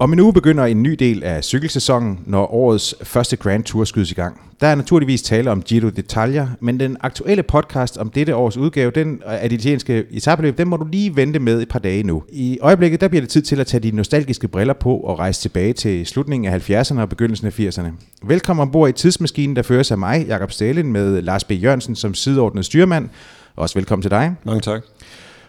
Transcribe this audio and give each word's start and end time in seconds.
Om 0.00 0.12
en 0.12 0.20
uge 0.20 0.32
begynder 0.32 0.64
en 0.64 0.82
ny 0.82 0.92
del 0.92 1.24
af 1.24 1.44
cykelsæsonen, 1.44 2.20
når 2.26 2.54
årets 2.54 2.94
første 3.02 3.36
Grand 3.36 3.64
Tour 3.64 3.84
skydes 3.84 4.10
i 4.10 4.14
gang. 4.14 4.40
Der 4.60 4.66
er 4.66 4.74
naturligvis 4.74 5.22
tale 5.22 5.50
om 5.50 5.62
Giro 5.62 5.88
d'Italia, 5.88 6.42
men 6.60 6.80
den 6.80 6.96
aktuelle 7.00 7.42
podcast 7.42 7.96
om 7.96 8.10
dette 8.10 8.36
års 8.36 8.56
udgave 8.56 8.90
den 8.90 9.22
af 9.26 9.50
det 9.50 9.58
italienske 9.58 10.04
etabeløb, 10.10 10.58
den 10.58 10.68
må 10.68 10.76
du 10.76 10.86
lige 10.92 11.16
vente 11.16 11.38
med 11.38 11.62
et 11.62 11.68
par 11.68 11.78
dage 11.78 12.02
nu. 12.02 12.22
I 12.32 12.58
øjeblikket 12.60 13.00
der 13.00 13.08
bliver 13.08 13.20
det 13.20 13.30
tid 13.30 13.42
til 13.42 13.60
at 13.60 13.66
tage 13.66 13.80
de 13.80 13.90
nostalgiske 13.96 14.48
briller 14.48 14.74
på 14.74 14.96
og 14.96 15.18
rejse 15.18 15.40
tilbage 15.40 15.72
til 15.72 16.06
slutningen 16.06 16.52
af 16.52 16.70
70'erne 16.70 17.00
og 17.00 17.08
begyndelsen 17.08 17.46
af 17.46 17.60
80'erne. 17.60 17.88
Velkommen 18.22 18.62
ombord 18.62 18.88
i 18.88 18.92
tidsmaskinen, 18.92 19.56
der 19.56 19.62
føres 19.62 19.90
af 19.90 19.98
mig, 19.98 20.26
Jakob 20.26 20.52
Stalin, 20.52 20.92
med 20.92 21.22
Lars 21.22 21.44
B. 21.44 21.50
Jørgensen 21.50 21.96
som 21.96 22.14
sideordnet 22.14 22.64
styrmand. 22.64 23.08
Også 23.56 23.74
velkommen 23.74 24.02
til 24.02 24.10
dig. 24.10 24.34
Mange 24.44 24.60
tak. 24.60 24.82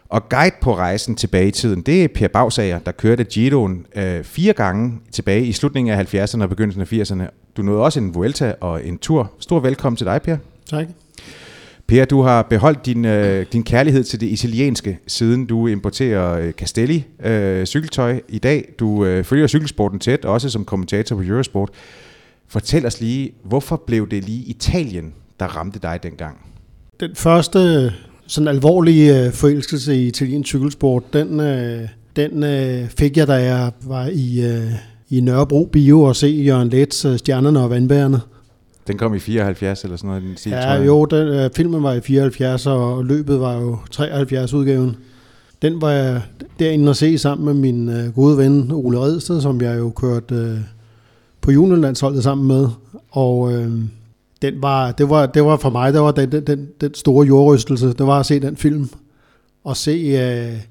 Og 0.10 0.30
guide 0.30 0.56
på 0.62 0.76
rejsen 0.76 1.16
tilbage 1.16 1.48
i 1.48 1.52
tiden, 1.52 1.82
det 1.82 2.04
er 2.04 2.08
Per 2.08 2.28
Bagsager, 2.28 2.80
der 2.80 2.92
kørte 2.92 3.24
Giroen 3.24 3.86
øh, 3.96 4.24
fire 4.24 4.54
gange 4.54 5.00
tilbage 5.12 5.46
i 5.46 5.52
slutningen 5.52 5.94
af 5.94 6.14
70'erne 6.14 6.42
og 6.44 6.50
begyndelsen 6.50 6.82
af 6.82 6.94
80'erne. 6.94 7.30
Du 7.58 7.62
nåede 7.62 7.84
også 7.84 8.00
en 8.00 8.16
Vuelta 8.16 8.54
og 8.62 8.86
en 8.86 8.98
tur. 8.98 9.32
Stor 9.40 9.60
velkommen 9.60 9.98
til 9.98 10.06
dig, 10.06 10.22
Per. 10.22 10.38
Tak. 10.70 10.88
Per, 11.88 12.06
du 12.06 12.22
har 12.22 12.42
beholdt 12.42 12.86
din, 12.86 13.06
øh, 13.06 13.46
din 13.54 13.64
kærlighed 13.64 14.04
til 14.04 14.22
det 14.22 14.28
italienske, 14.28 15.00
siden 15.08 15.46
du 15.46 15.68
importerer 15.68 16.40
øh, 16.40 16.52
Castelli 16.52 17.06
øh, 17.24 17.66
cykeltøj 17.66 18.22
i 18.28 18.40
dag. 18.40 18.74
Du 18.80 19.06
øh, 19.06 19.24
følger 19.24 19.48
cykelsporten 19.48 20.00
tæt, 20.00 20.26
også 20.26 20.50
som 20.50 20.66
kommentator 20.66 21.16
på 21.16 21.22
Eurosport. 21.22 21.70
Fortæl 22.48 22.86
os 22.86 23.02
lige, 23.02 23.32
hvorfor 23.44 23.76
blev 23.76 24.10
det 24.10 24.24
lige 24.24 24.44
Italien, 24.44 25.14
der 25.40 25.46
ramte 25.46 25.80
dig 25.80 26.00
dengang? 26.04 26.38
Den 27.00 27.16
første 27.16 27.92
sådan 28.30 28.48
alvorlig 28.48 29.10
øh, 29.10 29.34
forelskelse 29.34 29.96
i 29.96 30.08
italiensk 30.08 30.48
cykelsport, 30.48 31.14
den, 31.14 31.40
øh, 31.40 31.88
den 32.16 32.44
øh, 32.44 32.90
fik 32.90 33.18
jeg, 33.18 33.28
da 33.28 33.34
jeg 33.34 33.72
var 33.82 34.10
i, 34.12 34.42
øh, 34.46 34.72
i 35.10 35.22
Nørrebro 35.22 35.70
Bio 35.72 36.02
og 36.02 36.16
se 36.16 36.28
Jørgen 36.28 36.70
Lets 36.70 37.06
øh, 37.06 37.18
Stjernerne 37.18 37.60
og 37.60 37.70
Vandbærerne. 37.70 38.22
Den 38.88 38.98
kom 38.98 39.16
i 39.16 39.20
74 39.20 39.84
eller 39.84 39.98
sådan 39.98 40.08
noget? 40.08 40.24
Den 40.24 40.38
stil, 40.38 40.52
ja, 40.52 40.84
jo, 40.84 41.06
den, 41.06 41.28
øh, 41.28 41.50
filmen 41.56 41.84
var 41.84 41.94
i 41.94 42.02
74, 42.02 42.66
og 42.66 43.06
løbet 43.06 43.40
var 43.40 43.56
jo 43.56 43.78
73 43.92 44.54
udgaven. 44.54 44.96
Den 45.62 45.82
var 45.82 45.92
jeg 45.92 46.22
derinde 46.60 46.90
og 46.90 46.96
se 46.96 47.18
sammen 47.18 47.46
med 47.46 47.54
min 47.54 47.90
øh, 47.90 48.14
gode 48.14 48.38
ven 48.38 48.72
Ole 48.72 49.00
Redsted, 49.00 49.42
som 49.42 49.62
jeg 49.62 49.80
jo 49.80 49.90
kørte 49.90 50.36
øh, 50.36 50.58
på 51.42 51.52
juniorlandsholdet 51.52 52.24
sammen 52.24 52.48
med. 52.48 52.68
Og 53.12 53.54
øh, 53.54 53.72
den 54.42 54.62
var, 54.62 54.92
det, 54.92 55.10
var, 55.10 55.26
det 55.26 55.46
var 55.46 55.58
for 55.58 55.70
mig, 55.70 55.94
det 55.94 56.02
var 56.02 56.12
den, 56.12 56.32
den, 56.32 56.68
den 56.82 56.94
store 56.94 57.28
jordrystelse, 57.28 57.88
det 57.88 58.08
var 58.08 58.20
at 58.20 58.26
se 58.26 58.40
den 58.40 58.58
film, 58.58 58.90
og 59.64 59.78
se 59.78 59.92
øh, 59.92 60.62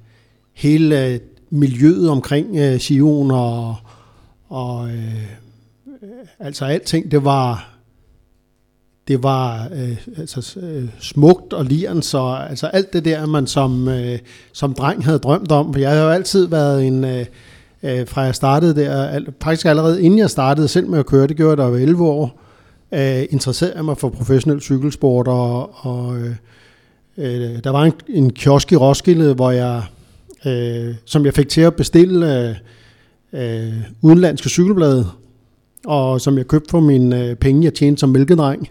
hele 0.55 1.07
øh, 1.07 1.21
miljøet 1.51 2.11
omkring 2.11 2.57
øh, 2.57 2.81
Sion, 2.81 3.31
og, 3.31 3.77
og 4.49 4.89
øh, 4.89 5.25
altså 6.39 6.65
alting, 6.65 7.11
det 7.11 7.25
var, 7.25 7.75
det 9.09 9.23
var 9.23 9.69
øh, 9.75 9.97
altså, 10.17 10.61
øh, 10.61 10.89
smukt 11.01 11.53
og 11.53 11.65
lirens, 11.65 12.07
så 12.07 12.47
altså 12.51 12.67
alt 12.67 12.93
det 12.93 13.05
der, 13.05 13.27
man 13.27 13.47
som, 13.47 13.89
øh, 13.89 14.19
som 14.53 14.75
dreng 14.75 15.05
havde 15.05 15.19
drømt 15.19 15.53
om. 15.53 15.75
Jeg 15.79 15.91
har 15.91 16.05
jo 16.05 16.11
altid 16.11 16.47
været 16.47 16.87
en, 16.87 17.05
øh, 17.05 17.27
øh, 17.83 18.07
fra 18.07 18.21
jeg 18.21 18.35
startede 18.35 18.75
der, 18.75 19.03
al, 19.03 19.27
faktisk 19.43 19.67
allerede 19.67 20.03
inden 20.03 20.19
jeg 20.19 20.31
startede 20.31 20.69
selv 20.69 20.89
med 20.89 20.99
at 20.99 21.07
køre, 21.07 21.27
det 21.27 21.37
gjorde 21.37 21.63
jeg 21.63 21.73
da 21.73 21.79
11 21.79 22.05
år, 22.05 22.41
øh, 22.93 23.25
interesserede 23.31 23.77
jeg 23.77 23.85
mig 23.85 23.99
for 23.99 24.09
professionel 24.09 24.61
cykelsport, 24.61 25.29
og, 25.29 25.71
og 25.87 26.19
øh, 26.19 26.35
øh, 27.19 27.65
der 27.65 27.71
var 27.71 27.85
en, 27.85 27.93
en 28.09 28.31
kiosk 28.31 28.73
i 28.73 28.77
Roskilde, 28.77 29.35
hvor 29.35 29.51
jeg, 29.51 29.83
øh, 30.47 30.95
som 31.05 31.25
jeg 31.25 31.35
fik 31.35 31.49
til 31.49 31.61
at 31.61 31.75
bestille 31.75 32.49
øh, 32.49 32.55
øh, 33.33 33.75
udenlandske 34.03 34.49
cykelblade, 34.49 35.07
og 35.87 36.21
som 36.21 36.39
jeg 36.39 36.47
købte 36.47 36.71
for 36.71 36.81
mine 36.81 37.25
øh, 37.25 37.37
penge, 37.37 37.65
jeg 37.65 37.75
tjente 37.75 38.01
som 38.01 38.09
mælkedreng. 38.09 38.69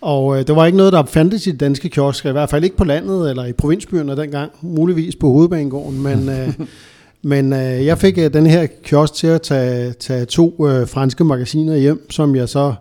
Og 0.00 0.38
øh, 0.38 0.46
det 0.46 0.56
var 0.56 0.66
ikke 0.66 0.78
noget, 0.78 0.92
der 0.92 1.04
fandtes 1.04 1.46
i 1.46 1.52
danske 1.52 1.88
kiosker, 1.88 2.28
i 2.28 2.32
hvert 2.32 2.50
fald 2.50 2.64
ikke 2.64 2.76
på 2.76 2.84
landet 2.84 3.30
eller 3.30 3.44
i 3.44 3.52
provinsbyerne 3.52 4.16
dengang, 4.16 4.52
muligvis 4.60 5.16
på 5.16 5.32
hovedbanegården, 5.32 6.02
men, 6.02 6.28
øh, 6.28 6.54
men 7.22 7.52
øh, 7.52 7.86
jeg 7.86 7.98
fik 7.98 8.18
øh, 8.18 8.32
den 8.32 8.46
her 8.46 8.66
kiosk 8.84 9.14
til 9.14 9.26
at 9.26 9.42
tage, 9.42 9.92
tage 9.92 10.24
to 10.24 10.68
øh, 10.68 10.88
franske 10.88 11.24
magasiner 11.24 11.76
hjem, 11.76 12.10
som 12.10 12.36
jeg 12.36 12.48
så 12.48 12.68
øh, 12.68 12.74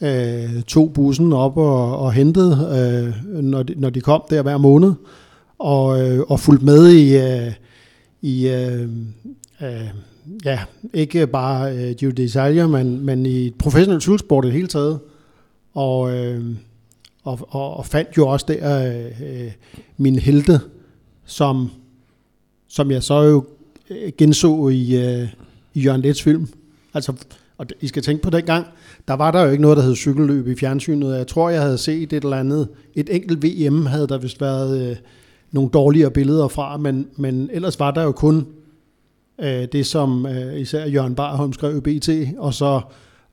Øh, 0.00 0.62
tog 0.62 0.92
bussen 0.92 1.32
op 1.32 1.56
og, 1.56 1.98
og 1.98 2.12
hentede, 2.12 2.52
øh, 3.26 3.42
når, 3.42 3.62
de, 3.62 3.74
når 3.76 3.90
de 3.90 4.00
kom 4.00 4.22
der 4.30 4.42
hver 4.42 4.56
måned, 4.58 4.92
og, 5.58 6.02
øh, 6.02 6.20
og 6.20 6.40
fulgte 6.40 6.64
med 6.64 6.88
i, 6.88 7.16
øh, 7.16 7.52
i 8.22 8.48
øh, 8.48 8.88
øh, 9.62 9.88
ja, 10.44 10.60
ikke 10.94 11.26
bare 11.26 11.76
øh, 11.76 11.94
Giro 11.94 12.12
d'Italia, 12.20 12.66
men, 12.66 13.06
men 13.06 13.26
i 13.26 13.50
professionel 13.50 14.00
cykelsport 14.00 14.44
i 14.44 14.46
det 14.46 14.54
hele 14.54 14.68
taget. 14.68 15.00
Og, 15.74 16.16
øh, 16.16 16.44
og, 17.24 17.38
og, 17.50 17.76
og 17.76 17.86
fandt 17.86 18.16
jo 18.16 18.28
også 18.28 18.46
der 18.48 18.92
øh, 19.20 19.52
min 19.96 20.18
helte, 20.18 20.60
som, 21.24 21.70
som 22.68 22.90
jeg 22.90 23.02
så 23.02 23.22
jo 23.22 23.44
genså 24.18 24.68
i, 24.68 24.96
øh, 24.96 25.28
i 25.74 25.80
Jørgen 25.80 26.00
Lets 26.00 26.22
film. 26.22 26.48
Altså, 26.94 27.12
og 27.58 27.66
I 27.80 27.86
skal 27.86 28.02
tænke 28.02 28.22
på 28.22 28.30
den 28.30 28.44
gang, 28.44 28.66
der 29.08 29.14
var 29.14 29.30
der 29.30 29.42
jo 29.42 29.50
ikke 29.50 29.62
noget, 29.62 29.76
der 29.76 29.82
hed 29.82 29.96
cykelløb 29.96 30.48
i 30.48 30.54
fjernsynet. 30.56 31.16
Jeg 31.16 31.26
tror, 31.26 31.48
jeg 31.48 31.62
havde 31.62 31.78
set 31.78 32.12
et 32.12 32.24
eller 32.24 32.36
andet. 32.36 32.68
Et 32.94 33.16
enkelt 33.16 33.44
VM 33.44 33.86
havde 33.86 34.06
der 34.06 34.18
vist 34.18 34.40
været 34.40 34.90
øh, 34.90 34.96
nogle 35.52 35.70
dårligere 35.70 36.10
billeder 36.10 36.48
fra, 36.48 36.76
men, 36.76 37.08
men 37.16 37.50
ellers 37.52 37.78
var 37.78 37.90
der 37.90 38.02
jo 38.02 38.12
kun 38.12 38.46
øh, 39.40 39.68
det, 39.72 39.86
som 39.86 40.26
øh, 40.26 40.60
især 40.60 40.86
Jørgen 40.86 41.14
Barholm 41.14 41.52
skrev 41.52 41.76
i 41.76 41.80
BT, 41.80 42.08
og 42.38 42.54
så, 42.54 42.80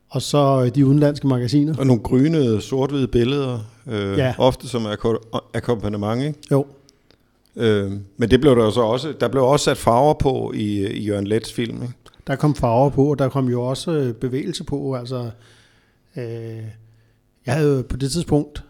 og 0.09 0.22
så 0.22 0.70
de 0.70 0.86
udenlandske 0.86 1.28
magasiner. 1.28 1.74
Og 1.78 1.88
nogle 1.88 2.02
grønne, 2.02 2.62
sort-hvide 2.62 3.08
billeder, 3.08 3.59
øh, 3.88 4.18
ja. 4.18 4.34
ofte 4.38 4.68
som 4.68 4.88
akkompagnement, 5.53 6.22
ikke? 6.24 6.40
Jo. 6.52 6.66
Øh, 7.56 7.92
men 8.18 8.32
det 8.32 8.42
blev 8.42 8.56
der 8.56 8.64
jo 8.64 8.72
så 8.72 8.82
også, 8.82 9.14
der 9.20 9.28
blev 9.28 9.44
også 9.44 9.64
sat 9.64 9.78
farver 9.78 10.14
på 10.14 10.52
i, 10.56 10.88
i 10.88 11.06
Jørgen 11.06 11.28
Lets 11.28 11.53
film, 11.53 11.82
ikke? 11.82 11.94
Der 12.31 12.38
kom 12.38 12.56
farver 12.56 12.90
på, 12.90 13.06
og 13.12 13.19
der 13.19 13.30
kom 13.30 13.50
jo 13.50 13.62
også 13.62 13.92
øh, 13.92 14.14
bevægelse 14.14 14.64
på, 14.64 14.96
altså 14.96 15.31
Øh, 16.18 16.64
jeg 17.46 17.53
havde 17.53 17.84
på 17.84 17.97
det 17.97 18.12
tidspunkt, 18.12 18.64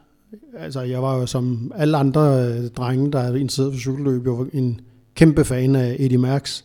altså 0.58 0.82
jeg 0.82 1.02
var 1.02 1.18
jo 1.18 1.26
som 1.26 1.72
alle 1.76 1.98
andre 1.98 2.48
øh, 2.48 2.70
drenge, 2.70 3.12
der 3.12 3.20
havde 3.20 3.40
interesseret 3.40 3.74
for 3.74 3.80
cykelløb, 3.80 4.26
jeg 4.26 4.34
var 4.34 4.48
en 4.54 4.82
kæmpe 5.16 5.46
fan 5.46 5.76
af 5.76 5.96
Eddie 6.00 6.18
Merckx. 6.18 6.62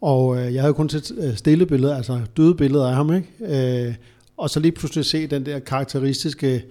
Og 0.00 0.38
øh, 0.38 0.54
jeg 0.54 0.62
havde 0.62 0.74
kun 0.74 0.88
set 0.88 1.12
øh, 1.18 1.36
stille 1.36 1.66
billeder, 1.66 1.96
altså 1.96 2.20
døde 2.36 2.54
billeder 2.54 2.88
af 2.88 2.94
ham, 2.94 3.14
ikke? 3.14 3.86
Øh, 3.88 3.94
og 4.36 4.50
så 4.50 4.60
lige 4.60 4.72
pludselig 4.72 5.04
se 5.04 5.26
den 5.26 5.46
der 5.46 5.58
karakteristiske 5.58 6.64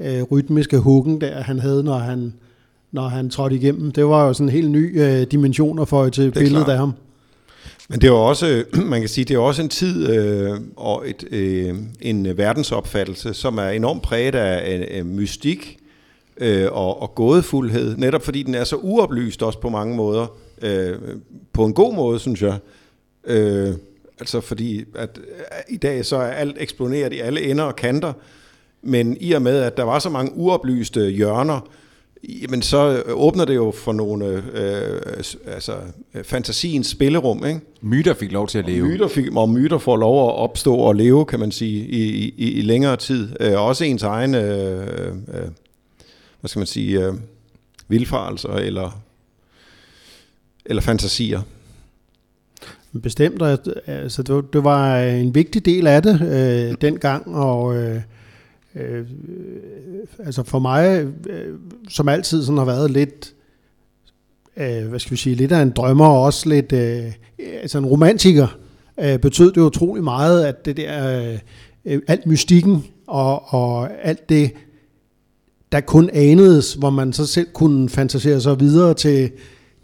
øh, 0.00 0.22
rytmiske 0.22 0.78
huggen 0.78 1.20
der, 1.20 1.40
han 1.40 1.58
havde, 1.58 1.84
når 1.84 1.98
han, 1.98 2.34
når 2.92 3.08
han 3.08 3.30
trådte 3.30 3.56
igennem. 3.56 3.90
Det 3.90 4.06
var 4.06 4.26
jo 4.26 4.32
sådan 4.32 4.48
en 4.48 4.52
helt 4.52 4.70
ny 4.70 5.02
øh, 5.02 5.22
dimension 5.22 5.78
at 5.78 5.88
få 5.88 6.10
til 6.10 6.30
billedet 6.30 6.64
klart. 6.64 6.68
af 6.68 6.78
ham. 6.78 6.92
Men 7.88 8.00
det 8.00 8.06
er 8.06 8.12
jo 8.12 8.24
også, 8.24 8.64
man 8.92 9.00
kan 9.00 9.08
sige, 9.08 9.24
det 9.24 9.34
er 9.34 9.38
også 9.38 9.62
en 9.62 9.68
tid 9.68 10.08
øh, 10.16 10.60
og 10.76 11.08
et, 11.08 11.24
øh, 11.30 11.74
en 12.00 12.36
verdensopfattelse, 12.36 13.34
som 13.34 13.58
er 13.58 13.68
enormt 13.68 14.02
præget 14.02 14.34
af, 14.34 14.88
af 14.90 15.04
mystik 15.04 15.78
øh, 16.36 16.72
og, 16.72 17.02
og 17.02 17.14
gådefuldhed, 17.14 17.96
netop 17.96 18.22
fordi 18.22 18.42
den 18.42 18.54
er 18.54 18.64
så 18.64 18.76
uoplyst 18.76 19.42
også 19.42 19.60
på 19.60 19.68
mange 19.68 19.96
måder. 19.96 20.26
Øh, 20.62 20.98
på 21.52 21.64
en 21.64 21.74
god 21.74 21.94
måde, 21.94 22.18
synes 22.18 22.42
jeg. 22.42 22.58
Øh, 23.24 23.74
altså 24.20 24.40
fordi, 24.40 24.84
at 24.94 25.18
øh, 25.18 25.34
i 25.68 25.76
dag 25.76 26.04
så 26.04 26.16
er 26.16 26.30
alt 26.30 26.56
eksploderet 26.60 27.12
i 27.12 27.18
alle 27.18 27.42
ender 27.50 27.64
og 27.64 27.76
kanter, 27.76 28.12
men 28.82 29.16
i 29.20 29.32
og 29.32 29.42
med, 29.42 29.60
at 29.60 29.76
der 29.76 29.82
var 29.82 29.98
så 29.98 30.10
mange 30.10 30.32
uoplyste 30.34 31.10
hjørner, 31.10 31.68
jamen 32.28 32.62
så 32.62 33.02
åbner 33.06 33.44
det 33.44 33.54
jo 33.54 33.70
for 33.70 33.92
nogle 33.92 34.26
øh, 34.54 35.00
altså, 35.46 35.76
fantasiens 36.22 36.86
spillerum. 36.86 37.46
Ikke? 37.46 37.60
Myter 37.80 38.14
fik 38.14 38.32
lov 38.32 38.48
til 38.48 38.58
at 38.58 38.66
leve. 38.66 38.82
Og 38.82 38.88
myter, 38.88 39.08
fik, 39.08 39.36
og 39.36 39.48
myter 39.48 39.78
får 39.78 39.96
lov 39.96 40.28
at 40.28 40.34
opstå 40.34 40.74
og 40.74 40.94
leve, 40.94 41.24
kan 41.24 41.40
man 41.40 41.52
sige, 41.52 41.86
i, 41.86 42.34
i, 42.36 42.52
i 42.52 42.60
længere 42.60 42.96
tid. 42.96 43.28
Øh, 43.40 43.60
også 43.60 43.84
ens 43.84 44.02
egen, 44.02 44.34
øh, 44.34 44.86
øh, 45.08 45.48
hvad 46.40 46.48
skal 46.48 46.60
man 46.60 46.66
sige, 46.66 47.06
øh, 47.06 47.14
vildfarelser 47.88 48.52
eller, 48.52 49.02
eller 50.66 50.82
fantasier. 50.82 51.40
Bestemt, 53.02 53.42
altså 53.86 54.22
det, 54.22 54.34
var, 54.34 54.40
det 54.40 54.64
var 54.64 55.00
en 55.00 55.34
vigtig 55.34 55.64
del 55.64 55.86
af 55.86 56.02
det 56.02 56.20
øh, 56.22 56.74
dengang, 56.80 57.34
og 57.34 57.76
øh, 57.76 58.00
Øh, 58.76 58.98
øh, 58.98 59.04
altså 60.18 60.42
for 60.42 60.58
mig, 60.58 61.06
øh, 61.30 61.54
som 61.88 62.08
altid 62.08 62.42
sådan 62.42 62.58
har 62.58 62.64
været 62.64 62.90
lidt, 62.90 63.34
øh, 64.56 64.88
hvad 64.88 64.98
skal 64.98 65.12
vi 65.12 65.16
sige, 65.16 65.36
lidt 65.36 65.52
af 65.52 65.62
en 65.62 65.70
drømmer 65.70 66.06
og 66.06 66.22
også 66.22 66.48
lidt, 66.48 66.72
øh, 66.72 67.12
altså 67.38 67.78
en 67.78 67.86
romantiker, 67.86 68.58
øh, 69.00 69.18
betød 69.18 69.52
det 69.52 69.60
utrolig 69.60 70.04
meget, 70.04 70.44
at 70.44 70.64
det 70.64 70.76
der, 70.76 71.22
øh, 71.22 71.38
øh 71.84 72.02
alt 72.08 72.26
mystikken 72.26 72.84
og, 73.06 73.54
og 73.54 73.88
alt 74.02 74.28
det, 74.28 74.52
der 75.72 75.80
kun 75.80 76.10
anedes, 76.12 76.74
hvor 76.74 76.90
man 76.90 77.12
så 77.12 77.26
selv 77.26 77.46
kunne 77.52 77.88
fantasere 77.88 78.40
sig 78.40 78.60
videre 78.60 78.94
til, 78.94 79.30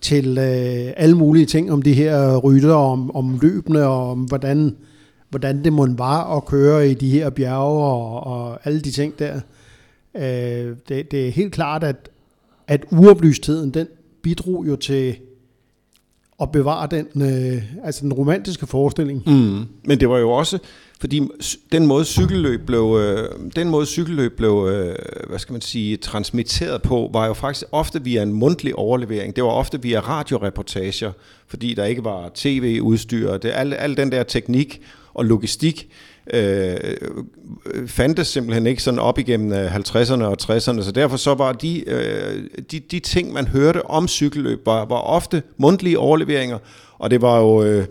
til 0.00 0.39
øh, 0.39 0.93
alle 0.97 1.17
mulige 1.17 1.47
ting 1.47 1.73
om 1.73 1.82
de 1.82 1.94
her 1.94 2.37
rytter, 2.37 2.75
om, 2.75 3.17
om 3.17 3.39
løbende, 3.43 3.87
og 3.87 4.11
om 4.11 4.19
hvordan, 4.19 4.77
hvordan 5.37 5.65
det 5.65 5.73
må 5.73 5.87
var 5.97 6.37
at 6.37 6.44
køre 6.44 6.91
i 6.91 6.94
de 6.94 7.11
her 7.11 7.31
bjerge, 7.31 7.85
og, 7.85 8.27
og 8.27 8.59
alle 8.65 8.81
de 8.81 8.91
ting 8.91 9.19
der. 9.19 9.41
Øh, 10.17 10.77
det, 10.88 11.11
det 11.11 11.27
er 11.27 11.31
helt 11.31 11.53
klart, 11.53 11.85
at, 11.85 12.11
at 12.67 12.85
uoplystheden, 12.93 13.71
den 13.71 13.87
bidrog 14.23 14.65
jo 14.69 14.77
til 14.77 15.17
at 16.43 16.53
bevare 16.53 16.88
den, 16.91 17.23
øh, 17.23 17.62
altså 17.85 18.03
den 18.03 18.12
romantiske 18.12 18.67
forestilling. 18.67 19.23
Mm. 19.27 19.65
Men 19.85 20.00
det 20.00 20.09
var 20.09 20.19
jo 20.19 20.31
også, 20.31 20.59
fordi 21.00 21.29
den 21.73 21.87
måde 21.87 22.05
cykelløb 22.05 22.67
blev, 22.67 22.99
øh, 23.00 23.29
den 23.56 23.69
måde 23.69 23.87
cykelløb 23.87 24.37
blev, 24.37 24.69
øh, 24.73 24.94
hvad 25.29 25.39
skal 25.39 25.53
man 25.53 25.61
sige, 25.61 25.97
transmitteret 25.97 26.82
på, 26.82 27.11
var 27.12 27.27
jo 27.27 27.35
faktisk 27.35 27.67
ofte 27.73 28.05
via 28.05 28.23
en 28.23 28.32
mundtlig 28.32 28.75
overlevering. 28.75 29.37
Det 29.37 29.44
var 29.44 29.50
ofte 29.50 29.82
via 29.82 30.00
radioreportager, 30.00 31.12
fordi 31.47 31.75
der 31.75 31.85
ikke 31.85 32.05
var 32.05 32.31
tv-udstyr. 32.35 33.37
Det 33.37 33.50
al, 33.55 33.75
al 33.75 33.97
den 33.97 34.12
der 34.12 34.23
teknik 34.23 34.81
og 35.17 35.25
logistik 35.25 35.89
øh, 36.33 36.77
fandtes 37.87 38.29
simpelthen 38.29 38.67
ikke 38.67 38.83
sådan 38.83 39.01
op 39.01 39.19
igennem 39.19 39.53
øh, 39.53 39.77
50'erne 39.77 40.23
og 40.23 40.37
60'erne, 40.43 40.83
så 40.83 40.93
derfor 40.95 41.17
så 41.17 41.35
var 41.35 41.53
de, 41.53 41.89
øh, 41.89 42.45
de, 42.71 42.81
de 42.81 42.99
ting, 42.99 43.33
man 43.33 43.47
hørte 43.47 43.87
om 43.87 44.09
cykelløb, 44.09 44.67
var, 44.67 44.85
var 44.85 44.97
ofte 44.97 45.43
mundtlige 45.57 45.99
overleveringer, 45.99 46.59
og 46.99 47.11
det 47.11 47.23
var 47.23 47.39
jo 47.39 47.63
øh, 47.63 47.87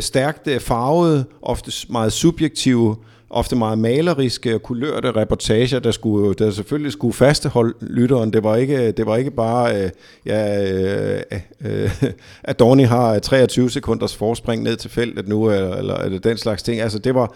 stærkt 0.00 0.48
øh, 0.48 0.60
farvede, 0.60 1.24
ofte 1.42 1.72
meget 1.88 2.12
subjektive, 2.12 2.96
ofte 3.30 3.56
meget 3.56 3.78
maleriske 3.78 4.54
og 4.54 4.62
kulørte 4.62 5.12
reportager, 5.12 5.78
der, 5.78 5.90
skulle, 5.90 6.34
der 6.34 6.50
selvfølgelig 6.50 6.92
skulle 6.92 7.14
fastholde 7.14 7.74
lytteren. 7.80 8.32
Det 8.32 8.42
var 8.44 8.56
ikke, 8.56 8.92
det 8.92 9.06
var 9.06 9.16
ikke 9.16 9.30
bare, 9.30 9.82
øh, 9.82 9.90
ja, 10.26 10.72
øh, 10.72 11.22
øh, 11.64 11.82
øh 11.82 12.12
at 12.42 12.58
Dorni 12.58 12.82
har 12.82 13.18
23 13.18 13.70
sekunders 13.70 14.16
forspring 14.16 14.62
ned 14.62 14.76
til 14.76 14.90
feltet 14.90 15.28
nu, 15.28 15.50
eller, 15.50 15.74
eller, 15.76 15.96
eller 15.96 16.18
den 16.18 16.36
slags 16.36 16.62
ting. 16.62 16.80
Altså, 16.80 16.98
det 16.98 17.14
var, 17.14 17.34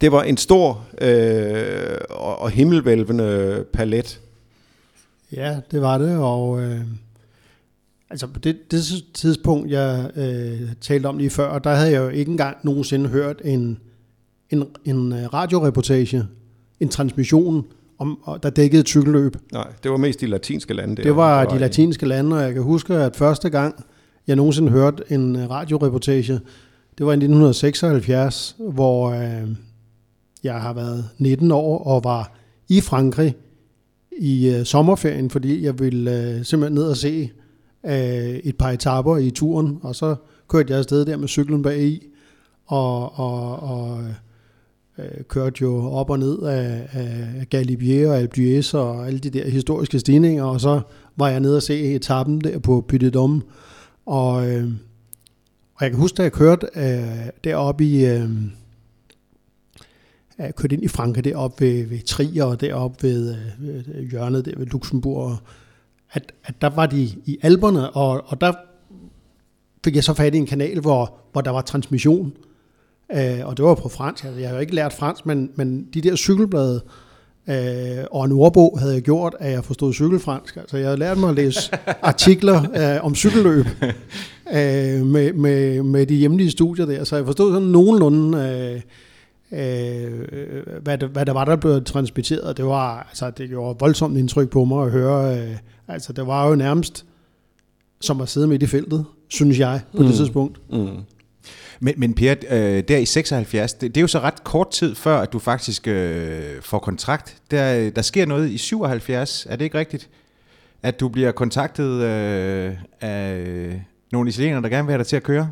det 0.00 0.12
var 0.12 0.22
en 0.22 0.36
stor 0.36 0.84
øh, 1.00 1.98
og, 2.10 2.38
og 2.38 2.50
himmelvælvende 2.50 3.64
palet. 3.72 4.20
Ja, 5.32 5.56
det 5.70 5.80
var 5.80 5.98
det, 5.98 6.18
og 6.18 6.62
øh, 6.62 6.80
altså 8.10 8.26
på 8.26 8.38
det, 8.38 8.70
det 8.70 8.84
tidspunkt, 9.14 9.70
jeg 9.70 10.10
øh, 10.16 10.60
talte 10.80 11.06
om 11.06 11.18
lige 11.18 11.30
før, 11.30 11.58
der 11.58 11.74
havde 11.74 11.90
jeg 11.90 12.02
jo 12.02 12.08
ikke 12.08 12.30
engang 12.30 12.56
nogensinde 12.62 13.08
hørt 13.08 13.40
en, 13.44 13.78
en, 14.50 14.64
en 14.84 15.12
øh, 15.12 15.34
radioreportage, 15.34 16.24
en 16.80 16.88
transmission, 16.88 17.64
om, 17.98 18.18
der 18.42 18.50
dækkede 18.50 18.80
et 18.80 18.88
cykelløb. 18.88 19.36
Nej, 19.52 19.72
det 19.82 19.90
var 19.90 19.96
mest 19.96 20.20
de 20.20 20.26
latinske 20.26 20.74
lande. 20.74 20.96
Der, 20.96 21.02
det 21.02 21.16
var, 21.16 21.38
der 21.38 21.44
var 21.44 21.54
de 21.54 21.60
latinske 21.60 22.06
lande, 22.06 22.36
og 22.36 22.42
jeg 22.42 22.54
kan 22.54 22.62
huske, 22.62 22.94
at 22.94 23.16
første 23.16 23.50
gang, 23.50 23.84
jeg 24.26 24.36
nogensinde 24.36 24.72
hørte 24.72 25.02
en 25.10 25.36
øh, 25.36 25.50
radioreportage, 25.50 26.40
det 26.98 27.06
var 27.06 27.12
i 27.12 27.16
1976, 27.16 28.56
hvor... 28.58 29.10
Øh, 29.10 29.48
jeg 30.46 30.60
har 30.60 30.72
været 30.72 31.08
19 31.18 31.50
år 31.50 31.84
og 31.84 32.04
var 32.04 32.32
i 32.68 32.80
Frankrig 32.80 33.34
i 34.18 34.48
øh, 34.48 34.64
sommerferien, 34.64 35.30
fordi 35.30 35.64
jeg 35.64 35.78
ville 35.78 36.10
øh, 36.10 36.44
simpelthen 36.44 36.74
ned 36.74 36.84
og 36.84 36.96
se 36.96 37.30
øh, 37.86 37.92
et 38.44 38.56
par 38.58 38.70
etaper 38.70 39.16
i 39.16 39.30
turen, 39.30 39.78
og 39.82 39.94
så 39.94 40.16
kørte 40.48 40.70
jeg 40.70 40.78
afsted 40.78 41.04
der 41.04 41.16
med 41.16 41.28
cyklen 41.28 41.62
bag 41.62 41.82
i, 41.82 42.06
og, 42.66 43.18
og, 43.18 43.62
og 43.62 44.04
øh, 44.98 45.24
kørte 45.28 45.62
jo 45.62 45.90
op 45.90 46.10
og 46.10 46.18
ned 46.18 46.42
af, 46.42 46.88
af 46.92 47.46
Galibier 47.50 48.10
og 48.10 48.18
Alpe 48.18 48.36
d'Huez 48.36 48.76
og 48.76 49.06
alle 49.06 49.18
de 49.18 49.30
der 49.30 49.48
historiske 49.48 49.98
stigninger, 49.98 50.44
og 50.44 50.60
så 50.60 50.80
var 51.16 51.28
jeg 51.28 51.40
nede 51.40 51.56
og 51.56 51.62
se 51.62 51.94
etappen 51.94 52.40
der 52.40 52.58
på 52.58 52.84
Puy 52.88 52.96
de 52.96 53.40
og, 54.06 54.50
øh, 54.50 54.70
og 55.74 55.82
jeg 55.82 55.90
kan 55.90 56.00
huske, 56.00 56.16
da 56.16 56.22
jeg 56.22 56.32
kørte 56.32 56.66
øh, 56.76 57.30
deroppe 57.44 57.84
i... 57.84 58.06
Øh, 58.06 58.30
jeg 60.38 60.54
kørt 60.54 60.72
ind 60.72 60.82
i 60.82 60.88
Frankrig 60.88 61.24
deroppe 61.24 61.64
ved, 61.64 61.86
ved 61.86 62.02
Trier 62.02 62.44
og 62.44 62.60
deroppe 62.60 63.02
ved, 63.02 63.34
øh, 63.34 63.68
ved 63.86 64.10
hjørnet 64.10 64.44
der 64.44 64.52
ved 64.56 64.66
Luxembourg. 64.66 65.36
At, 66.12 66.32
at 66.44 66.54
der 66.60 66.70
var 66.70 66.86
de 66.86 67.02
i 67.02 67.38
alberne, 67.42 67.90
og, 67.90 68.22
og 68.26 68.40
der 68.40 68.52
fik 69.84 69.94
jeg 69.94 70.04
så 70.04 70.14
fat 70.14 70.34
i 70.34 70.38
en 70.38 70.46
kanal, 70.46 70.80
hvor, 70.80 71.18
hvor 71.32 71.40
der 71.40 71.50
var 71.50 71.60
transmission. 71.60 72.32
Øh, 73.12 73.46
og 73.46 73.56
det 73.56 73.64
var 73.64 73.74
på 73.74 73.88
fransk. 73.88 74.24
Altså, 74.24 74.40
jeg 74.40 74.48
har 74.48 74.56
jo 74.56 74.60
ikke 74.60 74.74
lært 74.74 74.92
fransk, 74.92 75.26
men, 75.26 75.50
men 75.54 75.88
de 75.94 76.00
der 76.00 76.16
cykelblade 76.16 76.82
øh, 77.48 78.04
og 78.10 78.24
en 78.24 78.32
ordbog 78.32 78.78
havde 78.80 78.94
jeg 78.94 79.02
gjort, 79.02 79.34
at 79.40 79.52
jeg 79.52 79.64
forstod 79.64 79.92
cykelfransk. 79.92 80.56
Altså 80.56 80.76
jeg 80.76 80.86
havde 80.86 80.98
lært 80.98 81.18
mig 81.18 81.28
at 81.28 81.34
læse 81.34 81.70
artikler 82.02 82.62
øh, 82.96 83.04
om 83.04 83.14
cykelløb 83.14 83.66
øh, 84.54 85.06
med, 85.06 85.32
med, 85.32 85.82
med 85.82 86.06
de 86.06 86.14
hjemlige 86.14 86.50
studier 86.50 86.86
der, 86.86 87.04
så 87.04 87.16
jeg 87.16 87.24
forstod 87.26 87.52
sådan 87.52 87.68
nogenlunde... 87.68 88.38
Øh, 88.38 88.80
øh, 89.52 90.12
hvad, 90.82 90.98
det, 90.98 91.08
hvad 91.08 91.26
der 91.26 91.32
var, 91.32 91.44
der 91.44 91.56
blev 91.56 91.84
transmitteret. 91.84 92.56
Det 92.56 92.64
var, 92.64 93.06
altså, 93.08 93.30
det 93.30 93.48
gjorde 93.48 93.78
voldsomt 93.80 94.18
indtryk 94.18 94.50
på 94.50 94.64
mig 94.64 94.84
at 94.84 94.90
høre. 94.90 95.38
Øh, 95.38 95.56
altså, 95.88 96.12
det 96.12 96.26
var 96.26 96.48
jo 96.48 96.54
nærmest 96.54 97.04
som 98.00 98.20
at 98.20 98.28
sidde 98.28 98.46
midt 98.46 98.62
i 98.62 98.66
feltet, 98.66 99.04
synes 99.28 99.58
jeg, 99.58 99.80
på 99.92 100.02
mm. 100.02 100.08
det 100.08 100.14
tidspunkt. 100.14 100.60
Mm. 100.70 100.88
Men, 101.80 101.94
men 101.96 102.14
Per, 102.14 102.34
øh, 102.50 102.82
der 102.88 102.96
i 102.96 103.04
76, 103.04 103.72
det, 103.72 103.94
det 103.94 104.00
er 104.00 104.02
jo 104.02 104.06
så 104.06 104.20
ret 104.20 104.44
kort 104.44 104.70
tid 104.70 104.94
før, 104.94 105.18
at 105.18 105.32
du 105.32 105.38
faktisk 105.38 105.88
øh, 105.88 106.42
får 106.60 106.78
kontrakt. 106.78 107.36
Der, 107.50 107.90
der 107.90 108.02
sker 108.02 108.26
noget 108.26 108.50
i 108.50 108.58
77, 108.58 109.46
er 109.50 109.56
det 109.56 109.64
ikke 109.64 109.78
rigtigt? 109.78 110.08
At 110.82 111.00
du 111.00 111.08
bliver 111.08 111.32
kontaktet 111.32 112.02
øh, 112.02 112.72
af 113.00 113.82
nogle 114.12 114.28
italienere, 114.28 114.62
der 114.62 114.68
gerne 114.68 114.86
vil 114.86 114.92
have 114.92 114.98
dig 114.98 115.06
til 115.06 115.16
at 115.16 115.22
køre? 115.22 115.50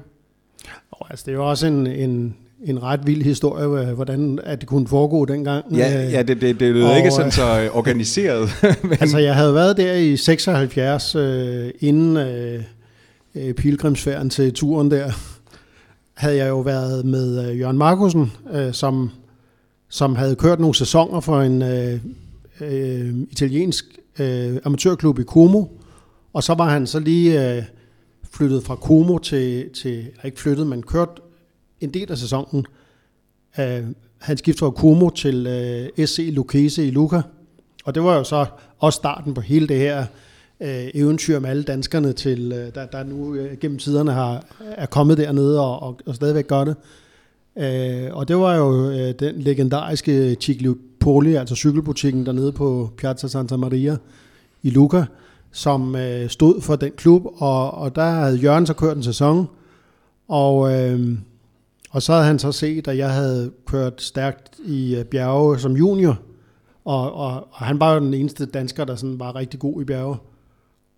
Oh, 0.92 1.06
altså, 1.10 1.22
det 1.26 1.32
er 1.32 1.36
jo 1.36 1.50
også 1.50 1.66
en, 1.66 1.86
en, 1.86 2.36
en 2.64 2.82
ret 2.82 3.06
vild 3.06 3.22
historie, 3.22 3.94
hvordan 3.94 4.38
at 4.44 4.60
det 4.60 4.68
kunne 4.68 4.88
foregå 4.88 5.24
dengang. 5.24 5.76
Ja, 5.76 6.08
ja 6.10 6.22
det, 6.22 6.40
det, 6.40 6.60
det 6.60 6.74
lød 6.74 6.84
og, 6.84 6.96
ikke 6.96 7.10
sådan 7.10 7.32
så 7.32 7.60
øh, 7.60 7.76
organiseret. 7.76 8.48
men... 8.82 8.96
Altså, 9.00 9.18
jeg 9.18 9.34
havde 9.34 9.54
været 9.54 9.76
der 9.76 9.92
i 9.92 10.16
76, 10.16 11.14
øh, 11.14 11.70
inden 11.80 12.16
øh, 12.16 12.62
øh, 13.34 13.54
pilgrimsfærden 13.54 14.30
til 14.30 14.54
turen 14.54 14.90
der, 14.90 15.12
havde 16.14 16.36
jeg 16.36 16.48
jo 16.48 16.60
været 16.60 17.04
med 17.04 17.50
øh, 17.50 17.60
Jørgen 17.60 17.78
Markusen, 17.78 18.32
øh, 18.52 18.72
som, 18.72 19.10
som 19.88 20.16
havde 20.16 20.36
kørt 20.36 20.60
nogle 20.60 20.74
sæsoner 20.74 21.20
for 21.20 21.40
en 21.40 21.62
øh, 21.62 22.00
øh, 22.60 23.14
italiensk 23.30 23.84
øh, 24.18 24.56
amatørklub 24.64 25.18
i 25.18 25.22
Como, 25.22 25.64
og 26.32 26.42
så 26.42 26.54
var 26.54 26.70
han 26.70 26.86
så 26.86 26.98
lige 26.98 27.56
øh, 27.56 27.62
flyttet 28.32 28.62
fra 28.62 28.76
Como 28.76 29.18
til, 29.18 29.70
til, 29.70 30.10
ikke 30.24 30.40
flyttet, 30.40 30.66
men 30.66 30.82
kørt 30.82 31.20
en 31.80 31.94
del 31.94 32.10
af 32.12 32.18
sæsonen. 32.18 32.66
Øh, 33.58 33.84
han 34.18 34.36
skiftede 34.36 34.58
fra 34.58 34.70
Como 34.70 35.10
til 35.10 35.46
øh, 35.46 36.06
SC 36.06 36.28
Lucchese 36.32 36.86
i 36.86 36.90
Luca, 36.90 37.22
og 37.84 37.94
det 37.94 38.04
var 38.04 38.16
jo 38.16 38.24
så 38.24 38.46
også 38.78 38.96
starten 38.96 39.34
på 39.34 39.40
hele 39.40 39.68
det 39.68 39.78
her 39.78 40.06
øh, 40.60 40.86
eventyr 40.94 41.38
med 41.38 41.50
alle 41.50 41.62
danskerne, 41.62 42.12
til, 42.12 42.52
øh, 42.52 42.74
der, 42.74 42.86
der 42.86 43.04
nu 43.04 43.34
øh, 43.34 43.58
gennem 43.58 43.78
tiderne 43.78 44.12
har, 44.12 44.44
er 44.60 44.86
kommet 44.86 45.18
dernede 45.18 45.60
og, 45.60 45.82
og, 45.82 45.98
og 46.06 46.14
stadigvæk 46.14 46.46
gør 46.46 46.64
det. 46.64 46.76
Øh, 47.58 48.16
og 48.16 48.28
det 48.28 48.36
var 48.36 48.56
jo 48.56 48.90
øh, 48.90 49.14
den 49.18 49.34
legendariske 49.40 50.36
Ciclopoli, 50.40 51.34
altså 51.34 51.54
cykelbutikken 51.54 52.26
dernede 52.26 52.52
på 52.52 52.90
Piazza 52.96 53.28
Santa 53.28 53.56
Maria 53.56 53.96
i 54.62 54.70
Luca, 54.70 55.04
som 55.52 55.96
øh, 55.96 56.28
stod 56.28 56.60
for 56.60 56.76
den 56.76 56.92
klub, 56.96 57.22
og, 57.36 57.74
og 57.74 57.96
der 57.96 58.10
havde 58.10 58.36
Jørgen 58.36 58.66
så 58.66 58.74
kørt 58.74 58.96
en 58.96 59.02
sæson, 59.02 59.48
og 60.28 60.72
øh, 60.72 61.18
og 61.90 62.02
så 62.02 62.12
havde 62.12 62.26
han 62.26 62.38
så 62.38 62.52
set, 62.52 62.88
at 62.88 62.98
jeg 62.98 63.10
havde 63.10 63.50
kørt 63.66 64.02
stærkt 64.02 64.58
i 64.64 64.96
øh, 64.96 65.04
bjerge 65.04 65.58
som 65.58 65.72
junior, 65.72 66.18
og, 66.84 67.12
og, 67.12 67.48
og 67.50 67.66
han 67.66 67.80
var 67.80 67.94
jo 67.94 68.00
den 68.00 68.14
eneste 68.14 68.46
dansker, 68.46 68.84
der 68.84 68.96
sådan 68.96 69.18
var 69.18 69.36
rigtig 69.36 69.60
god 69.60 69.82
i 69.82 69.84
bjerge. 69.84 70.16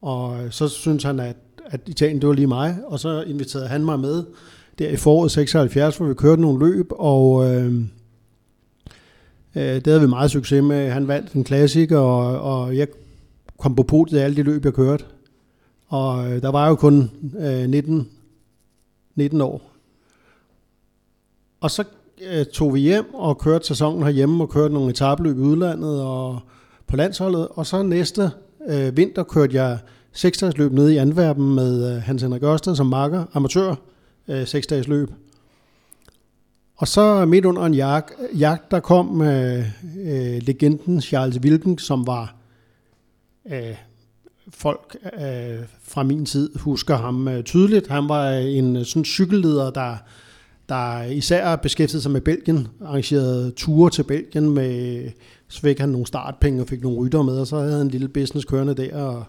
Og 0.02 0.38
så 0.50 0.68
synes 0.68 1.02
han, 1.02 1.20
at, 1.20 1.36
at 1.66 1.80
Italien, 1.86 2.20
det 2.20 2.28
var 2.28 2.34
lige 2.34 2.46
mig, 2.46 2.78
og 2.86 3.00
så 3.00 3.22
inviterede 3.22 3.68
han 3.68 3.84
mig 3.84 4.00
med 4.00 4.24
der 4.78 4.88
i 4.88 4.96
foråret 4.96 5.30
76, 5.30 5.96
hvor 5.96 6.06
vi 6.06 6.14
kørte 6.14 6.42
nogle 6.42 6.66
løb, 6.66 6.86
og 6.90 7.54
øh, 7.54 7.74
øh, 9.54 9.74
det 9.74 9.86
havde 9.86 10.00
vi 10.00 10.06
meget 10.06 10.30
succes 10.30 10.62
med. 10.62 10.90
Han 10.90 11.08
vandt 11.08 11.32
en 11.32 11.44
klassiker, 11.44 11.98
og, 11.98 12.40
og 12.60 12.76
jeg 12.76 12.88
kom 13.58 13.76
på 13.76 13.82
podiet 13.82 14.18
af 14.18 14.24
alle 14.24 14.36
de 14.36 14.42
løb, 14.42 14.64
jeg 14.64 14.74
kørte. 14.74 15.04
Og 15.86 16.32
øh, 16.32 16.42
der 16.42 16.48
var 16.48 16.68
jo 16.68 16.74
kun 16.74 17.10
øh, 17.38 17.68
19, 17.68 18.08
19 19.14 19.40
år 19.40 19.76
og 21.60 21.70
så 21.70 21.84
øh, 22.30 22.46
tog 22.46 22.74
vi 22.74 22.80
hjem 22.80 23.14
og 23.14 23.38
kørte 23.38 23.66
sæsonen 23.66 24.02
herhjemme 24.02 24.44
og 24.44 24.50
kørte 24.50 24.74
nogle 24.74 24.90
etabløb 24.90 25.38
i 25.38 25.40
udlandet 25.40 26.02
og 26.02 26.40
på 26.86 26.96
landsholdet. 26.96 27.48
Og 27.50 27.66
så 27.66 27.82
næste 27.82 28.30
øh, 28.68 28.96
vinter 28.96 29.23
kørte 29.23 29.56
jeg 29.56 29.78
seksdagsløb 30.12 30.73
nede 30.73 30.94
i 30.94 30.96
Antwerpen 30.96 31.54
med 31.54 31.96
øh, 31.96 32.02
Hans 32.02 32.23
Henrik 32.23 32.42
Ørsted 32.42 32.76
som 32.76 32.87
marker, 32.87 33.25
amatør, 33.35 33.75
øh, 34.28 34.46
seksdagsløb. 34.46 35.11
Og 36.76 36.88
så 36.88 37.25
midt 37.25 37.44
under 37.44 37.62
en 37.62 37.75
jagt, 37.75 38.12
jagt 38.38 38.70
der 38.70 38.80
kom 38.80 39.23
øh, 39.23 39.64
øh, 40.04 40.42
legenden 40.42 41.00
Charles 41.00 41.38
Wilken, 41.38 41.78
som 41.78 42.06
var 42.06 42.35
øh, 43.50 43.76
folk 44.49 44.96
øh, 45.04 45.58
fra 45.82 46.02
min 46.02 46.26
tid 46.26 46.58
husker 46.58 46.96
ham 46.96 47.28
øh, 47.28 47.44
tydeligt. 47.44 47.88
Han 47.88 48.08
var 48.08 48.30
øh, 48.30 48.44
en 48.44 48.76
øh, 48.76 48.85
sådan 48.85 49.04
cykelleder, 49.04 49.70
der, 49.70 49.96
der 50.68 51.02
især 51.02 51.56
beskæftigede 51.56 52.02
sig 52.02 52.12
med 52.12 52.20
Belgien, 52.20 52.68
arrangerede 52.85 53.50
ture 53.50 53.90
til 53.90 54.02
Belgien 54.02 54.50
med, 54.50 55.11
så 55.48 55.60
fik 55.60 55.78
han 55.78 55.88
nogle 55.88 56.06
startpenge 56.06 56.62
og 56.62 56.68
fik 56.68 56.82
nogle 56.82 56.98
rytter 56.98 57.22
med, 57.22 57.38
og 57.38 57.46
så 57.46 57.58
havde 57.58 57.72
han 57.72 57.80
en 57.80 57.88
lille 57.90 58.08
business 58.08 58.44
kørende 58.44 58.74
der 58.74 58.96
og, 58.96 59.24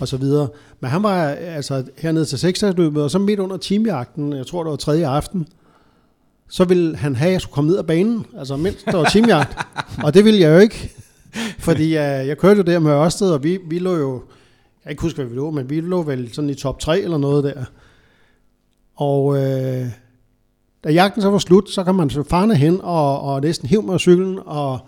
og 0.00 0.08
så 0.08 0.16
videre. 0.16 0.48
Men 0.80 0.90
han 0.90 1.02
var 1.02 1.24
altså 1.28 1.84
hernede 1.98 2.24
til 2.24 2.38
seksdagsløbet, 2.38 3.02
og 3.02 3.10
så 3.10 3.18
midt 3.18 3.40
under 3.40 3.56
teamjagten, 3.56 4.32
jeg 4.32 4.46
tror 4.46 4.62
det 4.62 4.70
var 4.70 4.76
tredje 4.76 5.08
aften, 5.08 5.48
så 6.48 6.64
ville 6.64 6.96
han 6.96 7.16
have, 7.16 7.26
at 7.26 7.32
jeg 7.32 7.40
skulle 7.40 7.52
komme 7.52 7.70
ned 7.70 7.78
ad 7.78 7.84
banen, 7.84 8.26
altså 8.38 8.56
mens 8.56 8.82
der 8.82 8.96
var 8.96 9.04
teamjagt. 9.04 9.58
og 10.04 10.14
det 10.14 10.24
ville 10.24 10.40
jeg 10.40 10.54
jo 10.54 10.58
ikke, 10.58 10.92
fordi 11.58 11.86
uh, 11.86 11.94
jeg 12.28 12.38
kørte 12.38 12.56
jo 12.56 12.62
der 12.62 12.78
med 12.78 12.90
Ørsted, 12.90 13.30
og 13.30 13.44
vi, 13.44 13.58
vi 13.68 13.78
lå 13.78 13.96
jo, 13.96 14.12
jeg 14.14 14.82
kan 14.82 14.90
ikke 14.90 15.02
huske, 15.02 15.16
hvad 15.16 15.26
vi 15.26 15.36
lå, 15.36 15.50
men 15.50 15.70
vi 15.70 15.80
lå 15.80 16.02
vel 16.02 16.34
sådan 16.34 16.50
i 16.50 16.54
top 16.54 16.78
3 16.78 17.00
eller 17.00 17.18
noget 17.18 17.44
der. 17.44 17.64
Og 18.96 19.24
uh, 19.24 19.86
da 20.84 20.92
jagten 20.92 21.22
så 21.22 21.30
var 21.30 21.38
slut, 21.38 21.70
så 21.70 21.84
kom 21.84 21.94
man 21.94 22.10
så 22.10 22.22
farne 22.22 22.54
hen 22.54 22.80
og, 22.82 23.20
og 23.20 23.40
næsten 23.40 23.68
hæv 23.68 23.82
mig 23.82 23.94
af 23.94 24.00
cyklen 24.00 24.38
og, 24.46 24.78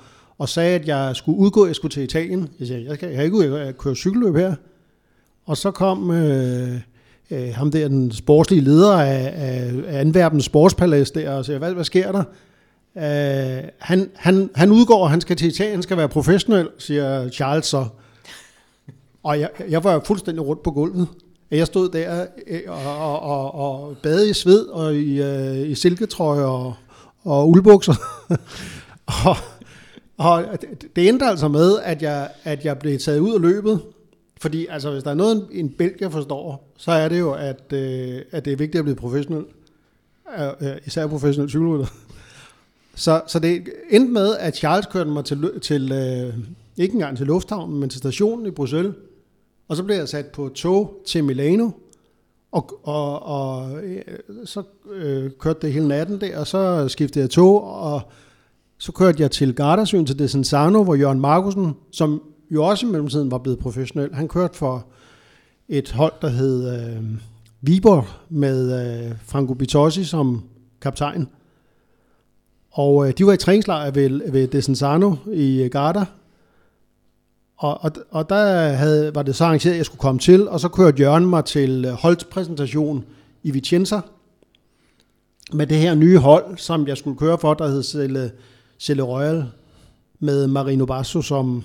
og 0.42 0.48
sagde, 0.48 0.74
at 0.74 0.86
jeg 0.86 1.16
skulle 1.16 1.38
udgå, 1.38 1.66
jeg 1.66 1.76
skulle 1.76 1.92
til 1.92 2.02
Italien. 2.02 2.48
Jeg 2.60 2.68
sagde, 2.68 2.84
jeg, 2.84 2.94
skal, 2.94 3.08
jeg 3.08 3.24
ikke 3.24 3.36
ud, 3.36 3.44
jeg 3.44 3.78
kører 3.78 3.94
cykelløb 3.94 4.36
her. 4.36 4.54
Og 5.46 5.56
så 5.56 5.70
kom 5.70 6.10
øh, 6.10 6.80
øh, 7.30 7.54
ham 7.54 7.70
der, 7.70 7.88
den 7.88 8.12
sportslige 8.12 8.60
leder 8.60 8.92
af, 8.92 9.32
af, 9.36 9.72
af 9.86 10.00
Anverbens 10.00 10.44
Sportspalads 10.44 11.10
der, 11.10 11.30
og 11.30 11.44
siger, 11.44 11.58
hvad, 11.58 11.74
hvad 11.74 11.84
sker 11.84 12.12
der? 12.12 12.24
Øh, 12.96 13.68
han, 13.78 14.10
han, 14.14 14.50
han 14.54 14.72
udgår, 14.72 15.06
han 15.06 15.20
skal 15.20 15.36
til 15.36 15.48
Italien, 15.48 15.74
han 15.74 15.82
skal 15.82 15.96
være 15.96 16.08
professionel, 16.08 16.68
siger 16.78 17.28
Charles 17.28 17.66
så. 17.66 17.86
Og 19.22 19.40
jeg, 19.40 19.50
jeg 19.68 19.84
var 19.84 20.02
fuldstændig 20.06 20.46
rundt 20.46 20.62
på 20.62 20.70
gulvet. 20.70 21.08
Jeg 21.50 21.66
stod 21.66 21.88
der 21.88 22.26
øh, 22.46 22.60
og, 22.66 23.00
og, 23.00 23.20
og, 23.20 23.54
og 23.54 23.96
bade 24.02 24.30
i 24.30 24.32
sved 24.32 24.66
og 24.66 24.94
i, 24.94 25.22
øh, 25.22 25.70
i 25.70 25.74
silketrøje 25.74 26.44
og, 26.44 26.74
og 27.24 27.48
uldbukser. 27.48 27.94
og, 29.26 29.36
og 30.30 30.58
det 30.96 31.08
endte 31.08 31.26
altså 31.26 31.48
med, 31.48 31.78
at 31.82 32.02
jeg, 32.02 32.30
at 32.44 32.64
jeg 32.64 32.78
blev 32.78 32.98
taget 32.98 33.18
ud 33.18 33.34
af 33.34 33.40
løbet, 33.40 33.80
fordi 34.40 34.66
altså, 34.70 34.90
hvis 34.90 35.02
der 35.02 35.10
er 35.10 35.14
noget, 35.14 35.48
en 35.52 35.70
belgier 35.70 36.08
forstår, 36.08 36.72
så 36.76 36.92
er 36.92 37.08
det 37.08 37.18
jo, 37.18 37.32
at, 37.32 37.72
øh, 37.72 38.22
at 38.30 38.44
det 38.44 38.52
er 38.52 38.56
vigtigt 38.56 38.78
at 38.78 38.84
blive 38.84 38.96
professionel. 38.96 39.44
Øh, 40.38 40.48
øh 40.60 40.76
især 40.84 41.06
professionel 41.06 41.50
cykelrytter. 41.50 41.86
så, 42.94 43.22
så 43.26 43.38
det 43.38 43.68
endte 43.90 44.12
med, 44.12 44.36
at 44.36 44.56
Charles 44.56 44.86
kørte 44.86 45.10
mig 45.10 45.24
til, 45.24 45.60
til 45.62 45.92
øh, 45.92 46.34
ikke 46.76 46.94
engang 46.94 47.16
til 47.16 47.26
lufthavnen, 47.26 47.80
men 47.80 47.90
til 47.90 47.98
stationen 47.98 48.46
i 48.46 48.50
Bruxelles. 48.50 48.94
Og 49.68 49.76
så 49.76 49.82
blev 49.82 49.96
jeg 49.96 50.08
sat 50.08 50.26
på 50.26 50.48
tog 50.48 51.02
til 51.06 51.24
Milano, 51.24 51.70
og, 52.52 52.80
og, 52.82 53.22
og 53.22 53.82
øh, 53.84 54.02
så 54.44 54.62
øh, 54.92 55.30
kørte 55.38 55.58
det 55.62 55.72
hele 55.72 55.88
natten 55.88 56.20
der, 56.20 56.38
og 56.38 56.46
så 56.46 56.88
skiftede 56.88 57.22
jeg 57.22 57.30
tog, 57.30 57.64
og 57.64 58.00
så 58.82 58.92
kørte 58.92 59.22
jeg 59.22 59.30
til 59.30 59.54
Gardasøen 59.54 60.06
til 60.06 60.18
Desenzano, 60.18 60.82
hvor 60.82 60.94
Jørgen 60.94 61.20
Markusen, 61.20 61.74
som 61.90 62.22
jo 62.50 62.64
også 62.64 62.86
i 62.86 62.88
mellemtiden 62.88 63.30
var 63.30 63.38
blevet 63.38 63.58
professionel. 63.58 64.14
Han 64.14 64.28
kørte 64.28 64.58
for 64.58 64.86
et 65.68 65.92
hold, 65.92 66.12
der 66.22 66.28
hed 66.28 66.78
øh, 66.78 67.02
Viborg, 67.60 68.04
med 68.28 68.80
øh, 69.06 69.12
Franco 69.24 69.54
Bitossi 69.54 70.04
som 70.04 70.42
kaptajn. 70.80 71.28
Og 72.70 73.08
øh, 73.08 73.14
de 73.18 73.26
var 73.26 73.32
i 73.32 73.36
træningslejr 73.36 73.90
ved, 73.90 74.32
ved 74.32 74.48
Desenzano 74.48 75.14
i 75.32 75.62
øh, 75.62 75.70
Garda. 75.70 76.04
Og, 77.56 77.84
og, 77.84 77.92
og 78.10 78.28
der 78.28 78.68
havde, 78.68 79.14
var 79.14 79.22
det 79.22 79.36
så 79.36 79.44
arrangeret, 79.44 79.72
at 79.72 79.78
jeg 79.78 79.86
skulle 79.86 80.00
komme 80.00 80.18
til, 80.18 80.48
og 80.48 80.60
så 80.60 80.68
kørte 80.68 81.02
Jørgen 81.02 81.26
mig 81.26 81.44
til 81.44 81.84
øh, 81.84 81.92
Holts 81.92 82.24
præsentation 82.24 83.04
i 83.42 83.50
Vicenza 83.50 84.00
med 85.52 85.66
det 85.66 85.78
her 85.78 85.94
nye 85.94 86.18
hold, 86.18 86.58
som 86.58 86.88
jeg 86.88 86.96
skulle 86.96 87.18
køre 87.18 87.38
for, 87.38 87.54
der 87.54 87.68
hed 87.68 87.82
Celle, 88.82 89.02
Royal, 89.02 89.44
med 90.20 90.46
Marino 90.46 90.86
Basso 90.86 91.22
som 91.22 91.64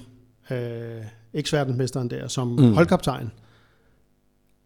øh, 0.52 0.58
eks-verdensmesteren 1.34 2.10
der 2.10 2.28
som 2.28 2.48
mm. 2.48 2.74
holdkaptajn. 2.74 3.32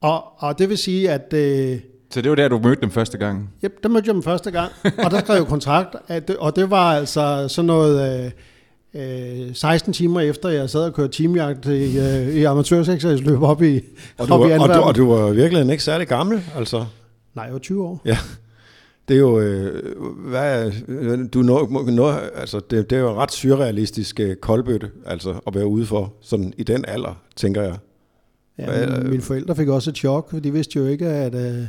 Og, 0.02 0.42
og 0.42 0.60
det 0.60 0.70
vil 0.70 0.78
sige, 0.78 1.12
at... 1.12 1.34
Øh, 1.34 1.80
så 2.10 2.22
det 2.22 2.30
var 2.30 2.36
der, 2.36 2.48
du 2.48 2.60
mødte 2.60 2.82
dem 2.82 2.92
første 2.92 3.18
gang? 3.18 3.50
Ja, 3.64 3.68
der 3.84 3.90
mødte 3.90 4.08
jeg 4.08 4.14
dem 4.14 4.24
første 4.24 4.52
gang, 4.52 4.72
og 4.84 5.12
der 5.12 5.20
skrev 5.20 5.36
jeg 5.36 5.46
kontrakt, 5.46 5.96
at, 6.08 6.30
og 6.30 6.56
det 6.56 6.70
var 6.70 6.94
altså 6.94 7.48
sådan 7.48 7.68
noget... 7.68 8.26
Øh, 8.26 8.32
øh, 8.94 9.56
16 9.56 9.94
timer 9.94 10.20
efter, 10.20 10.50
jeg 10.50 10.70
sad 10.70 10.84
og 10.84 10.94
kørte 10.94 11.14
teamjagt 11.14 11.66
i, 11.66 12.00
øh, 12.00 12.28
i 12.28 12.44
amatørseksersløb 12.44 13.42
op 13.42 13.62
i 13.62 13.82
og 14.18 14.28
du, 14.28 14.34
op 14.34 14.40
var, 14.40 14.48
i 14.48 14.52
og, 14.52 14.70
du, 14.70 14.74
og 14.74 14.96
du 14.96 15.14
var 15.14 15.32
virkelig 15.32 15.72
ikke 15.72 15.84
særlig 15.84 16.08
gammel, 16.08 16.44
altså? 16.56 16.86
Nej, 17.36 17.46
jeg 17.46 17.54
var 17.54 17.60
20 17.60 17.84
år. 17.84 18.02
Ja. 18.06 18.18
Det 19.08 19.16
er 19.16 19.20
jo, 19.20 19.40
øh, 19.40 19.96
hvad, 20.30 20.72
du 21.28 21.42
nå, 21.42 21.84
nå, 21.88 22.12
altså 22.12 22.60
det, 22.70 22.90
det 22.90 22.96
er 22.96 23.02
jo 23.02 23.14
ret 23.14 23.32
surrealistisk 23.32 24.20
øh, 24.20 24.36
koldbøtte, 24.36 24.90
altså 25.06 25.40
at 25.48 25.56
være 25.56 25.68
ude 25.68 25.86
for, 25.86 26.14
sådan 26.22 26.54
i 26.58 26.64
den 26.64 26.86
alder, 26.88 27.22
tænker 27.36 27.62
jeg. 27.62 27.78
Ja, 28.60 28.66
hvad, 28.66 29.04
mine 29.04 29.22
forældre 29.22 29.56
fik 29.56 29.68
også 29.68 29.90
et 29.90 29.98
chok, 29.98 30.30
for 30.30 30.40
de 30.40 30.54
vidste 30.54 30.80
jo 30.80 30.86
ikke, 30.86 31.08
at, 31.08 31.36
øh, 31.36 31.42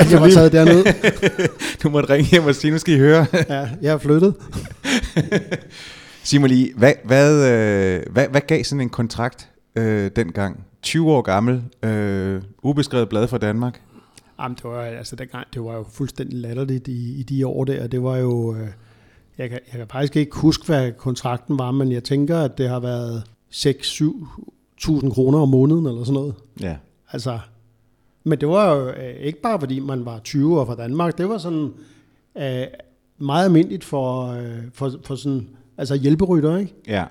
at 0.00 0.12
jeg 0.12 0.20
var 0.20 0.30
taget 0.30 0.52
derned. 0.52 0.84
du 1.82 1.90
måtte 1.90 2.10
ringe 2.12 2.30
hjem 2.30 2.44
og 2.44 2.54
sige, 2.54 2.70
nu 2.70 2.78
skal 2.78 2.94
I 2.94 2.98
høre. 2.98 3.26
ja, 3.48 3.68
jeg 3.82 3.92
er 3.92 3.98
flyttet. 3.98 4.34
Sig 6.24 6.40
mig 6.40 6.48
lige, 6.48 6.72
hvad, 6.76 6.92
hvad, 7.04 7.50
øh, 7.50 8.02
hvad, 8.10 8.28
hvad 8.28 8.40
gav 8.40 8.64
sådan 8.64 8.80
en 8.80 8.88
kontrakt 8.88 9.48
øh, 9.76 10.10
dengang? 10.16 10.64
20 10.82 11.12
år 11.12 11.22
gammel, 11.22 11.62
øh, 11.82 12.42
ubeskrevet 12.62 13.08
blad 13.08 13.28
fra 13.28 13.38
Danmark? 13.38 13.80
Jamen, 14.40 14.56
det 14.56 14.64
var, 14.64 14.82
altså, 14.82 15.16
dengang, 15.16 15.46
det 15.54 15.64
var 15.64 15.74
jo 15.76 15.82
fuldstændig 15.82 16.38
latterligt 16.38 16.88
i, 16.88 17.20
i 17.20 17.22
de 17.22 17.46
år 17.46 17.64
der. 17.64 17.86
Det 17.86 18.02
var 18.02 18.16
jo... 18.16 18.54
Øh, 18.54 18.68
jeg, 19.38 19.50
kan, 19.50 19.60
jeg 19.72 19.78
kan 19.78 19.88
faktisk 19.88 20.16
ikke 20.16 20.36
huske, 20.36 20.66
hvad 20.66 20.92
kontrakten 20.92 21.58
var, 21.58 21.70
men 21.70 21.92
jeg 21.92 22.04
tænker, 22.04 22.38
at 22.38 22.58
det 22.58 22.68
har 22.68 22.80
været 22.80 23.22
6-7.000 23.52 25.10
kroner 25.14 25.38
om 25.38 25.48
måneden 25.48 25.86
eller 25.86 26.04
sådan 26.04 26.14
noget. 26.14 26.34
Ja. 26.60 26.76
Altså, 27.12 27.38
men 28.24 28.40
det 28.40 28.48
var 28.48 28.74
jo 28.74 28.88
øh, 28.88 29.14
ikke 29.20 29.40
bare, 29.40 29.60
fordi 29.60 29.80
man 29.80 30.04
var 30.04 30.18
20 30.18 30.60
år 30.60 30.64
fra 30.64 30.76
Danmark. 30.76 31.18
Det 31.18 31.28
var 31.28 31.38
sådan 31.38 31.72
øh, 32.38 32.66
meget 33.18 33.44
almindeligt 33.44 33.84
for, 33.84 34.26
øh, 34.26 34.58
for, 34.72 34.92
for 35.04 35.14
sådan, 35.14 35.48
altså 35.78 35.96
hjælperytter, 35.96 36.56
ikke? 36.56 36.74
Ja. 36.86 37.04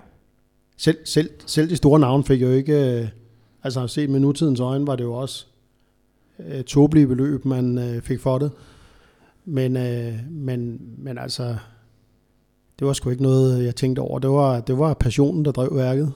Selv, 0.77 0.97
selv, 1.05 1.29
selv 1.45 1.69
de 1.69 1.75
store 1.75 1.99
navne 1.99 2.23
fik 2.23 2.41
jo 2.41 2.51
ikke... 2.51 3.01
Øh, 3.01 3.07
altså 3.63 3.87
set 3.87 4.09
med 4.09 4.19
nutidens 4.19 4.59
øjne 4.59 4.87
var 4.87 4.95
det 4.95 5.03
jo 5.03 5.13
også 5.13 5.45
øh, 6.39 6.63
tåbelige 6.63 7.07
beløb, 7.07 7.45
man 7.45 7.77
øh, 7.77 8.01
fik 8.01 8.19
for 8.19 8.37
det. 8.37 8.51
Men, 9.45 9.77
øh, 9.77 10.13
men, 10.29 10.79
men 10.97 11.17
altså, 11.17 11.55
det 12.79 12.87
var 12.87 12.93
sgu 12.93 13.09
ikke 13.09 13.23
noget, 13.23 13.65
jeg 13.65 13.75
tænkte 13.75 13.99
over. 13.99 14.19
Det 14.19 14.29
var, 14.29 14.59
det 14.59 14.77
var 14.77 14.93
passionen, 14.93 15.45
der 15.45 15.51
drev 15.51 15.75
værket. 15.75 16.13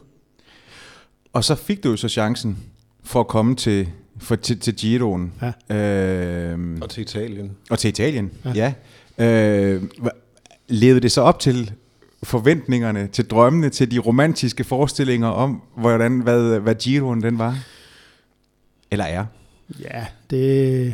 Og 1.33 1.43
så 1.43 1.55
fik 1.55 1.83
du 1.83 1.89
jo 1.89 1.97
så 1.97 2.09
chancen 2.09 2.57
for 3.03 3.19
at 3.19 3.27
komme 3.27 3.55
til, 3.55 3.89
for, 4.17 4.35
til, 4.35 4.59
til 4.59 4.75
Giroen. 4.75 5.33
Ja. 5.69 5.75
Øh, 5.75 6.77
og 6.81 6.89
til 6.89 7.01
Italien. 7.01 7.51
Og 7.69 7.79
til 7.79 7.87
Italien, 7.89 8.31
ja. 8.55 8.73
ja. 9.17 9.25
Øh, 9.25 9.83
levede 10.67 10.99
det 10.99 11.11
så 11.11 11.21
op 11.21 11.39
til 11.39 11.71
forventningerne, 12.23 13.07
til 13.07 13.27
drømmene, 13.27 13.69
til 13.69 13.91
de 13.91 13.99
romantiske 13.99 14.63
forestillinger 14.63 15.27
om, 15.27 15.61
hvordan, 15.77 16.19
hvad, 16.19 16.59
hvad 16.59 16.75
Giroen 16.75 17.21
den 17.21 17.37
var? 17.37 17.57
Eller 18.91 19.05
er? 19.05 19.25
Ja, 19.79 20.05
det... 20.29 20.93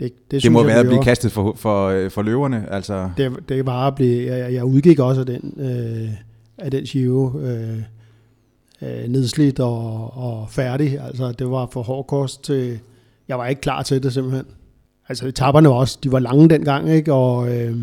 Det, 0.00 0.12
det, 0.30 0.42
det 0.42 0.52
må 0.52 0.64
være 0.64 0.80
at 0.80 0.86
blive 0.86 1.02
kastet 1.02 1.32
for, 1.32 1.54
for, 1.56 1.88
øh, 1.88 2.10
for 2.10 2.22
løverne, 2.22 2.66
altså. 2.70 3.10
Det, 3.16 3.48
det 3.48 3.66
var 3.66 3.86
at 3.86 3.94
blive, 3.94 4.36
jeg, 4.36 4.52
jeg 4.52 4.64
udgik 4.64 4.98
også 4.98 5.20
af 5.20 5.26
den, 5.26 5.54
øh, 5.56 6.10
af 6.58 6.70
den 6.70 6.84
Giro, 6.84 7.38
øh, 7.38 7.82
øh, 8.82 9.08
nedslidt 9.08 9.60
og, 9.60 10.16
og 10.16 10.50
færdig. 10.50 11.00
Altså, 11.00 11.32
det 11.32 11.50
var 11.50 11.68
for 11.72 11.82
hård 11.82 12.06
kost 12.06 12.44
til, 12.44 12.78
jeg 13.28 13.38
var 13.38 13.46
ikke 13.46 13.60
klar 13.60 13.82
til 13.82 14.02
det 14.02 14.12
simpelthen. 14.12 14.44
Altså, 15.08 15.26
etapperne 15.26 15.68
var 15.68 15.74
også, 15.74 15.98
de 16.04 16.12
var 16.12 16.18
lange 16.18 16.48
dengang, 16.48 16.90
ikke? 16.90 17.12
Og 17.12 17.56
øh, 17.56 17.76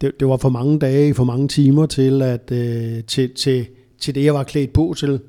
det, 0.00 0.20
det 0.20 0.28
var 0.28 0.36
for 0.36 0.48
mange 0.48 0.78
dage, 0.78 1.14
for 1.14 1.24
mange 1.24 1.48
timer 1.48 1.86
til, 1.86 2.22
at, 2.22 2.50
øh, 2.52 3.04
til, 3.04 3.34
til, 3.34 3.66
til 3.98 4.14
det, 4.14 4.24
jeg 4.24 4.34
var 4.34 4.44
klædt 4.44 4.72
på 4.72 4.94
til. 4.98 5.20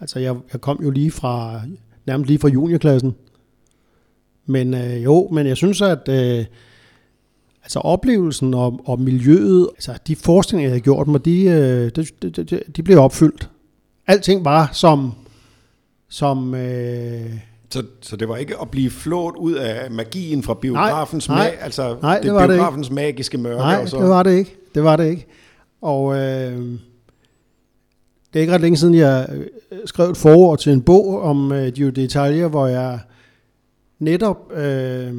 Altså, 0.00 0.18
jeg, 0.18 0.36
jeg 0.52 0.60
kom 0.60 0.80
jo 0.82 0.90
lige 0.90 1.10
fra 1.10 1.60
nærmest 2.06 2.28
lige 2.28 2.38
fra 2.38 2.48
juniorklassen. 2.48 3.14
Men 4.46 4.74
øh, 4.74 5.04
jo, 5.04 5.28
men 5.32 5.46
jeg 5.46 5.56
synes, 5.56 5.82
at 5.82 6.08
øh, 6.08 6.44
altså 7.62 7.78
oplevelsen 7.78 8.54
og, 8.54 8.80
og 8.84 9.00
miljøet, 9.00 9.68
altså 9.74 9.94
de 10.06 10.16
forestillinger, 10.16 10.68
jeg 10.68 10.72
havde 10.72 10.80
gjort 10.80 11.08
mig, 11.08 11.24
de, 11.24 11.44
øh, 11.44 11.90
de, 11.96 12.06
de, 12.22 12.30
de, 12.44 12.60
de 12.76 12.82
blev 12.82 12.98
opfyldt. 12.98 13.50
Alting 14.06 14.44
var 14.44 14.70
som... 14.72 15.12
som 16.08 16.54
øh, 16.54 17.30
så, 17.70 17.82
så 18.00 18.16
det 18.16 18.28
var 18.28 18.36
ikke 18.36 18.54
at 18.62 18.70
blive 18.70 18.90
flået 18.90 19.36
ud 19.36 19.52
af 19.52 19.90
magien 19.90 20.42
fra 20.42 20.54
biografens, 20.54 21.28
nej, 21.28 21.38
nej, 21.38 21.56
altså 21.60 21.96
nej, 22.02 22.14
det, 22.14 22.22
det 22.22 22.34
var 22.34 22.46
biografens 22.46 22.86
det 22.86 22.92
ikke. 22.92 22.94
magiske 22.94 23.38
mørke? 23.38 23.58
Nej, 23.58 23.80
og 23.82 23.88
så. 23.88 23.98
det 23.98 24.08
var 24.08 24.22
det 24.22 24.36
ikke. 24.36 24.56
Det 24.74 24.84
var 24.84 24.96
det 24.96 25.10
ikke. 25.10 25.26
Og 25.82 26.14
øh, 26.14 26.78
det 28.32 28.38
er 28.38 28.40
ikke 28.40 28.52
ret 28.52 28.60
længe 28.60 28.76
siden, 28.76 28.94
jeg 28.94 29.28
skrev 29.84 30.10
et 30.10 30.16
forord 30.16 30.58
til 30.58 30.72
en 30.72 30.82
bog 30.82 31.22
om 31.22 31.52
øh, 31.52 31.72
Giro 31.72 31.90
d'Italia, 31.90 32.48
hvor 32.48 32.66
jeg 32.66 32.98
netop, 33.98 34.52
øh, 34.52 35.14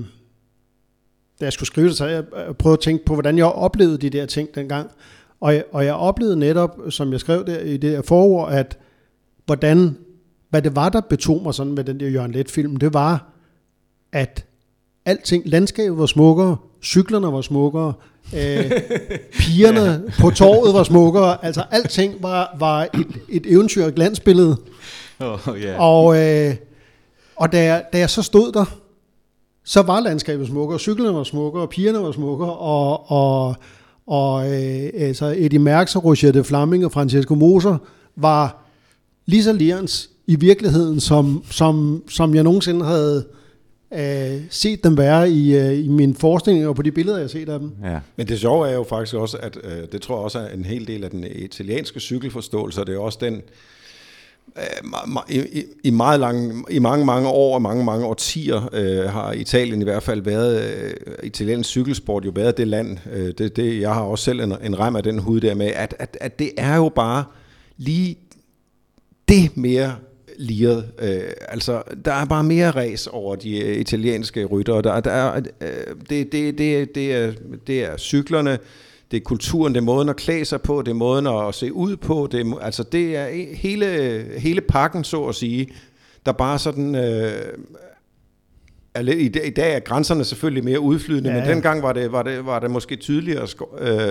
da 1.40 1.46
jeg 1.46 1.54
skulle 1.54 1.68
skrive 1.68 1.88
det, 1.88 1.98
så 1.98 2.06
jeg 2.06 2.24
øh, 2.48 2.54
prøvede 2.54 2.78
at 2.78 2.80
tænke 2.80 3.06
på, 3.06 3.14
hvordan 3.14 3.38
jeg 3.38 3.46
oplevede 3.46 3.98
de 3.98 4.10
der 4.10 4.26
ting 4.26 4.56
dengang. 4.56 4.92
Og 5.42 5.54
jeg, 5.54 5.64
og 5.72 5.86
jeg 5.86 5.94
oplevede 5.94 6.40
netop, 6.40 6.80
som 6.90 7.12
jeg 7.12 7.20
skrev 7.20 7.46
der 7.46 7.60
i 7.60 7.78
det 7.78 7.82
der 7.82 8.02
forord, 8.02 8.54
at 8.54 8.78
hvordan, 9.46 9.98
hvad 10.50 10.62
det 10.62 10.76
var, 10.76 10.90
der 10.90 11.02
betog 11.02 11.44
mig 11.44 11.54
sådan 11.54 11.74
med 11.74 11.84
den 11.84 12.00
der 12.00 12.10
Jørgen 12.10 12.32
Let-film, 12.32 12.76
det 12.76 12.94
var, 12.94 13.30
at 14.12 14.46
alting, 15.06 15.44
landskabet 15.46 15.98
var 15.98 16.06
smukkere, 16.06 16.58
cyklerne 16.86 17.34
var 17.34 17.42
smukkere, 17.42 17.94
øh, 18.36 18.72
pigerne 19.40 19.82
ja. 19.82 20.00
på 20.20 20.30
torvet 20.30 20.74
var 20.74 20.84
smukkere, 20.84 21.46
altså 21.46 21.64
alting 21.72 22.24
var, 22.24 22.56
var 22.60 22.84
et, 22.84 23.08
et 23.30 23.46
eventyr 23.54 23.86
og 23.86 23.94
glansbillede. 23.94 24.58
Oh, 25.20 25.40
yeah. 25.58 25.76
Og, 25.80 26.18
øh, 26.18 26.56
og 27.36 27.52
da, 27.52 27.64
jeg, 27.64 27.84
da 27.94 27.98
jeg 27.98 28.10
så 28.10 28.22
stod 28.22 28.52
der, 28.52 28.66
så 29.64 29.82
var 29.82 30.00
landskabet 30.00 30.48
smukkere, 30.48 30.80
cyklerne 30.80 31.18
var 31.18 31.24
smukkere, 31.24 31.68
pigerne 31.68 32.00
var 32.00 32.12
smukkere, 32.12 32.54
og, 32.54 33.12
og, 33.12 33.56
og 34.08 34.54
øh, 34.54 34.90
altså 34.94 35.36
Eddie 35.38 35.60
Merckx 35.60 35.96
og 35.96 36.06
Roger 36.06 36.32
de 36.32 36.44
Flaming 36.44 36.86
og 36.86 36.92
Francesco 36.92 37.36
Moser 37.36 37.78
var 38.16 38.66
lige 39.26 39.44
så 39.44 39.54
lærens 39.54 40.10
i 40.28 40.36
virkeligheden, 40.36 41.00
som, 41.00 41.44
som, 41.52 42.04
som 42.10 42.36
jeg 42.36 42.44
nogensinde 42.44 42.86
havde 42.86 43.26
øh, 43.30 43.36
set 44.50 44.84
dem 44.84 44.98
være 44.98 45.30
i, 45.30 45.56
øh, 45.56 45.86
i 45.86 45.88
min 45.88 46.16
forskning 46.16 46.68
og 46.68 46.76
på 46.76 46.82
de 46.82 46.92
billeder, 46.92 47.18
jeg 47.18 47.24
har 47.24 47.28
set 47.28 47.50
af 47.50 47.60
dem. 47.60 47.72
Ja. 47.84 48.00
Men 48.16 48.28
det 48.28 48.40
sjove 48.40 48.70
er 48.70 48.74
jo 48.74 48.84
faktisk 48.84 49.16
også, 49.16 49.38
at 49.38 49.58
øh, 49.64 49.84
det 49.92 50.02
tror 50.02 50.16
jeg 50.16 50.24
også 50.24 50.40
er 50.40 50.48
en 50.48 50.66
hel 50.66 50.88
del 50.88 51.04
af 51.04 51.10
den 51.10 51.26
italienske 51.36 52.00
cykelforståelse, 52.00 52.82
og 52.82 52.88
det 52.88 52.96
er 52.96 53.00
også 53.00 53.18
den, 53.22 53.42
øh, 54.58 55.36
i, 55.36 55.64
i, 55.84 55.90
meget 55.90 56.20
lang, 56.20 56.66
i 56.70 56.80
mange, 56.80 57.06
mange 57.06 57.30
år 57.30 57.56
og 57.56 57.62
mange, 57.62 57.84
mange 57.84 58.06
årtier 58.06 58.70
øh, 58.74 59.10
har 59.10 59.32
Italien 59.32 59.82
i 59.82 59.84
hvert 59.84 60.04
fald 60.04 60.22
været, 60.22 60.64
øh, 60.64 60.94
italiensk 61.24 61.70
cykelsport 61.70 62.26
jo 62.26 62.32
været 62.36 62.58
det 62.58 62.68
land, 62.68 62.98
øh, 63.14 63.34
det, 63.38 63.56
det, 63.56 63.82
jeg 63.82 63.94
har 63.94 64.02
også 64.02 64.24
selv 64.24 64.40
en, 64.40 64.54
en 64.64 64.80
rem 64.80 64.96
af 64.96 65.04
den 65.04 65.20
hud 65.20 65.42
der 65.42 65.56
med, 65.56 65.68
at, 65.68 65.96
at, 66.00 66.18
at 66.22 66.40
det 66.40 66.52
er 66.58 66.76
jo 66.76 66.90
bare 66.90 67.24
lige 67.78 68.18
det 69.30 69.58
mere 69.58 69.96
liret. 70.38 70.92
Øh, 71.00 71.22
altså, 71.48 71.82
der 72.06 72.14
er 72.14 72.26
bare 72.26 72.44
mere 72.44 72.72
ræs 72.72 73.08
over 73.08 73.36
de 73.36 73.60
øh, 73.60 73.78
italienske 73.78 74.46
ryttere. 74.46 74.82
Der, 74.82 75.00
der 75.00 75.12
er, 75.12 75.42
øh, 75.62 75.70
det, 76.10 76.32
det, 76.32 76.58
det, 76.58 76.96
det, 76.96 77.16
er, 77.16 77.32
det 77.68 77.84
er 77.84 77.98
cyklerne, 77.98 78.58
det 79.12 79.18
er 79.18 79.22
kulturen, 79.22 79.74
det 79.74 79.82
er 79.82 79.86
måden 79.86 80.10
at 80.10 80.16
klæde 80.16 80.46
sig 80.46 80.62
på, 80.62 80.82
det 80.82 80.92
er 80.92 80.96
måden 80.96 81.28
at 81.28 81.56
se 81.56 81.74
ud 81.74 81.98
på. 81.98 82.28
Det 82.32 82.48
er, 82.48 82.60
altså, 82.60 82.84
det 82.84 83.16
er 83.16 83.56
hele, 83.56 84.26
hele 84.38 84.62
pakken, 84.62 85.04
så 85.04 85.24
at 85.24 85.36
sige, 85.36 85.68
der 86.26 86.32
bare 86.32 86.60
sådan... 86.60 86.96
Øh, 86.96 87.32
er 88.94 89.02
lidt, 89.02 89.20
i, 89.20 89.28
dag, 89.28 89.48
I 89.48 89.50
dag 89.50 89.76
er 89.76 89.80
grænserne 89.80 90.26
selvfølgelig 90.26 90.64
mere 90.64 90.80
udflydende, 90.80 91.30
ja, 91.30 91.36
ja. 91.36 91.42
men 91.42 91.50
dengang 91.50 91.84
var 91.84 91.94
det, 91.94 92.12
var, 92.12 92.24
det, 92.24 92.46
var 92.46 92.60
det 92.60 92.72
måske 92.72 92.96
tydeligere 92.96 93.48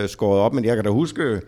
skåret 0.08 0.40
op. 0.40 0.54
Men 0.54 0.64
jeg 0.64 0.76
kan 0.76 0.84
da 0.84 0.90
huske 0.90 1.40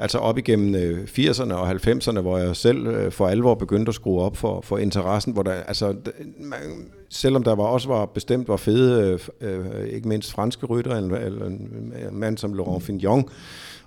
altså 0.00 0.18
op 0.18 0.38
igennem 0.38 0.74
øh, 0.74 1.04
80'erne 1.04 1.52
og 1.52 1.70
90'erne, 1.70 2.20
hvor 2.20 2.38
jeg 2.38 2.56
selv 2.56 2.86
øh, 2.86 3.12
for 3.12 3.28
alvor 3.28 3.54
begyndte 3.54 3.90
at 3.90 3.94
skrue 3.94 4.22
op 4.22 4.36
for, 4.36 4.60
for 4.60 4.78
interessen, 4.78 5.32
hvor 5.32 5.42
der, 5.42 5.52
altså, 5.52 5.94
man, 6.38 6.58
selvom 7.08 7.42
der 7.42 7.54
var 7.54 7.64
også 7.64 7.88
var 7.88 8.06
bestemt 8.06 8.48
var 8.48 8.56
fede, 8.56 9.18
øh, 9.40 9.50
øh, 9.50 9.86
ikke 9.86 10.08
mindst 10.08 10.32
franske 10.32 10.66
rytter, 10.66 10.96
eller, 10.96 11.16
eller 11.16 11.46
en 11.46 11.92
mand 12.12 12.38
som 12.38 12.54
Laurent 12.54 12.82
Fignon, 12.82 13.28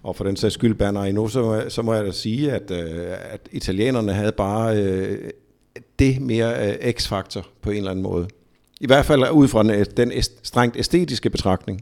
og 0.04 0.16
for 0.16 0.24
den 0.24 0.36
sags 0.36 0.54
skyld 0.54 0.76
Bernard 0.76 1.06
Hinault, 1.06 1.32
så, 1.32 1.66
så 1.70 1.82
må 1.82 1.94
jeg 1.94 2.06
da 2.06 2.12
sige, 2.12 2.52
at, 2.52 2.72
øh, 2.72 3.16
at 3.32 3.50
italienerne 3.52 4.14
havde 4.14 4.32
bare 4.32 4.78
øh, 4.78 5.30
det 6.00 6.22
mere 6.22 6.70
øh, 6.70 6.94
x-faktor 6.94 7.48
på 7.62 7.70
en 7.70 7.78
eller 7.78 7.92
anden 7.92 8.04
måde. 8.04 8.28
I 8.82 8.88
hvert 8.88 9.06
fald 9.06 9.32
ud 9.32 9.48
fra 9.48 9.64
den, 9.64 9.72
øh, 9.72 9.86
den 9.98 10.12
strengt 10.44 10.78
æstetiske 10.78 11.30
betragtning. 11.30 11.82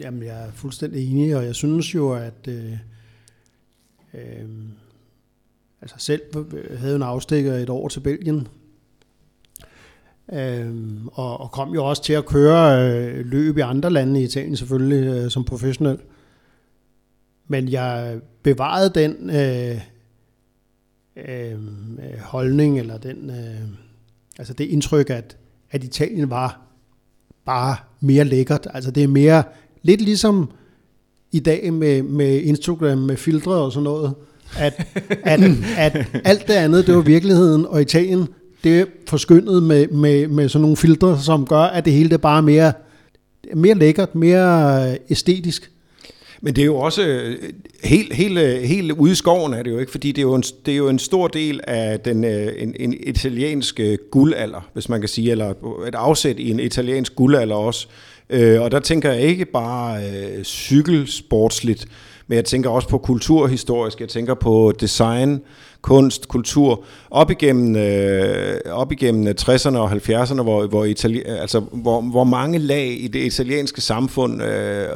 Jamen, 0.00 0.22
jeg 0.22 0.46
er 0.46 0.52
fuldstændig 0.52 1.12
enig, 1.12 1.36
og 1.36 1.44
jeg 1.44 1.54
synes 1.54 1.94
jo, 1.94 2.12
at 2.12 2.48
øh, 2.48 2.72
øh, 4.14 4.48
altså 5.80 5.96
selv 5.98 6.20
havde 6.76 6.96
en 6.96 7.02
afstikker 7.02 7.54
et 7.54 7.70
år 7.70 7.88
til 7.88 8.00
Belgien, 8.00 8.48
øh, 10.32 11.04
og, 11.12 11.40
og 11.40 11.50
kom 11.50 11.74
jo 11.74 11.84
også 11.84 12.02
til 12.02 12.12
at 12.12 12.26
køre 12.26 12.90
øh, 12.90 13.26
løb 13.26 13.58
i 13.58 13.60
andre 13.60 13.90
lande 13.90 14.20
i 14.20 14.24
Italien 14.24 14.56
selvfølgelig 14.56 15.06
øh, 15.06 15.30
som 15.30 15.44
professionel. 15.44 15.98
Men 17.48 17.68
jeg 17.68 18.20
bevarede 18.42 18.90
den 18.94 19.30
øh, 19.30 19.80
øh, 21.16 21.58
holdning, 22.20 22.78
eller 22.78 22.98
den, 22.98 23.30
øh, 23.30 23.68
altså 24.38 24.54
det 24.54 24.64
indtryk, 24.64 25.10
at, 25.10 25.36
at 25.70 25.84
Italien 25.84 26.30
var 26.30 26.60
bare 27.44 27.76
mere 28.00 28.24
lækkert. 28.24 28.68
Altså 28.74 28.90
det 28.90 29.02
er 29.02 29.08
mere 29.08 29.44
lidt 29.82 30.00
ligesom 30.00 30.50
i 31.32 31.40
dag 31.40 31.72
med, 31.72 32.02
med 32.02 32.40
Instagram, 32.40 32.98
med 32.98 33.16
filtre 33.16 33.52
og 33.52 33.72
sådan 33.72 33.84
noget, 33.84 34.14
at, 34.58 34.86
at, 35.22 35.40
at 35.76 36.06
alt 36.24 36.48
det 36.48 36.54
andet, 36.54 36.86
det 36.86 36.94
var 36.94 37.00
virkeligheden, 37.00 37.66
og 37.66 37.80
Italien, 37.80 38.28
det 38.64 38.80
er 38.80 38.84
forskyndet 39.08 39.62
med, 39.62 39.88
med, 39.88 40.28
med 40.28 40.48
sådan 40.48 40.62
nogle 40.62 40.76
filtre, 40.76 41.20
som 41.20 41.46
gør, 41.46 41.58
at 41.58 41.84
det 41.84 41.92
hele 41.92 42.10
det 42.10 42.20
bare 42.20 42.38
er 42.38 42.42
mere, 42.42 42.72
mere 43.54 43.74
lækkert, 43.74 44.14
mere 44.14 44.90
øh, 44.90 44.96
æstetisk. 45.10 45.70
Men 46.40 46.56
det 46.56 46.62
er 46.62 46.66
jo 46.66 46.76
også 46.76 47.02
øh, 47.02 47.36
helt, 47.84 48.12
helt, 48.12 48.38
øh, 48.38 48.62
helt 48.62 48.92
ude 48.92 49.12
i 49.12 49.14
skoven 49.14 49.54
er 49.54 49.62
det 49.62 49.70
jo 49.70 49.78
ikke, 49.78 49.92
fordi 49.92 50.12
det 50.12 50.18
er 50.18 50.22
jo 50.22 50.34
en, 50.34 50.42
det 50.66 50.72
er 50.72 50.76
jo 50.76 50.88
en 50.88 50.98
stor 50.98 51.28
del 51.28 51.60
af 51.66 52.00
den 52.00 52.24
en, 52.24 52.74
en 52.80 52.94
italiensk 53.06 53.80
guldalder, 54.10 54.68
hvis 54.72 54.88
man 54.88 55.00
kan 55.00 55.08
sige, 55.08 55.30
eller 55.30 55.50
et 55.88 55.94
afsæt 55.94 56.38
i 56.38 56.50
en 56.50 56.60
italiensk 56.60 57.14
guldalder 57.16 57.54
også. 57.54 57.88
Øh, 58.32 58.62
og 58.62 58.70
der 58.70 58.80
tænker 58.80 59.12
jeg 59.12 59.22
ikke 59.22 59.44
bare 59.44 60.02
øh, 60.04 60.44
cykelsportsligt, 60.44 61.86
men 62.26 62.36
jeg 62.36 62.44
tænker 62.44 62.70
også 62.70 62.88
på 62.88 62.98
kulturhistorisk, 62.98 64.00
jeg 64.00 64.08
tænker 64.08 64.34
på 64.34 64.72
design, 64.80 65.40
kunst, 65.82 66.28
kultur, 66.28 66.84
op 67.10 67.30
igennem, 67.30 67.76
øh, 67.76 68.60
op 68.66 68.92
igennem 68.92 69.34
60'erne 69.40 69.76
og 69.76 69.92
70'erne, 69.92 70.42
hvor, 70.42 70.66
hvor, 70.66 70.84
Itali- 70.84 71.30
altså, 71.30 71.60
hvor, 71.60 72.00
hvor 72.00 72.24
mange 72.24 72.58
lag 72.58 72.86
i 73.00 73.08
det 73.08 73.24
italienske 73.24 73.80
samfund 73.80 74.42
øh, 74.42 74.88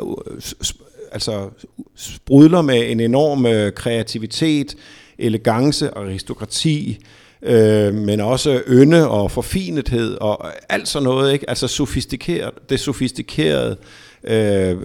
altså, 1.12 1.49
sprudler 1.96 2.62
med 2.62 2.90
en 2.90 3.01
enorm 3.01 3.46
øh, 3.46 3.72
kreativitet, 3.72 4.77
elegance 5.18 5.94
og 5.94 6.05
aristokrati, 6.05 6.99
øh, 7.42 7.94
men 7.94 8.20
også 8.20 8.62
ynde 8.68 9.09
og 9.09 9.31
forfinethed 9.31 10.16
og 10.20 10.46
alt 10.68 10.88
sådan 10.88 11.05
noget, 11.05 11.33
ikke? 11.33 11.51
Altså 11.51 11.68
sofistikeret, 11.68 12.51
det 12.70 12.81
sofistikerede. 12.81 13.77
Øh, 14.25 14.77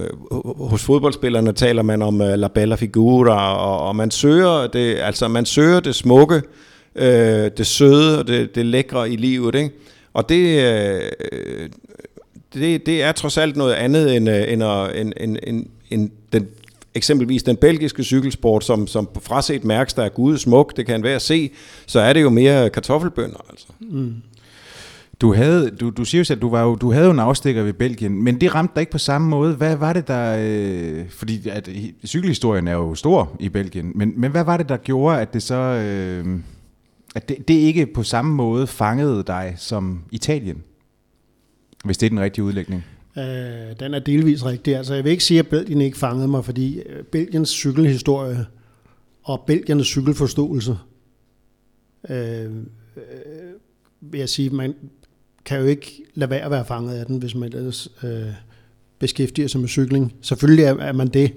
hos 0.58 0.84
fodboldspillerne 0.84 1.54
taler 1.54 1.82
man 1.82 2.02
om 2.02 2.22
øh, 2.22 2.40
la 2.40 2.48
bella 2.48 2.76
figura, 2.76 3.58
og, 3.58 3.88
og 3.88 3.96
man 3.96 4.12
søger 4.12 4.68
det, 4.68 4.98
altså 5.00 5.28
man 5.28 5.46
søger 5.46 5.80
det 5.80 5.96
smukke, 5.96 6.42
øh, 6.96 7.52
det 7.58 7.68
søde 7.68 8.20
og 8.20 8.28
det, 8.28 8.56
det 8.56 8.66
lækre 8.66 9.10
i 9.10 9.16
livet, 9.16 9.56
ikke? 9.56 9.72
Og 10.14 10.30
det, 10.30 10.64
øh, 10.64 11.70
det, 12.54 12.86
det 12.86 13.04
er 13.04 13.12
trods 13.12 13.38
alt 13.38 13.56
noget 13.56 13.74
andet 13.74 14.16
end, 14.16 14.30
øh, 14.30 14.54
end, 14.54 14.64
end, 14.96 15.14
end, 15.18 15.38
end, 15.44 15.66
end 15.90 16.10
den 16.34 16.48
eksempelvis 16.96 17.44
den 17.44 17.58
belgiske 17.58 18.04
cykelsport, 18.04 18.64
som, 18.64 18.88
som 18.88 19.10
fraset 19.22 19.64
mærks, 19.64 19.94
der 19.94 20.04
er 20.04 20.10
gud 20.10 20.38
smuk, 20.38 20.78
det 20.78 20.86
kan 20.86 21.04
være 21.04 21.16
at 21.16 21.22
se, 21.22 21.52
så 21.86 22.00
er 22.00 22.14
det 22.14 22.22
jo 22.22 22.30
mere 22.30 22.70
kartoffelbønder. 22.70 23.46
Altså. 23.50 23.68
Mm. 23.80 24.16
Du, 25.22 25.34
havde, 25.34 25.70
du, 25.70 25.90
du 25.90 26.06
siger 26.06 26.24
jo 26.30 26.36
at 26.36 26.42
du, 26.42 26.50
var 26.50 26.64
jo, 26.64 26.76
du 26.76 26.92
havde 26.92 27.06
jo 27.06 27.12
en 27.12 27.20
afstikker 27.20 27.64
ved 27.64 27.74
Belgien, 27.74 28.24
men 28.24 28.42
det 28.42 28.56
ramte 28.56 28.76
dig 28.76 28.82
ikke 28.82 28.92
på 28.92 28.98
samme 28.98 29.28
måde. 29.28 29.56
Hvad 29.56 29.76
var 29.76 29.94
det, 29.94 30.08
der... 30.08 30.38
Øh, 30.40 31.10
fordi 31.10 31.50
at, 31.50 31.68
øh, 31.68 31.76
cykelhistorien 32.06 32.68
er 32.68 32.74
jo 32.74 32.96
stor 32.96 33.38
i 33.40 33.50
Belgien, 33.50 33.92
men, 33.96 34.14
men 34.18 34.32
hvad 34.32 34.44
var 34.44 34.58
det, 34.58 34.70
der 34.70 34.78
gjorde, 34.78 35.22
at 35.22 35.34
det 35.34 35.44
så... 35.44 35.56
Øh, 35.56 36.40
at 37.16 37.30
det, 37.30 37.48
det 37.48 37.54
ikke 37.54 37.86
på 37.86 38.04
samme 38.04 38.36
måde 38.36 38.68
fangede 38.68 39.24
dig 39.28 39.54
som 39.58 40.04
Italien? 40.12 40.64
Hvis 41.86 41.98
det 41.98 42.06
er 42.06 42.10
den 42.10 42.20
rigtige 42.20 42.44
udlægning. 42.44 42.86
Øh, 43.18 43.80
den 43.80 43.94
er 43.94 44.00
delvis 44.00 44.46
rigtig. 44.46 44.76
Altså, 44.76 44.94
jeg 44.94 45.04
vil 45.04 45.12
ikke 45.12 45.24
sige, 45.24 45.40
at 45.40 45.48
Belgien 45.48 45.82
ikke 45.82 45.98
fangede 45.98 46.28
mig, 46.28 46.46
fordi 46.46 46.80
øh, 46.80 47.04
Belgiens 47.04 47.50
cykelhistorie 47.50 48.46
og 49.24 49.44
Belgiernes 49.48 49.88
cykelforståelse, 49.88 50.78
øh, 52.10 52.46
øh, 52.46 53.02
vil 54.02 54.20
jeg 54.20 54.30
sige, 54.30 54.50
man 54.50 54.76
kan 55.46 55.60
jo 55.60 55.66
ikke 55.66 56.04
lade 56.14 56.30
være 56.30 56.42
at 56.42 56.52
være 56.52 56.66
fanget 56.66 56.96
af 56.96 57.06
den, 57.06 57.18
hvis 57.18 57.36
man 57.36 57.54
ellers 57.54 57.92
øh, 58.04 58.34
beskæftiger 59.00 59.48
sig 59.48 59.62
med 59.62 59.70
cykling. 59.70 60.14
Selvfølgelig 60.22 60.66
er, 60.66 60.76
er 60.78 60.92
man 60.92 61.08
det. 61.08 61.34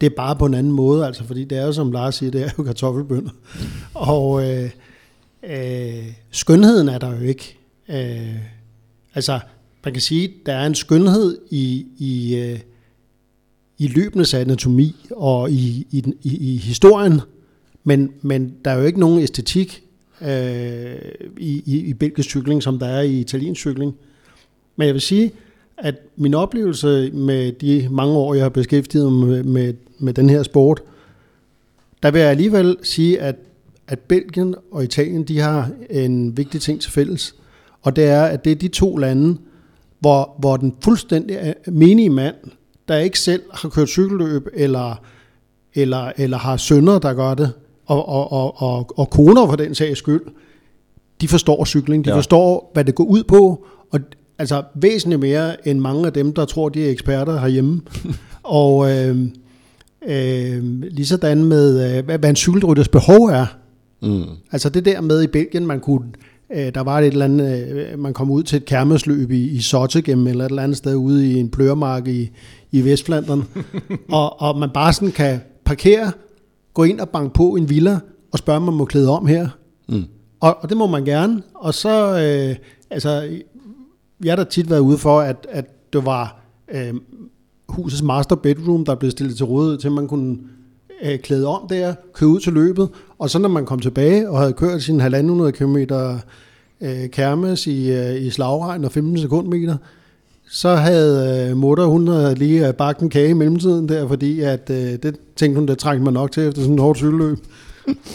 Det 0.00 0.06
er 0.06 0.16
bare 0.16 0.36
på 0.36 0.46
en 0.46 0.54
anden 0.54 0.72
måde, 0.72 1.06
altså, 1.06 1.24
fordi 1.24 1.44
det 1.44 1.58
er 1.58 1.66
jo, 1.66 1.72
som 1.72 1.92
Lars 1.92 2.14
siger, 2.14 2.30
det 2.30 2.42
er 2.42 2.50
jo 2.58 2.64
kartoffelbønder. 2.64 3.30
Og 3.94 4.50
øh, 4.50 4.70
øh, 5.42 6.12
skønheden 6.30 6.88
er 6.88 6.98
der 6.98 7.16
jo 7.16 7.20
ikke. 7.20 7.58
Øh, 7.88 8.36
altså, 9.14 9.40
man 9.84 9.92
kan 9.94 10.00
sige, 10.00 10.32
der 10.46 10.52
er 10.52 10.66
en 10.66 10.74
skønhed 10.74 11.38
i, 11.50 11.86
i, 11.98 12.36
øh, 12.36 12.60
i 13.78 13.86
løbenes 13.86 14.34
anatomi 14.34 14.96
og 15.10 15.50
i, 15.50 15.86
i, 15.90 16.04
i, 16.22 16.54
i 16.54 16.56
historien, 16.56 17.20
Men, 17.84 18.12
men 18.22 18.54
der 18.64 18.70
er 18.70 18.78
jo 18.78 18.84
ikke 18.84 19.00
nogen 19.00 19.20
æstetik 19.20 19.82
øh, 20.22 20.96
i, 21.38 21.62
i, 21.66 21.78
i 21.78 21.94
belgisk 21.94 22.28
cykling, 22.28 22.62
som 22.62 22.78
der 22.78 22.86
er 22.86 23.00
i 23.00 23.20
italiensk 23.20 23.60
cykling. 23.60 23.94
Men 24.76 24.86
jeg 24.86 24.94
vil 24.94 25.00
sige, 25.00 25.32
at 25.78 25.94
min 26.16 26.34
oplevelse 26.34 27.10
med 27.10 27.52
de 27.52 27.88
mange 27.90 28.14
år, 28.14 28.34
jeg 28.34 28.44
har 28.44 28.48
beskæftiget 28.48 29.12
mig 29.12 29.28
med, 29.28 29.42
med, 29.44 29.74
med 29.98 30.14
den 30.14 30.30
her 30.30 30.42
sport, 30.42 30.82
der 32.02 32.10
vil 32.10 32.20
jeg 32.20 32.30
alligevel 32.30 32.76
sige, 32.82 33.20
at, 33.20 33.36
at 33.88 33.98
Belgien 33.98 34.54
og 34.70 34.84
Italien, 34.84 35.24
de 35.24 35.38
har 35.38 35.70
en 35.90 36.36
vigtig 36.36 36.60
ting 36.60 36.80
til 36.80 36.92
fælles. 36.92 37.34
Og 37.82 37.96
det 37.96 38.04
er, 38.04 38.22
at 38.22 38.44
det 38.44 38.52
er 38.52 38.56
de 38.56 38.68
to 38.68 38.96
lande, 38.96 39.36
hvor, 40.00 40.34
hvor 40.38 40.56
den 40.56 40.74
fuldstændig 40.84 41.54
menige 41.66 42.10
mand, 42.10 42.34
der 42.88 42.96
ikke 42.96 43.18
selv 43.18 43.42
har 43.52 43.68
kørt 43.68 43.88
cykelløb, 43.88 44.48
eller, 44.54 45.00
eller, 45.74 46.12
eller 46.16 46.38
har 46.38 46.56
sønner, 46.56 46.98
der 46.98 47.14
gør 47.14 47.34
det, 47.34 47.52
og, 47.86 48.08
og, 48.08 48.32
og, 48.32 48.62
og, 48.62 48.98
og 48.98 49.10
koner 49.10 49.46
for 49.46 49.56
den 49.56 49.74
sags 49.74 49.98
skyld, 49.98 50.22
de 51.20 51.28
forstår 51.28 51.64
cykling, 51.64 52.04
de 52.04 52.10
ja. 52.10 52.16
forstår, 52.16 52.70
hvad 52.74 52.84
det 52.84 52.94
går 52.94 53.04
ud 53.04 53.24
på, 53.24 53.66
og 53.90 54.00
altså 54.38 54.62
væsentligt 54.74 55.20
mere 55.20 55.68
end 55.68 55.80
mange 55.80 56.06
af 56.06 56.12
dem, 56.12 56.34
der 56.34 56.44
tror, 56.44 56.68
de 56.68 56.86
er 56.86 56.90
eksperter 56.90 57.40
herhjemme. 57.40 57.80
og 58.42 58.90
øh, 58.90 59.16
øh, 60.08 60.82
lige 60.82 61.06
sådan 61.06 61.44
med, 61.44 61.96
øh, 61.98 62.04
hvad, 62.04 62.18
hvad 62.18 62.30
en 62.30 62.36
cykelrytters 62.36 62.88
behov 62.88 63.24
er. 63.24 63.46
Mm. 64.02 64.24
Altså 64.52 64.68
det 64.68 64.84
der 64.84 65.00
med 65.00 65.22
i 65.22 65.26
Belgien, 65.26 65.66
man 65.66 65.80
kunne, 65.80 66.04
øh, 66.54 66.74
der 66.74 66.80
var 66.80 66.98
et 66.98 67.06
eller 67.06 67.24
andet, 67.24 67.68
øh, 67.68 67.98
man 67.98 68.14
kom 68.14 68.30
ud 68.30 68.42
til 68.42 68.56
et 68.56 68.64
kærmesløb 68.64 69.30
i, 69.30 69.48
i 69.48 69.60
Sottegem, 69.60 70.26
eller 70.26 70.44
et 70.44 70.48
eller 70.48 70.62
andet 70.62 70.76
sted 70.76 70.94
ude 70.94 71.30
i 71.32 71.40
en 71.40 71.50
pløremark 71.50 72.08
i, 72.08 72.30
i 72.70 72.84
Vestflandern, 72.84 73.44
og, 74.12 74.40
og 74.40 74.58
man 74.58 74.70
bare 74.74 74.92
sådan 74.92 75.12
kan 75.12 75.40
parkere, 75.64 76.12
gå 76.74 76.82
ind 76.82 77.00
og 77.00 77.08
banke 77.08 77.34
på 77.34 77.50
en 77.50 77.68
villa, 77.68 77.98
og 78.32 78.38
spørge, 78.38 78.56
om 78.56 78.62
man 78.62 78.74
må 78.74 78.84
klæde 78.84 79.10
om 79.10 79.26
her. 79.26 79.48
Mm. 79.88 80.04
Og, 80.40 80.56
og 80.60 80.68
det 80.68 80.76
må 80.76 80.86
man 80.86 81.04
gerne. 81.04 81.42
Og 81.54 81.74
så, 81.74 82.18
øh, 82.18 82.56
altså, 82.90 83.38
jeg 84.24 84.32
har 84.32 84.36
da 84.36 84.44
tit 84.44 84.70
været 84.70 84.80
ude 84.80 84.98
for, 84.98 85.20
at, 85.20 85.46
at 85.50 85.92
det 85.92 86.06
var 86.06 86.40
øh, 86.74 86.94
husets 87.68 88.02
master 88.02 88.36
bedroom, 88.36 88.84
der 88.84 88.94
blev 88.94 89.10
stillet 89.10 89.36
til 89.36 89.46
rådighed, 89.46 89.78
til 89.78 89.90
man 89.90 90.08
kunne 90.08 90.38
øh, 91.02 91.18
klæde 91.18 91.46
om 91.46 91.68
der, 91.68 91.94
køre 92.14 92.30
ud 92.30 92.40
til 92.40 92.52
løbet, 92.52 92.88
og 93.20 93.30
så 93.30 93.38
når 93.38 93.48
man 93.48 93.66
kom 93.66 93.78
tilbage 93.78 94.30
og 94.30 94.38
havde 94.38 94.52
kørt 94.52 94.82
sin 94.82 95.00
1.500 95.00 95.50
km 95.50 95.76
øh, 96.80 97.08
kærmes 97.08 97.66
i, 97.66 97.92
øh, 97.92 98.22
i 98.22 98.30
slagregn 98.30 98.84
og 98.84 98.92
15 98.92 99.18
sekundmeter, 99.18 99.76
så 100.50 100.74
havde 100.74 101.48
øh, 101.50 101.56
mutter, 101.56 101.84
hun 101.84 102.08
havde 102.08 102.34
lige 102.34 102.68
øh, 102.68 102.74
bagt 102.74 103.00
en 103.00 103.10
kage 103.10 103.30
i 103.30 103.32
mellemtiden 103.32 103.88
der, 103.88 104.08
fordi 104.08 104.40
at, 104.40 104.70
øh, 104.70 104.76
det 104.76 105.16
tænkte 105.36 105.58
hun, 105.58 105.68
det 105.68 105.78
trængte 105.78 106.04
man 106.04 106.14
nok 106.14 106.32
til 106.32 106.48
efter 106.48 106.62
sådan 106.62 106.74
et 106.74 106.80
hårdt 106.80 106.98
cykelløb. 106.98 107.38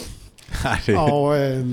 og, 1.12 1.38
øh, 1.40 1.66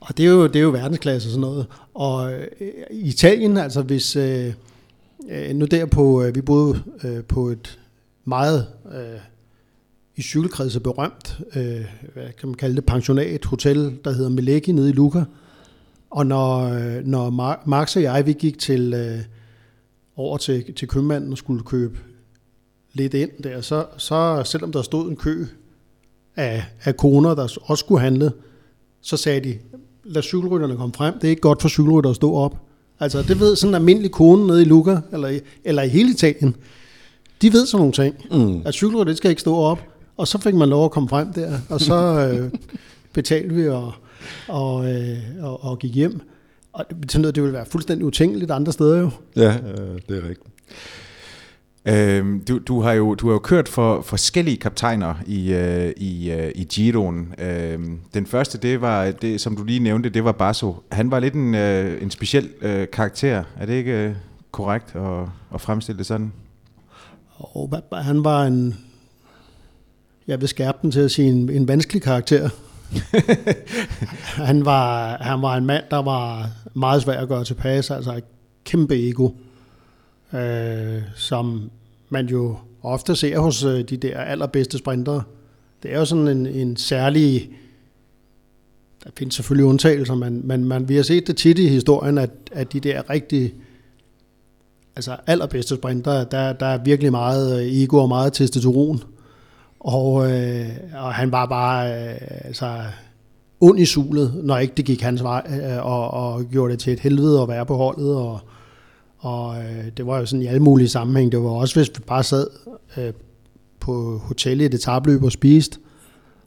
og 0.00 0.16
det 0.16 0.24
er 0.24 0.30
jo, 0.30 0.46
det 0.46 0.56
er 0.56 0.60
jo 0.60 0.70
verdensklasse 0.70 1.28
og 1.28 1.30
sådan 1.30 1.40
noget. 1.40 1.66
Og 1.94 2.32
øh, 2.32 2.46
Italien, 2.90 3.56
altså 3.56 3.82
hvis... 3.82 4.16
Øh, 4.16 4.52
øh, 5.30 5.54
nu 5.54 5.64
der 5.64 5.86
på... 5.86 6.22
Øh, 6.22 6.34
vi 6.34 6.40
boede 6.40 6.82
øh, 7.04 7.24
på 7.24 7.48
et 7.48 7.78
meget... 8.24 8.66
Øh, 8.94 9.20
i 10.16 10.22
cykelkredse 10.22 10.80
berømt, 10.80 11.40
øh, 11.56 11.84
hvad 12.14 12.32
kan 12.38 12.48
man 12.48 12.54
kalde 12.54 12.76
det, 12.76 12.86
pensionat, 12.86 13.44
hotel, 13.44 13.96
der 14.04 14.12
hedder 14.12 14.30
Meleggi 14.30 14.72
nede 14.72 14.88
i 14.90 14.92
Luca. 14.92 15.24
Og 16.10 16.26
når, 16.26 16.60
øh, 16.60 17.06
når 17.06 17.30
Max 17.66 17.96
og 17.96 18.02
jeg, 18.02 18.26
vi 18.26 18.32
gik 18.32 18.58
til, 18.58 18.94
øh, 18.94 19.18
over 20.16 20.36
til, 20.36 20.74
til 20.74 20.88
købmanden 20.88 21.32
og 21.32 21.38
skulle 21.38 21.62
købe 21.62 21.98
lidt 22.92 23.14
ind 23.14 23.30
der, 23.44 23.60
så, 23.60 23.86
så 23.96 24.42
selvom 24.44 24.72
der 24.72 24.82
stod 24.82 25.10
en 25.10 25.16
kø 25.16 25.46
af, 26.36 26.64
af 26.84 26.96
koner, 26.96 27.34
der 27.34 27.42
også 27.62 27.80
skulle 27.80 28.00
handle, 28.00 28.32
så 29.00 29.16
sagde 29.16 29.40
de, 29.40 29.58
lad 30.04 30.22
cykelrytterne 30.22 30.76
komme 30.76 30.94
frem. 30.94 31.14
Det 31.14 31.24
er 31.24 31.30
ikke 31.30 31.42
godt 31.42 31.62
for 31.62 31.68
cykelrytter 31.68 32.10
at 32.10 32.16
stå 32.16 32.34
op. 32.34 32.56
Altså, 33.00 33.22
det 33.22 33.40
ved 33.40 33.56
sådan 33.56 33.70
en 33.70 33.74
almindelig 33.74 34.10
kone 34.10 34.46
nede 34.46 34.62
i 34.62 34.64
Luca, 34.64 35.00
eller, 35.12 35.40
eller 35.64 35.82
i 35.82 35.88
hele 35.88 36.10
Italien. 36.10 36.56
De 37.42 37.52
ved 37.52 37.66
sådan 37.66 37.78
nogle 37.78 37.92
ting. 37.92 38.14
Mm. 38.30 38.62
At 38.64 38.74
cykelrytter, 38.74 39.04
det 39.04 39.16
skal 39.16 39.30
ikke 39.30 39.40
stå 39.40 39.56
op. 39.56 39.89
Og 40.20 40.28
så 40.28 40.38
fik 40.38 40.54
man 40.54 40.68
lov 40.68 40.84
at 40.84 40.90
komme 40.90 41.08
frem 41.08 41.32
der, 41.32 41.58
og 41.68 41.80
så 41.80 41.94
øh, 42.26 42.50
betalte 43.12 43.54
vi 43.54 43.68
og, 43.68 43.92
og, 44.48 44.92
øh, 44.92 45.18
og, 45.40 45.64
og 45.64 45.78
gik 45.78 45.94
hjem. 45.94 46.20
Og 46.72 46.84
det 46.90 47.00
betyder, 47.00 47.28
at 47.28 47.34
det 47.34 47.42
ville 47.42 47.54
være 47.54 47.66
fuldstændig 47.66 48.06
utænkeligt 48.06 48.50
andre 48.50 48.72
steder 48.72 49.00
jo. 49.00 49.10
Ja, 49.36 49.56
øh, 49.56 49.98
det 50.08 50.24
er 50.24 50.28
rigtigt. 50.28 50.46
Øh, 51.84 52.40
du, 52.48 52.58
du, 52.58 52.80
har 52.80 52.92
jo, 52.92 53.14
du 53.14 53.26
har 53.26 53.32
jo 53.32 53.38
kørt 53.38 53.68
for 53.68 54.02
forskellige 54.02 54.56
kaptajner 54.56 55.14
i, 55.26 55.52
øh, 55.52 55.92
i, 55.96 56.30
øh, 56.30 56.52
i 56.54 56.64
Giroen. 56.64 57.34
Øh, 57.38 57.78
den 58.14 58.26
første, 58.26 58.58
det 58.58 58.80
var, 58.80 59.10
det, 59.10 59.40
som 59.40 59.56
du 59.56 59.64
lige 59.64 59.80
nævnte, 59.80 60.08
det 60.08 60.24
var 60.24 60.32
Basso. 60.32 60.76
Han 60.92 61.10
var 61.10 61.20
lidt 61.20 61.34
en, 61.34 61.54
øh, 61.54 62.02
en 62.02 62.10
speciel 62.10 62.50
øh, 62.62 62.86
karakter. 62.92 63.44
Er 63.58 63.66
det 63.66 63.72
ikke 63.72 64.04
øh, 64.04 64.14
korrekt 64.50 64.96
at, 64.96 65.28
at 65.54 65.60
fremstille 65.60 65.98
det 65.98 66.06
sådan? 66.06 66.32
Og 67.38 67.80
han 67.92 68.24
var 68.24 68.44
en, 68.44 68.76
jeg 70.26 70.40
vil 70.40 70.48
skærpe 70.48 70.78
den 70.82 70.90
til 70.90 71.00
at 71.00 71.10
sige, 71.10 71.28
en, 71.28 71.50
en 71.50 71.68
vanskelig 71.68 72.02
karakter. 72.02 72.48
han, 74.48 74.64
var, 74.64 75.16
han 75.20 75.42
var 75.42 75.56
en 75.56 75.66
mand, 75.66 75.84
der 75.90 76.02
var 76.02 76.50
meget 76.74 77.02
svær 77.02 77.20
at 77.20 77.28
gøre 77.28 77.44
tilpas, 77.44 77.90
altså 77.90 78.12
et 78.12 78.24
kæmpe 78.64 79.08
ego 79.08 79.30
øh, 80.32 81.02
som 81.16 81.70
man 82.08 82.26
jo 82.26 82.56
ofte 82.82 83.16
ser 83.16 83.38
hos 83.38 83.64
øh, 83.64 83.84
de 83.84 83.96
der 83.96 84.18
allerbedste 84.18 84.78
sprintere. 84.78 85.22
Det 85.82 85.92
er 85.92 85.98
jo 85.98 86.04
sådan 86.04 86.28
en, 86.28 86.46
en 86.46 86.76
særlig... 86.76 87.50
Der 89.04 89.10
findes 89.18 89.34
selvfølgelig 89.34 89.66
undtagelser, 89.66 90.14
men, 90.14 90.46
men 90.46 90.64
man, 90.64 90.88
vi 90.88 90.96
har 90.96 91.02
set 91.02 91.26
det 91.26 91.36
tit 91.36 91.58
i 91.58 91.68
historien, 91.68 92.18
at, 92.18 92.30
at 92.52 92.72
de 92.72 92.80
der 92.80 93.10
rigtig 93.10 93.54
altså 94.96 95.16
allerbedste 95.26 95.76
sprinter, 95.76 96.24
der, 96.24 96.52
der 96.52 96.66
er 96.66 96.78
virkelig 96.78 97.10
meget 97.10 97.60
øh, 97.60 97.82
ego 97.82 97.96
og 97.96 98.08
meget 98.08 98.32
testosteron. 98.32 99.02
Og, 99.80 100.30
øh, 100.30 100.68
og 100.94 101.14
han 101.14 101.32
var 101.32 101.46
bare 101.46 101.88
øh, 101.88 102.16
altså, 102.44 102.82
ond 103.60 103.80
i 103.80 103.84
sulet, 103.84 104.40
når 104.44 104.58
ikke 104.58 104.74
det 104.76 104.84
gik 104.84 105.00
hans 105.02 105.22
vej, 105.22 105.42
øh, 105.50 105.86
og, 105.86 106.10
og 106.10 106.44
gjorde 106.44 106.72
det 106.72 106.80
til 106.80 106.92
et 106.92 107.00
helvede 107.00 107.42
at 107.42 107.48
være 107.48 107.66
på 107.66 107.76
holdet, 107.76 108.14
og, 108.16 108.40
og 109.18 109.56
øh, 109.62 109.84
det 109.96 110.06
var 110.06 110.18
jo 110.18 110.26
sådan 110.26 110.42
i 110.42 110.46
alle 110.46 110.62
mulige 110.62 110.88
sammenhæng. 110.88 111.32
Det 111.32 111.42
var 111.42 111.50
også, 111.50 111.74
hvis 111.74 111.88
vi 111.88 112.02
bare 112.06 112.22
sad 112.22 112.46
øh, 112.96 113.12
på 113.80 114.18
hotellet 114.24 114.64
i 114.64 114.68
det 114.68 114.80
tabløb 114.80 115.22
og 115.22 115.32
spiste, 115.32 115.78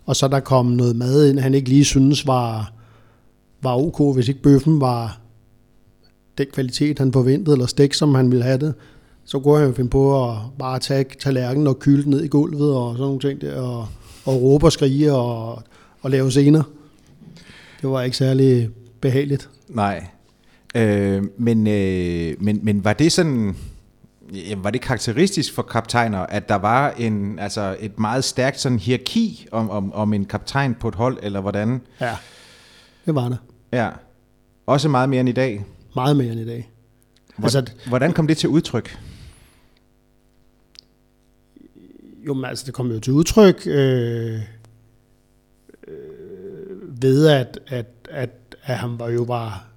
og 0.06 0.15
så 0.15 0.28
der 0.28 0.39
kom 0.39 0.65
noget 0.65 0.96
mad 0.96 1.30
ind, 1.30 1.39
han 1.39 1.54
ikke 1.54 1.69
lige 1.69 1.86
synes 1.86 2.28
var, 2.28 2.74
var 3.62 3.78
ok, 3.78 4.15
hvis 4.15 4.28
ikke 4.28 4.41
bøffen 4.41 4.82
var 4.82 5.19
den 6.38 6.48
kvalitet, 6.54 7.00
han 7.00 7.13
forventede, 7.13 7.54
eller 7.54 7.65
stik, 7.65 7.93
som 7.93 8.15
han 8.15 8.32
ville 8.32 8.43
have 8.43 8.58
det, 8.58 8.74
så 9.25 9.39
kunne 9.39 9.57
han 9.59 9.67
jo 9.67 9.73
finde 9.73 9.89
på 9.89 10.31
at 10.31 10.38
bare 10.59 10.79
tage 10.79 11.05
tallerkenen 11.19 11.67
og 11.67 11.79
kylde 11.79 12.09
ned 12.09 12.23
i 12.23 12.27
gulvet 12.27 12.75
og 12.75 12.93
sådan 12.93 13.05
nogle 13.05 13.19
ting 13.19 13.41
der, 13.41 13.62
og, 13.62 13.88
og 14.25 14.41
råbe 14.41 14.65
og 14.65 14.71
skrige 14.71 15.13
og, 15.13 15.63
og 16.01 16.12
lave 16.12 16.31
scener. 16.31 16.63
Det 17.81 17.89
var 17.89 18.01
ikke 18.01 18.17
særlig 18.17 18.69
behageligt. 19.01 19.49
Nej, 19.69 20.07
Øh, 20.75 21.23
men, 21.38 21.67
øh, 21.67 22.36
men, 22.39 22.59
men 22.63 22.83
var 22.86 22.93
det 22.93 23.12
sådan... 23.12 23.55
Jamen, 24.33 24.63
var 24.63 24.69
det 24.69 24.81
karakteristisk 24.81 25.53
for 25.53 25.62
kaptajner, 25.62 26.19
at 26.19 26.49
der 26.49 26.55
var 26.55 26.91
en, 26.91 27.39
altså 27.39 27.75
et 27.79 27.99
meget 27.99 28.23
stærkt 28.23 28.59
sådan 28.59 28.79
hierarki 28.79 29.47
om, 29.51 29.69
om, 29.69 29.93
om 29.93 30.13
en 30.13 30.25
kaptajn 30.25 30.75
på 30.75 30.88
et 30.88 30.95
hold, 30.95 31.17
eller 31.21 31.41
hvordan? 31.41 31.81
Ja, 32.01 32.15
det 33.05 33.15
var 33.15 33.29
det. 33.29 33.38
Ja, 33.71 33.89
også 34.65 34.89
meget 34.89 35.09
mere 35.09 35.19
end 35.19 35.29
i 35.29 35.31
dag? 35.31 35.65
Meget 35.95 36.17
mere 36.17 36.31
end 36.31 36.39
i 36.39 36.45
dag. 36.45 36.71
Hvordan, 37.38 37.57
altså, 37.62 37.73
hvordan 37.88 38.12
kom 38.13 38.27
det 38.27 38.38
til 38.38 38.49
udtryk? 38.49 38.97
Jo, 42.27 42.33
men 42.33 42.45
altså 42.45 42.65
det 42.65 42.73
kom 42.73 42.91
jo 42.91 42.99
til 42.99 43.13
udtryk 43.13 43.67
øh, 43.67 44.39
øh, 45.88 47.01
ved, 47.01 47.27
at, 47.27 47.59
at, 47.67 47.86
at, 48.09 48.29
at 48.63 48.77
han 48.77 48.99
var 48.99 49.09
jo 49.09 49.23
var 49.23 49.67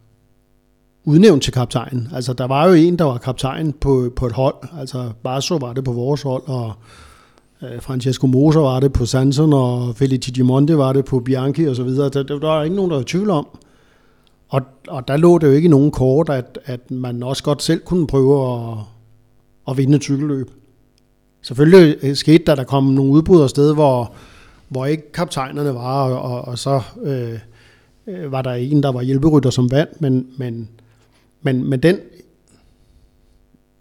udnævnt 1.04 1.42
til 1.42 1.52
kaptajn. 1.52 2.08
Altså, 2.14 2.32
der 2.32 2.44
var 2.44 2.66
jo 2.68 2.74
en, 2.74 2.98
der 2.98 3.04
var 3.04 3.18
kaptajn 3.18 3.72
på, 3.72 4.12
på 4.16 4.26
et 4.26 4.32
hold. 4.32 4.54
Altså, 4.78 5.10
Barso 5.22 5.56
var 5.56 5.72
det 5.72 5.84
på 5.84 5.92
vores 5.92 6.22
hold, 6.22 6.42
og 6.46 6.72
øh, 7.62 7.82
Francesco 7.82 8.26
Moser 8.26 8.60
var 8.60 8.80
det 8.80 8.92
på 8.92 9.06
Sanson, 9.06 9.52
og 9.52 9.96
Felice 9.96 10.32
Gimonte 10.32 10.78
var 10.78 10.92
det 10.92 11.04
på 11.04 11.20
Bianchi 11.20 11.64
og 11.64 11.76
så 11.76 11.82
videre. 11.82 12.08
Der, 12.08 12.22
der 12.22 12.46
var 12.46 12.62
ikke 12.62 12.76
nogen, 12.76 12.90
der 12.90 12.96
var 12.96 13.02
i 13.02 13.06
tvivl 13.06 13.30
om. 13.30 13.46
Og, 14.48 14.62
og 14.88 15.08
der 15.08 15.16
lå 15.16 15.38
det 15.38 15.46
jo 15.46 15.52
ikke 15.52 15.66
i 15.66 15.70
nogen 15.70 15.90
kort, 15.90 16.28
at, 16.28 16.58
at 16.64 16.90
man 16.90 17.22
også 17.22 17.42
godt 17.42 17.62
selv 17.62 17.80
kunne 17.80 18.06
prøve 18.06 18.52
at, 18.52 18.78
at 19.68 19.76
vinde 19.76 19.96
et 19.96 20.02
cykelløb. 20.02 20.50
Selvfølgelig 21.46 22.16
skete 22.16 22.44
der, 22.46 22.54
der 22.54 22.64
kom 22.64 22.84
nogle 22.84 23.12
udbud 23.12 23.42
afsted, 23.42 23.74
hvor, 23.74 24.14
hvor 24.68 24.86
ikke 24.86 25.12
kaptajnerne 25.12 25.74
var, 25.74 26.10
og, 26.10 26.32
og, 26.32 26.42
og 26.48 26.58
så 26.58 26.82
øh, 27.02 27.38
øh, 28.06 28.32
var 28.32 28.42
der 28.42 28.52
en, 28.52 28.82
der 28.82 28.92
var 28.92 29.02
hjælperytter 29.02 29.50
som 29.50 29.70
vandt, 29.70 30.00
men, 30.00 30.26
men 30.36 30.68
men, 31.46 31.70
men 31.70 31.80
den, 31.80 31.98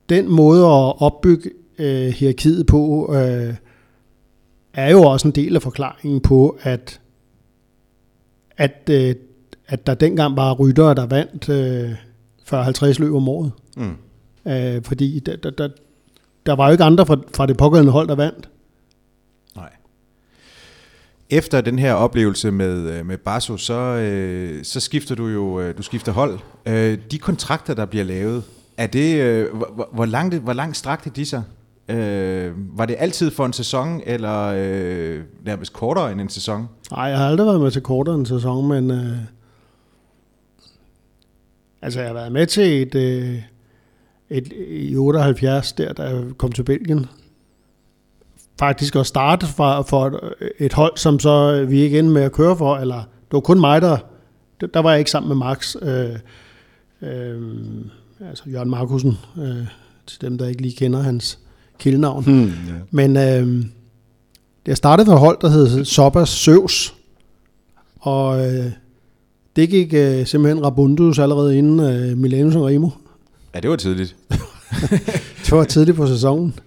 den 0.09 0.29
måde 0.29 0.59
at 0.59 1.01
opbygge 1.01 1.51
øh, 1.79 2.07
hierarkiet 2.07 2.67
på, 2.67 3.13
øh, 3.15 3.55
er 4.73 4.91
jo 4.91 5.01
også 5.01 5.27
en 5.27 5.31
del 5.35 5.55
af 5.55 5.61
forklaringen 5.61 6.21
på, 6.21 6.57
at, 6.61 7.01
at, 8.57 8.89
øh, 8.91 9.15
at 9.67 9.87
der 9.87 9.93
dengang 9.93 10.35
var 10.37 10.53
ryttere, 10.53 10.95
der 10.95 11.05
vandt 11.05 11.49
øh, 11.49 11.91
40-50 12.97 12.99
løb 12.99 13.13
om 13.13 13.29
året. 13.29 13.51
Mm. 13.77 13.95
Øh, 14.51 14.83
fordi 14.83 15.19
der, 15.19 15.35
der, 15.35 15.49
der, 15.49 15.69
der 16.45 16.55
var 16.55 16.65
jo 16.65 16.71
ikke 16.71 16.83
andre 16.83 17.05
fra, 17.05 17.17
fra 17.33 17.45
det 17.45 17.57
pågældende 17.57 17.91
hold, 17.91 18.07
der 18.07 18.15
vandt. 18.15 18.49
Nej. 19.55 19.69
Efter 21.29 21.61
den 21.61 21.79
her 21.79 21.93
oplevelse 21.93 22.51
med, 22.51 22.89
øh, 22.89 23.05
med 23.05 23.17
Basso, 23.17 23.57
så, 23.57 23.73
øh, 23.73 24.63
så 24.63 24.79
skifter 24.79 25.15
du 25.15 25.27
jo 25.27 25.59
øh, 25.59 25.77
du 25.77 25.83
skifter 25.83 26.11
hold. 26.11 26.39
Øh, 26.65 26.97
de 27.11 27.19
kontrakter, 27.19 27.73
der 27.73 27.85
bliver 27.85 28.05
lavet, 28.05 28.43
er 28.77 28.87
det, 28.87 29.21
øh, 29.21 29.55
hvor, 29.55 29.89
hvor, 29.93 30.05
langt, 30.05 30.35
hvor 30.35 30.53
langt 30.53 30.77
strakte 30.77 31.09
de 31.09 31.25
sig? 31.25 31.43
Øh, 31.89 32.53
var 32.77 32.85
det 32.85 32.95
altid 32.99 33.31
for 33.31 33.45
en 33.45 33.53
sæson, 33.53 34.01
eller 34.05 34.53
øh, 34.57 35.23
nærmest 35.45 35.73
kortere 35.73 36.11
end 36.11 36.21
en 36.21 36.29
sæson? 36.29 36.67
Nej, 36.91 37.03
jeg 37.03 37.17
har 37.17 37.27
aldrig 37.27 37.47
været 37.47 37.61
med 37.61 37.71
til 37.71 37.81
kortere 37.81 38.15
en 38.15 38.25
sæson, 38.25 38.67
men 38.67 38.91
øh, 38.91 39.17
altså 41.81 41.99
jeg 41.99 42.09
har 42.09 42.13
været 42.13 42.31
med 42.31 42.47
til 42.47 42.81
et, 42.81 42.95
øh, 42.95 43.41
et 44.29 44.53
i 44.69 44.95
78, 44.95 45.73
der, 45.73 45.93
der 45.93 46.23
kom 46.37 46.51
til 46.51 46.63
Belgien. 46.63 47.05
Faktisk 48.59 48.95
at 48.95 49.05
starte 49.05 49.45
for, 49.45 49.81
for 49.81 50.05
et, 50.07 50.33
et 50.59 50.73
hold, 50.73 50.97
som 50.97 51.19
så 51.19 51.65
vi 51.65 51.79
ikke 51.79 51.99
endte 51.99 52.13
med 52.13 52.21
at 52.21 52.31
køre 52.31 52.57
for, 52.57 52.77
eller 52.77 52.95
det 52.95 53.31
var 53.31 53.39
kun 53.39 53.59
mig, 53.59 53.81
der, 53.81 53.97
der 54.73 54.79
var 54.79 54.91
jeg 54.91 54.99
ikke 54.99 55.11
sammen 55.11 55.27
med 55.27 55.35
Max. 55.35 55.75
Øh, 55.81 56.15
øh, 57.01 57.41
altså 58.29 58.43
Jørgen 58.47 58.69
Markusen, 58.69 59.17
øh, 59.37 59.67
til 60.07 60.21
dem, 60.21 60.37
der 60.37 60.47
ikke 60.47 60.61
lige 60.61 60.75
kender 60.75 61.01
hans 61.01 61.39
kildnavn. 61.79 62.23
Hmm, 62.23 62.43
ja. 62.43 62.51
Men 62.91 63.17
øh, 63.17 63.65
jeg 64.67 64.77
startede 64.77 65.05
for 65.05 65.13
et 65.13 65.19
hold, 65.19 65.37
der 65.41 65.49
hed 65.49 65.85
Sobbers 65.85 66.29
Søvs. 66.29 66.95
Og 67.99 68.47
øh, 68.47 68.71
det 69.55 69.69
gik 69.69 69.93
øh, 69.93 70.25
simpelthen 70.25 70.65
Rabundus 70.65 71.19
allerede 71.19 71.57
inden 71.57 71.79
øh, 71.79 72.17
Milano 72.17 72.51
Sanremo. 72.51 72.89
Ja, 73.55 73.59
det 73.59 73.69
var 73.69 73.75
tidligt. 73.75 74.15
Det 75.45 75.51
var 75.51 75.63
tidligt 75.63 75.97
på 75.97 76.07
sæsonen. 76.07 76.59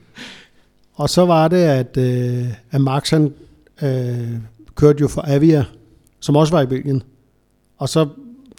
Og 0.94 1.10
så 1.10 1.26
var 1.26 1.48
det, 1.48 1.56
at, 1.56 1.96
øh, 1.96 2.46
at 2.70 2.80
Max 2.80 3.10
han, 3.10 3.34
øh, 3.82 4.36
kørte 4.74 5.00
jo 5.00 5.08
for 5.08 5.24
Avia, 5.26 5.64
som 6.20 6.36
også 6.36 6.52
var 6.52 6.62
i 6.62 6.66
Belgien. 6.66 7.02
Og 7.78 7.88
så 7.88 8.08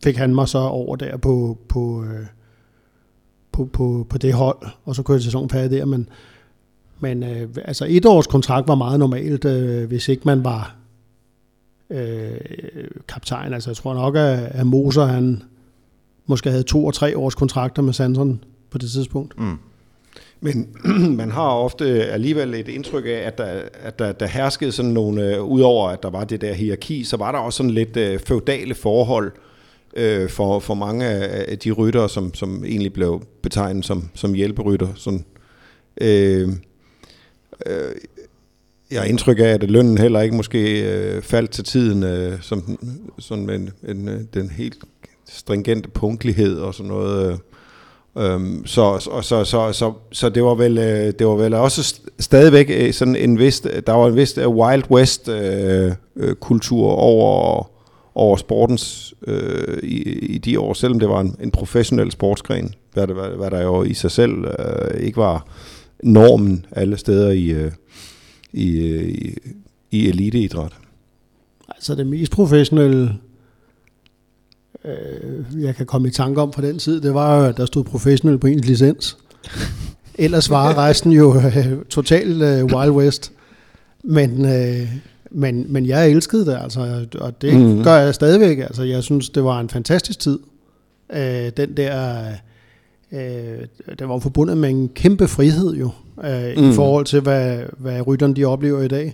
fik 0.04 0.18
han 0.18 0.36
mig 0.36 0.48
så 0.48 0.58
over 0.58 0.96
der 0.96 1.18
på, 1.18 1.58
på, 1.68 2.04
øh, 2.04 2.26
på, 3.52 3.66
på, 3.66 4.08
på 4.10 4.18
det 4.18 4.34
hold, 4.34 4.68
og 4.86 4.96
så 4.96 5.04
kørte 5.04 5.24
sæsonen 5.24 5.50
færdig 5.50 5.72
der. 5.80 5.86
Men, 5.86 6.10
men 7.00 7.24
øh, 7.24 7.50
altså 7.66 7.86
et 7.90 8.06
års 8.06 8.28
kontrakt 8.28 8.68
var 8.68 8.76
meget 8.76 9.00
normalt, 9.00 9.46
øh, 9.46 9.88
hvis 9.88 10.08
ikke 10.10 10.24
man 10.26 10.44
var 10.44 10.76
øh, 11.90 12.38
kaptajn. 13.08 13.54
Altså 13.54 13.70
jeg 13.70 13.78
tror 13.78 13.94
nok, 13.94 14.16
at, 14.16 14.40
at 14.40 14.68
Moser 14.68 15.06
han 15.06 15.44
måske 16.30 16.50
havde 16.50 16.64
to 16.64 16.86
og 16.86 16.94
tre 16.94 17.18
års 17.18 17.36
kontrakter 17.36 17.82
med 17.82 17.94
Sanson 17.94 18.44
på 18.70 18.78
det 18.78 18.92
tidspunkt. 18.92 19.40
Mm. 19.40 19.58
Men 20.42 20.68
man 21.22 21.32
har 21.32 21.50
ofte 21.50 21.86
alligevel 21.86 22.54
et 22.54 22.68
indtryk 22.68 23.06
af, 23.06 23.22
at 23.26 23.38
der, 23.38 23.62
at 23.74 24.00
der, 24.00 24.12
der 24.12 24.26
herskede 24.26 24.72
sådan 24.72 24.92
nogle, 24.92 25.36
øh, 25.36 25.44
udover 25.44 25.90
at 25.90 26.04
der 26.04 26.10
var 26.10 26.24
det 26.24 26.42
der 26.42 26.54
hierarki, 26.54 27.04
så 27.04 27.18
var 27.18 27.32
der 27.32 27.40
også 27.40 27.58
sådan 27.58 27.72
lidt 27.72 27.98
øh, 27.98 28.20
feudale 28.20 28.76
forhold 28.76 29.32
øh, 29.94 30.30
for, 30.30 30.60
for 30.60 30.74
mange 30.74 31.06
af 31.06 31.60
de 31.60 31.72
ryttere, 31.72 32.10
som, 32.10 32.34
som 32.34 32.66
egentlig 32.66 32.94
blev 32.94 33.24
betegnet 33.42 33.86
som, 33.86 34.10
som 34.16 34.34
hjælperytter. 34.34 34.88
Sådan, 34.96 35.26
øh, 36.02 36.50
øh, 37.66 37.92
jeg 38.92 39.02
har 39.02 39.08
indtryk 39.08 39.40
af, 39.40 39.44
at 39.44 39.72
lønnen 39.72 39.98
heller 39.98 40.22
ikke 40.22 40.36
måske 40.36 40.94
øh, 40.94 41.22
faldt 41.22 41.52
til 41.52 41.64
tiden, 41.64 42.04
øh, 42.04 42.42
som 42.42 42.80
sådan 43.20 43.50
en, 43.50 43.70
en, 43.88 44.10
øh, 44.10 44.22
den 44.34 44.50
helt 44.50 44.78
stringent 45.30 45.94
punktlighed 45.94 46.60
og 46.60 46.74
sådan 46.74 46.88
noget. 46.88 47.40
Øh, 48.18 48.34
øhm, 48.34 48.66
så, 48.66 49.00
så, 49.00 49.22
så, 49.22 49.44
så, 49.44 49.72
så, 49.72 49.94
så 50.12 50.30
det 50.30 50.44
var 50.44 50.56
vel 50.56 50.78
øh, 50.78 51.14
det 51.20 51.28
var 51.28 51.36
vel 51.36 51.54
også 51.54 52.02
stadigvæk 52.20 52.70
øh, 52.70 52.94
sådan 52.94 53.16
en 53.16 53.40
vist 53.40 53.68
der 53.88 53.94
var 53.94 54.08
en 54.08 54.16
vist 54.16 54.38
Wild 54.38 54.92
West 54.92 55.30
øh, 55.30 55.92
kultur 56.40 56.92
over 56.92 57.70
over 58.16 58.38
sportens 58.38 59.14
øh, 59.28 59.78
i, 59.84 60.02
i 60.12 60.38
de 60.38 60.60
år, 60.60 60.74
selvom 60.74 61.00
det 61.00 61.10
var 61.10 61.22
en, 61.22 61.36
en 61.42 61.52
professionel 61.52 62.12
sportsgren, 62.12 62.74
hvad 62.94 63.08
det, 63.08 63.16
hvad, 63.16 63.30
hvad 63.30 63.52
der 63.52 63.62
jo 63.62 63.84
i 63.84 63.94
sig 63.94 64.12
selv 64.12 64.46
øh, 64.60 65.02
ikke 65.02 65.18
var 65.18 65.48
normen 66.04 66.66
alle 66.72 66.98
steder 66.98 67.30
i, 67.30 67.46
øh, 67.46 67.72
i, 68.54 68.78
øh, 68.78 69.10
i, 69.10 69.38
i 69.92 70.10
eliteidræt. 70.10 70.72
Altså 71.70 71.96
det 71.96 72.08
mest 72.08 72.32
professionelle, 72.32 73.14
øh, 74.86 75.64
jeg 75.64 75.76
kan 75.76 75.86
komme 75.86 76.08
i 76.08 76.12
tanke 76.12 76.42
om 76.42 76.54
fra 76.54 76.62
den 76.62 76.80
tid, 76.80 77.02
det 77.02 77.14
var 77.14 77.38
jo, 77.40 77.46
at 77.46 77.58
der 77.58 77.66
stod 77.66 77.84
professionel 77.84 78.38
på 78.38 78.48
ens 78.48 78.66
licens. 78.68 79.18
Ellers 80.16 80.50
var 80.50 80.78
resten 80.78 81.12
jo 81.12 81.36
øh, 81.38 81.86
totalt 81.90 82.42
øh, 82.44 82.66
Wild 82.66 82.92
West. 82.92 83.32
Men, 84.04 84.46
øh, 84.46 84.88
men, 85.32 85.66
men 85.74 85.86
jeg 85.86 86.10
elskede 86.12 86.46
det, 86.46 86.58
altså, 86.62 87.06
og 87.20 87.42
det 87.42 87.54
Mhm. 87.54 87.64
mm. 87.78 87.84
gør 87.84 87.96
jeg 87.96 88.16
stadigvæk. 88.16 88.60
Altså, 88.60 88.84
jeg 88.84 89.04
synes, 89.04 89.30
det 89.30 89.44
var 89.44 89.60
en 89.60 89.70
fantastisk 89.70 90.20
tid. 90.20 90.40
Øh, 91.14 91.52
den 91.58 91.78
der, 91.78 92.24
øh, 93.12 93.20
den 94.00 94.10
var 94.10 94.20
forbundet 94.20 94.58
med 94.58 94.70
en 94.70 94.90
kæmpe 94.90 95.28
frihed 95.28 95.74
jo, 95.74 95.90
øh, 96.24 96.54
mm. 96.58 96.64
i 96.64 96.68
Mm. 96.68 96.74
forhold 96.74 97.06
til, 97.06 97.20
hvad, 97.22 97.58
hvad 97.78 98.08
rytterne 98.08 98.34
de 98.36 98.46
oplever 98.46 98.82
i 98.82 98.88
dag. 98.88 99.14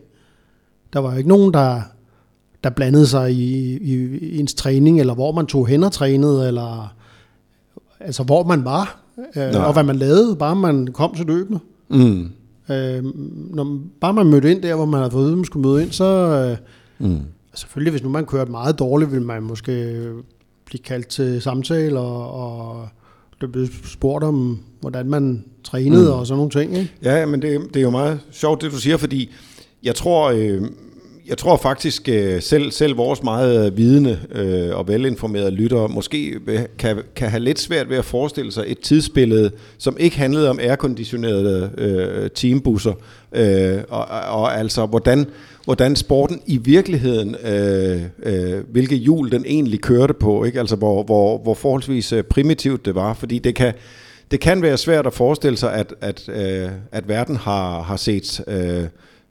Der 0.93 0.99
var 0.99 1.11
jo 1.11 1.17
ikke 1.17 1.29
nogen, 1.29 1.53
der, 1.53 1.81
der 2.65 2.71
blandede 2.71 3.07
sig 3.07 3.31
i, 3.31 3.77
i, 3.77 4.17
i 4.17 4.39
ens 4.39 4.53
træning, 4.53 4.99
eller 4.99 5.13
hvor 5.13 5.31
man 5.31 5.45
tog 5.45 5.67
hen 5.67 5.83
og 5.83 5.91
trænede, 5.91 6.47
eller 6.47 6.95
altså 7.99 8.23
hvor 8.23 8.43
man 8.43 8.65
var, 8.65 8.99
øh, 9.35 9.51
Nej. 9.51 9.61
og 9.61 9.73
hvad 9.73 9.83
man 9.83 9.95
lavede, 9.95 10.35
bare 10.35 10.55
man 10.55 10.87
kom 10.87 11.15
til 11.15 11.25
løbende. 11.25 11.59
Mm. 11.89 12.29
Øh, 12.69 13.03
når 13.55 13.79
bare 14.01 14.13
man 14.13 14.27
mødte 14.27 14.51
ind 14.51 14.61
der, 14.61 14.75
hvor 14.75 14.85
man 14.85 14.97
havde 14.99 15.11
fået 15.11 15.31
at 15.31 15.37
man 15.37 15.45
skulle 15.45 15.69
møde 15.69 15.83
ind, 15.83 15.91
så 15.91 16.05
øh, 16.05 16.57
Mm. 16.99 17.19
selvfølgelig, 17.53 17.91
hvis 17.91 18.03
nu 18.03 18.09
man 18.09 18.25
kørte 18.25 18.51
meget 18.51 18.79
dårligt, 18.79 19.11
ville 19.11 19.25
man 19.25 19.43
måske 19.43 20.03
blive 20.65 20.81
kaldt 20.83 21.07
til 21.07 21.41
samtale, 21.41 21.99
og, 21.99 22.31
og 22.31 22.87
det 23.41 23.51
blev 23.51 23.67
spurgt 23.85 24.23
om, 24.23 24.59
hvordan 24.81 25.09
man 25.09 25.45
trænede 25.63 26.05
mm. 26.05 26.19
og 26.19 26.27
sådan 26.27 26.37
nogle 26.37 26.51
ting. 26.51 26.77
Ikke? 26.77 26.91
Ja, 27.03 27.25
men 27.25 27.41
det, 27.41 27.61
det 27.73 27.77
er 27.77 27.81
jo 27.83 27.89
meget 27.89 28.19
sjovt, 28.31 28.61
det 28.61 28.71
du 28.71 28.77
siger, 28.77 28.97
fordi 28.97 29.31
jeg 29.83 29.95
tror, 29.95 30.31
øh, 30.31 30.61
jeg 31.27 31.37
tror 31.37 31.57
faktisk, 31.57 32.09
øh, 32.09 32.41
selv, 32.41 32.71
selv 32.71 32.97
vores 32.97 33.23
meget 33.23 33.77
vidende 33.77 34.19
øh, 34.31 34.77
og 34.77 34.87
velinformerede 34.87 35.51
lyttere 35.51 35.89
måske 35.89 36.39
kan, 36.79 37.01
kan 37.15 37.29
have 37.29 37.43
lidt 37.43 37.59
svært 37.59 37.89
ved 37.89 37.97
at 37.97 38.05
forestille 38.05 38.51
sig 38.51 38.63
et 38.67 38.79
tidsbillede, 38.79 39.51
som 39.77 39.97
ikke 39.99 40.17
handlede 40.17 40.49
om 40.49 40.59
airconditionerede 40.59 41.71
øh, 41.77 42.29
teambusser, 42.29 42.93
øh, 43.31 43.77
og, 43.89 44.05
og 44.09 44.59
altså 44.59 44.85
hvordan, 44.85 45.25
hvordan 45.63 45.95
sporten 45.95 46.41
i 46.45 46.57
virkeligheden, 46.57 47.35
øh, 47.45 48.01
øh, 48.23 48.63
hvilke 48.71 48.95
hjul 48.95 49.31
den 49.31 49.45
egentlig 49.47 49.81
kørte 49.81 50.13
på, 50.13 50.43
ikke? 50.43 50.59
altså 50.59 50.75
hvor, 50.75 51.03
hvor, 51.03 51.37
hvor 51.37 51.53
forholdsvis 51.53 52.13
øh, 52.13 52.23
primitivt 52.23 52.85
det 52.85 52.95
var, 52.95 53.13
fordi 53.13 53.39
det 53.39 53.55
kan, 53.55 53.73
det 54.31 54.39
kan 54.39 54.61
være 54.61 54.77
svært 54.77 55.07
at 55.07 55.13
forestille 55.13 55.57
sig, 55.57 55.73
at, 55.73 55.93
at, 56.01 56.29
øh, 56.29 56.69
at 56.91 57.07
verden 57.07 57.35
har, 57.35 57.81
har 57.81 57.97
set 57.97 58.41
øh, 58.47 58.83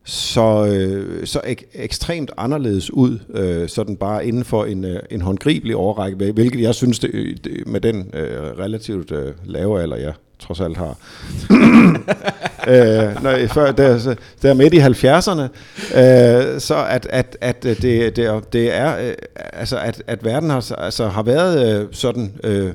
så, 0.04 0.66
øh, 0.66 1.26
så 1.26 1.40
ek, 1.44 1.64
ekstremt 1.74 2.30
anderledes 2.36 2.90
ud, 2.90 3.18
øh, 3.34 3.68
sådan 3.68 3.96
bare 3.96 4.26
inden 4.26 4.44
for 4.44 4.64
en, 4.64 4.84
øh, 4.84 5.00
en 5.10 5.20
håndgribelig 5.20 5.76
overrække, 5.76 6.32
hvilket 6.32 6.60
jeg 6.60 6.74
synes, 6.74 6.98
det, 6.98 7.10
øh, 7.14 7.36
det, 7.44 7.66
med 7.66 7.80
den 7.80 8.10
øh, 8.14 8.58
relativt 8.58 9.12
øh, 9.12 9.32
lave 9.44 9.82
alder, 9.82 9.96
jeg 9.96 10.12
trods 10.38 10.60
alt 10.60 10.76
har. 10.76 10.96
øh, 12.72 13.22
når, 13.22 13.46
før, 13.46 13.72
der, 13.72 14.14
der 14.42 14.54
midt 14.54 14.74
i 14.74 14.78
70'erne, 14.78 15.42
øh, 15.98 16.60
så 16.60 16.86
at, 16.88 17.06
at, 17.10 17.36
at 17.40 17.64
øh, 17.64 17.82
det, 17.82 18.16
det, 18.16 18.24
er, 18.24 18.40
det 18.40 18.74
er, 18.74 19.08
øh, 19.08 19.14
altså 19.52 19.78
at, 19.78 20.02
at 20.06 20.24
verden 20.24 20.50
har, 20.50 20.72
altså, 20.78 21.08
har 21.08 21.22
været 21.22 21.80
øh, 21.80 21.88
sådan 21.92 22.32
øh, 22.44 22.72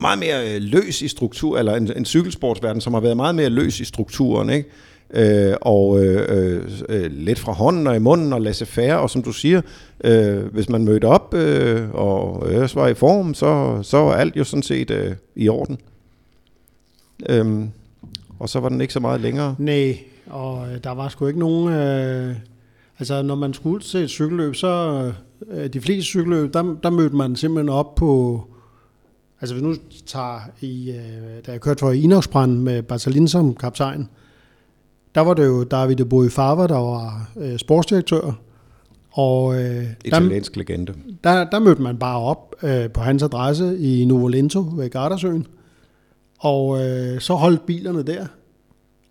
meget 0.00 0.18
mere 0.18 0.54
øh, 0.54 0.62
løs 0.62 1.02
i 1.02 1.08
struktur, 1.08 1.58
eller 1.58 1.76
en, 1.76 1.92
en 1.96 2.04
cykelsportsverden, 2.04 2.80
som 2.80 2.94
har 2.94 3.00
været 3.00 3.16
meget 3.16 3.34
mere 3.34 3.48
løs 3.48 3.80
i 3.80 3.84
strukturen, 3.84 4.50
ikke? 4.50 4.68
Øh, 5.12 5.54
og 5.60 6.04
øh, 6.04 6.68
øh, 6.88 7.10
lidt 7.10 7.38
fra 7.38 7.52
hånden 7.52 7.86
og 7.86 7.96
i 7.96 7.98
munden 7.98 8.32
og 8.32 8.40
laisse 8.40 8.66
færre, 8.66 8.98
og 8.98 9.10
som 9.10 9.22
du 9.22 9.32
siger, 9.32 9.60
øh, 10.04 10.44
hvis 10.44 10.68
man 10.68 10.84
mødte 10.84 11.04
op 11.04 11.34
øh, 11.34 11.90
og 11.92 12.46
ellers 12.52 12.76
var 12.76 12.88
i 12.88 12.94
form, 12.94 13.34
så, 13.34 13.78
så 13.82 13.98
var 13.98 14.14
alt 14.14 14.36
jo 14.36 14.44
sådan 14.44 14.62
set 14.62 14.90
øh, 14.90 15.14
i 15.36 15.48
orden. 15.48 15.78
Øhm, 17.28 17.70
og 18.38 18.48
så 18.48 18.60
var 18.60 18.68
den 18.68 18.80
ikke 18.80 18.92
så 18.92 19.00
meget 19.00 19.20
længere. 19.20 19.54
Nej, 19.58 19.98
og 20.26 20.66
øh, 20.72 20.84
der 20.84 20.90
var 20.90 21.08
sgu 21.08 21.26
ikke 21.26 21.38
nogen... 21.38 21.74
Øh, 21.74 22.36
altså, 22.98 23.22
når 23.22 23.34
man 23.34 23.54
skulle 23.54 23.82
til 23.82 24.00
et 24.00 24.10
cykelløb, 24.10 24.54
så... 24.54 25.12
Øh, 25.50 25.72
de 25.72 25.80
fleste 25.80 26.02
cykelløb, 26.02 26.54
der, 26.54 26.76
der 26.82 26.90
mødte 26.90 27.16
man 27.16 27.36
simpelthen 27.36 27.68
op 27.68 27.94
på... 27.94 28.42
Altså, 29.40 29.54
hvis 29.54 29.62
nu 29.62 29.74
tager 30.06 30.40
i... 30.60 30.90
Øh, 30.90 31.44
da 31.46 31.52
jeg 31.52 31.60
kørte 31.60 31.80
for 31.80 31.90
Inoxbrand 31.90 32.58
med 32.58 32.82
Bartalin 32.82 33.28
som 33.28 33.54
kaptajn, 33.54 34.08
der 35.14 35.20
var 35.20 35.34
det 35.34 35.46
jo 35.46 35.64
David 35.64 36.04
Boy 36.04 36.28
Fava, 36.28 36.66
der 36.66 36.78
var 36.78 37.30
øh, 37.36 37.58
sportsdirektør. 37.58 38.32
Og 39.10 39.54
øh, 39.54 39.60
der, 39.60 39.94
Italiensk 40.04 40.56
legende. 40.56 40.94
der, 41.24 41.50
der 41.50 41.58
mødte 41.58 41.82
man 41.82 41.98
bare 41.98 42.18
op 42.18 42.54
øh, 42.62 42.90
på 42.90 43.00
hans 43.00 43.22
adresse 43.22 43.78
i 43.78 44.04
Nuvolento 44.04 44.66
ved 44.76 44.90
Gardasøen. 44.90 45.46
Og 46.38 46.84
øh, 46.84 47.20
så 47.20 47.34
holdt 47.34 47.66
bilerne 47.66 48.02
der. 48.02 48.26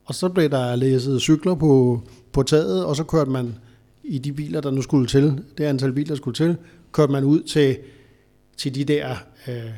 Og 0.05 0.15
så 0.15 0.29
blev 0.29 0.49
der 0.49 0.75
læsset 0.75 1.21
cykler 1.21 1.55
på, 1.55 2.01
på 2.31 2.43
taget, 2.43 2.85
og 2.85 2.95
så 2.95 3.03
kørte 3.03 3.31
man 3.31 3.55
i 4.03 4.17
de 4.17 4.33
biler, 4.33 4.61
der 4.61 4.71
nu 4.71 4.81
skulle 4.81 5.07
til, 5.07 5.43
det 5.57 5.63
antal 5.63 5.93
biler, 5.93 6.07
der 6.07 6.15
skulle 6.15 6.35
til, 6.35 6.57
kørte 6.91 7.11
man 7.11 7.23
ud 7.23 7.41
til, 7.41 7.77
til 8.57 8.75
de 8.75 8.83
der, 8.83 9.15
øh, 9.47 9.71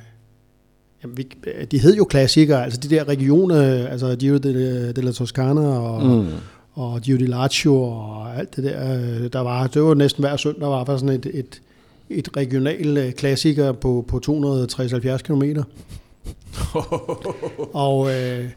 jamen, 1.03 1.17
vi, 1.17 1.27
de 1.71 1.79
hed 1.79 1.95
jo 1.95 2.05
klassikere, 2.05 2.63
altså 2.63 2.79
de 2.79 2.89
der 2.89 3.07
regioner, 3.07 3.87
altså 3.87 4.15
Giro 4.15 4.37
de, 4.37 4.93
de 4.93 5.01
la 5.01 5.11
Toscana 5.11 5.61
og, 5.61 6.05
mm. 6.05 6.27
og 6.73 7.01
Giro 7.01 7.17
di 7.17 7.25
Lazio 7.25 7.83
og 7.83 8.37
alt 8.37 8.55
det 8.55 8.63
der, 8.63 8.93
øh, 8.93 9.29
der 9.33 9.39
var, 9.39 9.67
det 9.67 9.83
var 9.83 9.93
næsten 9.93 10.23
hver 10.23 10.37
søndag, 10.37 10.69
var 10.69 10.83
der 10.83 10.97
sådan 10.97 11.15
et, 11.15 11.25
et, 11.33 11.61
et 12.09 12.37
regional 12.37 12.97
øh, 12.97 13.11
klassiker 13.11 13.71
på, 13.71 14.05
på 14.07 14.21
260-70 14.27 15.17
km. 15.17 15.43
og, 17.73 18.13
øh, 18.13 18.49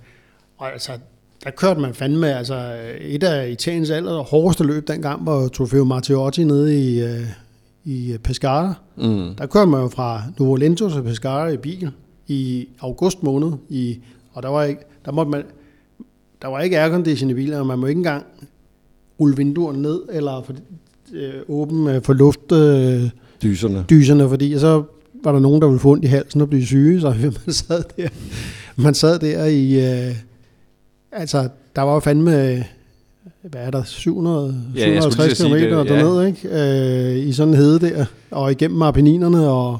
og 0.58 0.72
altså, 0.72 0.92
der 1.44 1.50
kørte 1.50 1.80
man 1.80 1.94
fandme, 1.94 2.34
altså 2.34 2.76
et 3.00 3.22
af 3.22 3.50
Italiens 3.50 3.90
aller 3.90 4.22
hårdeste 4.22 4.64
løb 4.64 4.88
dengang 4.88 5.26
var 5.26 5.48
Trofeo 5.48 5.84
Martiotti 5.84 6.44
nede 6.44 6.84
i, 6.84 7.02
øh, 7.02 7.26
i 7.84 8.16
Pescara. 8.24 8.74
Mm. 8.96 9.34
Der 9.38 9.46
kørte 9.46 9.70
man 9.70 9.80
jo 9.80 9.88
fra 9.88 10.22
Nuvolento 10.38 10.90
til 10.90 11.02
Pescara 11.02 11.48
i 11.48 11.56
bil 11.56 11.92
i 12.28 12.68
august 12.80 13.22
måned, 13.22 13.52
i, 13.68 13.98
og 14.32 14.42
der 14.42 14.48
var 14.48 14.64
ikke, 14.64 14.80
der 15.04 15.12
måtte 15.12 15.30
man, 15.30 15.42
der 16.42 16.48
var 16.48 16.60
ikke 16.60 16.80
aircondition 16.80 17.30
i 17.30 17.34
bilen, 17.34 17.54
og 17.54 17.66
man 17.66 17.78
må 17.78 17.86
ikke 17.86 17.98
engang 17.98 18.24
rulle 19.20 19.36
vinduerne 19.36 19.82
ned, 19.82 20.00
eller 20.12 20.42
for, 20.42 20.54
øh, 21.12 21.32
åbne 21.48 21.94
øh, 21.94 22.02
for 22.02 22.12
luft 22.12 22.52
øh, 22.52 23.10
Dyserne. 23.42 23.84
dyserne, 23.90 24.28
fordi 24.28 24.58
så 24.58 24.82
var 25.24 25.32
der 25.32 25.40
nogen, 25.40 25.62
der 25.62 25.68
ville 25.68 25.80
få 25.80 25.90
ondt 25.90 26.04
i 26.04 26.06
halsen 26.06 26.40
og 26.40 26.48
blive 26.48 26.66
syge, 26.66 27.00
så 27.00 27.14
man 27.46 27.52
sad 27.54 27.82
der, 27.96 28.08
man 28.76 28.94
sad 28.94 29.18
der 29.18 29.44
i, 29.44 29.74
øh, 30.08 30.14
altså, 31.12 31.48
der 31.76 31.82
var 31.82 31.94
jo 31.94 32.00
fandme, 32.00 32.64
hvad 33.42 33.60
er 33.60 33.70
der, 33.70 33.84
700, 33.84 34.62
Ja, 34.76 34.90
jeg 34.90 35.02
skulle 35.02 35.26
lige 35.26 35.36
750 35.36 35.38
til 35.38 35.44
at 35.44 35.50
km 35.50 35.54
det, 35.54 35.90
ja. 35.90 36.02
dernede, 36.02 36.26
ikke? 36.28 37.18
Øh, 37.20 37.28
i 37.28 37.32
sådan 37.32 37.54
en 37.54 37.58
hede 37.58 37.80
der, 37.80 38.04
og 38.30 38.52
igennem 38.52 38.82
Appenninerne, 38.82 39.48
og, 39.48 39.78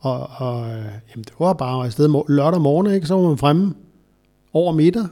og, 0.00 0.30
og 0.36 0.66
øh, 0.66 0.84
jamen, 1.10 1.24
det 1.24 1.32
var 1.38 1.52
bare 1.52 1.86
afsted 1.86 2.08
lørdag 2.28 2.60
morgen, 2.60 2.94
ikke? 2.94 3.06
så 3.06 3.14
var 3.14 3.28
man 3.28 3.38
fremme 3.38 3.74
over 4.52 4.72
middag, 4.72 5.06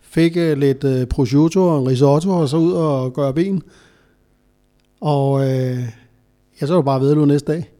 fik 0.00 0.36
øh, 0.36 0.58
lidt 0.58 0.84
øh, 0.84 1.06
prosciutto 1.06 1.68
og 1.68 1.78
en 1.78 1.88
risotto, 1.88 2.30
og 2.30 2.48
så 2.48 2.56
ud 2.56 2.72
og 2.72 3.12
gøre 3.12 3.34
ben, 3.34 3.62
og 5.00 5.40
øh, 5.40 5.78
ja, 6.60 6.66
så 6.66 6.72
var 6.72 6.76
det 6.76 6.84
bare 6.84 7.00
vedløb 7.00 7.26
næste 7.26 7.52
dag, 7.52 7.70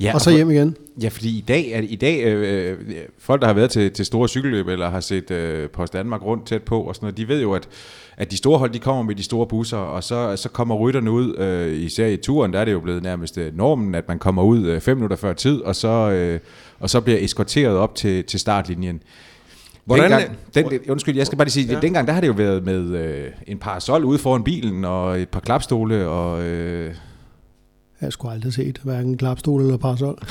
Ja, 0.00 0.14
og 0.14 0.20
så 0.20 0.30
hjem 0.30 0.50
igen. 0.50 0.76
Ja, 1.02 1.08
fordi 1.08 1.38
i 1.38 1.44
dag, 1.48 1.70
er, 1.70 1.80
i 1.80 1.96
dag 1.96 2.24
øh, 2.24 2.70
øh, 2.70 2.76
folk, 3.18 3.40
der 3.40 3.46
har 3.46 3.54
været 3.54 3.70
til, 3.70 3.90
til 3.92 4.04
store 4.04 4.28
cykelløb, 4.28 4.68
eller 4.68 4.90
har 4.90 5.00
set 5.00 5.30
øh, 5.30 5.68
Post 5.70 5.92
Danmark 5.92 6.22
rundt 6.24 6.46
tæt 6.46 6.62
på, 6.62 6.80
og 6.80 6.94
sådan 6.94 7.04
noget, 7.06 7.16
de 7.16 7.28
ved 7.28 7.42
jo, 7.42 7.52
at, 7.52 7.68
at 8.16 8.30
de 8.30 8.36
store 8.36 8.58
hold, 8.58 8.70
de 8.70 8.78
kommer 8.78 9.02
med 9.02 9.14
de 9.14 9.22
store 9.22 9.46
busser, 9.46 9.76
og 9.76 10.04
så, 10.04 10.36
så 10.36 10.48
kommer 10.48 10.74
rytterne 10.76 11.10
ud, 11.10 11.36
øh, 11.36 11.72
især 11.82 12.06
i 12.06 12.16
turen, 12.16 12.52
der 12.52 12.58
er 12.60 12.64
det 12.64 12.72
jo 12.72 12.80
blevet 12.80 13.02
nærmest 13.02 13.38
øh, 13.38 13.56
normen, 13.56 13.94
at 13.94 14.08
man 14.08 14.18
kommer 14.18 14.42
ud 14.42 14.66
øh, 14.66 14.80
fem 14.80 14.96
minutter 14.96 15.16
før 15.16 15.32
tid, 15.32 15.60
og 15.60 15.76
så, 15.76 15.88
øh, 15.88 16.40
og 16.80 16.90
så 16.90 17.00
bliver 17.00 17.18
eskorteret 17.20 17.76
op 17.76 17.94
til, 17.94 18.24
til 18.24 18.40
startlinjen. 18.40 19.02
Hvordan- 19.84 20.10
Dengang, 20.54 20.72
den, 20.84 20.90
undskyld, 20.90 21.16
jeg 21.16 21.26
skal 21.26 21.38
bare 21.38 21.46
lige 21.46 21.52
sige, 21.52 21.72
ja. 21.74 21.80
dengang 21.80 22.06
der 22.06 22.12
har 22.12 22.20
det 22.20 22.28
jo 22.28 22.32
været 22.32 22.64
med 22.64 22.98
øh, 22.98 23.24
en 23.46 23.58
parasol 23.58 24.04
ude 24.04 24.18
foran 24.18 24.44
bilen, 24.44 24.84
og 24.84 25.20
et 25.20 25.28
par 25.28 25.40
klapstole, 25.40 26.08
og... 26.08 26.42
Øh, 26.42 26.94
Jeg 28.00 28.06
har 28.06 28.10
sgu 28.10 28.28
aldrig 28.28 28.52
set 28.52 28.80
hverken 28.84 29.16
klapstol 29.16 29.60
eller 29.62 29.76
parasol. 29.76 30.18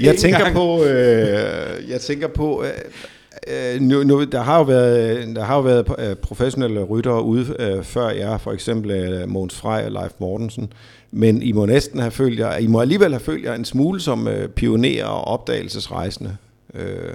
Jeg 0.00 0.16
tænker 0.16 0.52
på, 0.52 0.84
øh, 0.84 1.90
jeg 1.90 2.00
tænker 2.00 2.28
på, 2.28 2.64
øh, 2.64 3.74
øh, 3.74 3.80
nu, 3.80 4.02
nu, 4.02 4.24
der 4.24 4.40
har 4.42 4.58
jo 4.58 4.62
været, 4.64 5.36
der 5.36 5.44
har 5.44 5.56
jo 5.56 5.60
været 5.62 5.86
øh, 5.98 6.16
professionelle 6.16 6.82
ryttere 6.82 7.22
ude 7.22 7.56
øh, 7.58 7.84
før 7.84 8.08
jer, 8.08 8.38
for 8.38 8.52
eksempel 8.52 8.90
øh, 8.90 9.28
Måns 9.28 9.54
Frey 9.54 9.84
og 9.84 9.92
Leif 9.92 10.12
Mortensen, 10.18 10.72
men 11.10 11.42
I 11.42 11.52
må 11.52 11.66
næsten 11.66 12.00
have 12.00 12.10
følt 12.10 12.38
jer, 12.38 12.56
I 12.56 12.66
må 12.66 12.80
alligevel 12.80 13.10
have 13.12 13.20
følt 13.20 13.44
jer 13.44 13.54
en 13.54 13.64
smule 13.64 14.00
som 14.00 14.28
øh, 14.28 14.48
pionerer 14.48 15.06
og 15.06 15.24
opdagelsesrejsende. 15.24 16.36
Øh, 16.74 17.12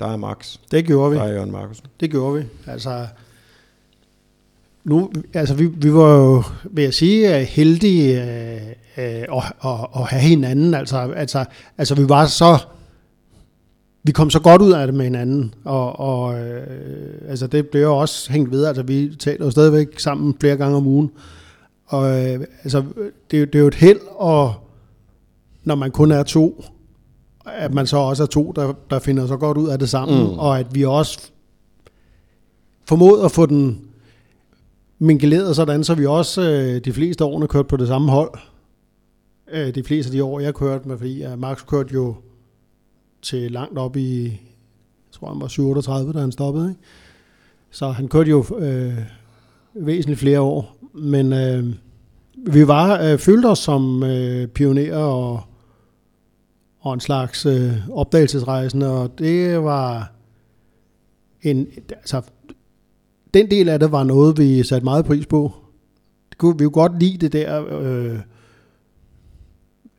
der 0.00 0.06
er 0.12 0.16
Max, 0.16 0.56
Det 0.70 0.84
gjorde 0.86 1.10
vi. 1.10 1.16
der 1.16 1.22
er 1.24 1.32
Jørgen 1.32 1.50
Markusen. 1.52 1.86
Det 2.00 2.10
gjorde 2.10 2.38
vi. 2.38 2.44
Altså, 2.66 3.06
nu, 4.84 5.10
altså 5.34 5.54
vi, 5.54 5.66
vi 5.66 5.94
var 5.94 6.14
jo, 6.16 6.42
vil 6.70 6.84
jeg 6.84 6.94
sige, 6.94 7.36
øh, 7.38 7.42
heldige 7.42 8.22
øh, 8.22 8.60
øh, 8.96 9.22
at, 9.36 9.52
at, 9.64 9.86
at 9.96 10.02
have 10.02 10.22
hinanden. 10.22 10.74
Altså, 10.74 10.96
altså, 11.16 11.44
altså 11.78 11.94
vi 11.94 12.08
var 12.08 12.26
så, 12.26 12.58
vi 14.02 14.12
kom 14.12 14.30
så 14.30 14.40
godt 14.40 14.62
ud 14.62 14.72
af 14.72 14.86
det 14.86 14.96
med 14.96 15.04
hinanden, 15.04 15.54
og, 15.64 16.00
og 16.00 16.40
øh, 16.40 16.66
altså 17.28 17.46
det 17.46 17.68
blev 17.68 17.82
jo 17.82 17.96
også 17.96 18.32
hængt 18.32 18.50
ved. 18.50 18.64
Altså 18.64 18.82
vi 18.82 19.16
taler 19.18 19.44
jo 19.44 19.50
stadigvæk 19.50 20.00
sammen 20.00 20.34
flere 20.40 20.56
gange 20.56 20.76
om 20.76 20.86
ugen. 20.86 21.10
Og 21.86 22.04
øh, 22.20 22.40
altså, 22.64 22.84
det, 23.30 23.36
er 23.36 23.40
jo- 23.40 23.46
det 23.46 23.54
er 23.54 23.58
jo 23.60 23.66
et 23.66 23.74
held, 23.74 23.98
og 24.10 24.54
når 25.64 25.74
man 25.74 25.90
kun 25.90 26.10
er 26.12 26.22
to, 26.22 26.64
at 27.46 27.74
man 27.74 27.86
så 27.86 27.96
også 27.96 28.22
er 28.22 28.26
to, 28.26 28.52
der, 28.56 28.72
der 28.90 28.98
finder 28.98 29.26
så 29.26 29.36
godt 29.36 29.58
ud 29.58 29.68
af 29.68 29.78
det 29.78 29.88
sammen, 29.88 30.20
Mm. 30.32 30.38
og 30.38 30.58
at 30.58 30.66
vi 30.74 30.84
også 30.84 31.30
formået 32.88 33.24
at 33.24 33.32
få 33.32 33.46
den 33.46 33.80
mingeleret 35.00 35.56
sådan, 35.56 35.84
så 35.84 35.94
vi 35.94 36.06
også 36.06 36.42
øh, 36.42 36.84
de 36.84 36.92
fleste 36.92 37.24
årene 37.24 37.48
kørt 37.48 37.66
på 37.66 37.76
det 37.76 37.88
samme 37.88 38.10
hold. 38.10 38.34
Øh, 39.52 39.74
de 39.74 39.84
fleste 39.84 40.08
af 40.08 40.12
de 40.12 40.24
år, 40.24 40.40
jeg 40.40 40.54
kørte 40.54 40.88
med, 40.88 40.98
fordi 40.98 41.26
uh, 41.26 41.38
Max 41.38 41.66
kørte 41.66 41.94
jo 41.94 42.14
til 43.22 43.52
langt 43.52 43.78
op 43.78 43.96
i, 43.96 44.24
jeg 44.24 45.12
tror 45.12 45.28
han 45.32 45.40
var 45.40 45.48
37, 45.48 46.12
da 46.12 46.18
han 46.18 46.32
stoppede. 46.32 46.68
Ikke? 46.68 46.80
Så 47.70 47.88
han 47.88 48.08
kørte 48.08 48.30
jo 48.30 48.44
øh, 48.58 48.98
væsentligt 49.74 50.20
flere 50.20 50.40
år. 50.40 50.76
Men 50.94 51.32
øh, 51.32 51.64
vi 52.36 52.68
var 52.68 53.02
øh, 53.02 53.18
følte 53.18 53.46
os 53.46 53.58
som 53.58 54.02
øh, 54.02 54.48
pionerer 54.48 55.04
og, 55.04 55.40
og 56.80 56.94
en 56.94 57.00
slags 57.00 57.46
øh, 57.46 57.72
opdagelsesrejsende, 57.90 58.90
og 58.92 59.18
det 59.18 59.62
var 59.62 60.12
en, 61.42 61.66
altså, 61.90 62.22
den 63.34 63.50
del 63.50 63.68
af 63.68 63.78
det 63.78 63.92
var 63.92 64.04
noget, 64.04 64.38
vi 64.38 64.62
satte 64.62 64.84
meget 64.84 65.04
pris 65.04 65.26
på. 65.26 65.52
Det 66.30 66.38
kunne, 66.38 66.58
vi 66.58 66.64
kunne 66.64 66.70
godt 66.70 67.00
lide 67.00 67.18
det 67.18 67.32
der 67.32 67.64
øh, 67.80 68.14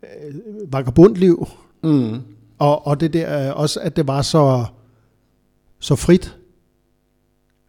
øh, 0.03 0.35
vagabundliv, 0.73 1.47
Mm. 1.83 2.19
og, 2.59 2.87
og 2.87 2.99
det 2.99 3.13
der 3.13 3.49
øh, 3.49 3.59
også, 3.59 3.79
at 3.79 3.95
det 3.95 4.07
var 4.07 4.21
så, 4.21 4.65
så 5.79 5.95
frit, 5.95 6.37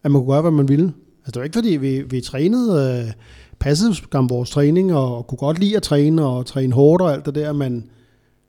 at 0.02 0.10
man 0.10 0.20
kunne 0.20 0.32
gøre, 0.32 0.42
hvad 0.42 0.50
man 0.50 0.68
ville. 0.68 0.92
Altså, 1.18 1.30
det 1.30 1.36
var 1.36 1.44
ikke, 1.44 1.54
fordi 1.54 1.76
vi, 1.76 2.02
vi 2.02 2.20
trænede, 2.20 3.02
øh, 3.06 3.12
passede 3.58 3.94
skam 3.94 4.30
vores 4.30 4.50
træning, 4.50 4.94
og, 4.94 5.16
og 5.16 5.26
kunne 5.26 5.38
godt 5.38 5.58
lide 5.58 5.76
at 5.76 5.82
træne, 5.82 6.26
og 6.26 6.46
træne 6.46 6.72
hårdt 6.74 7.02
og 7.02 7.12
alt 7.12 7.26
det 7.26 7.34
der, 7.34 7.52
men, 7.52 7.90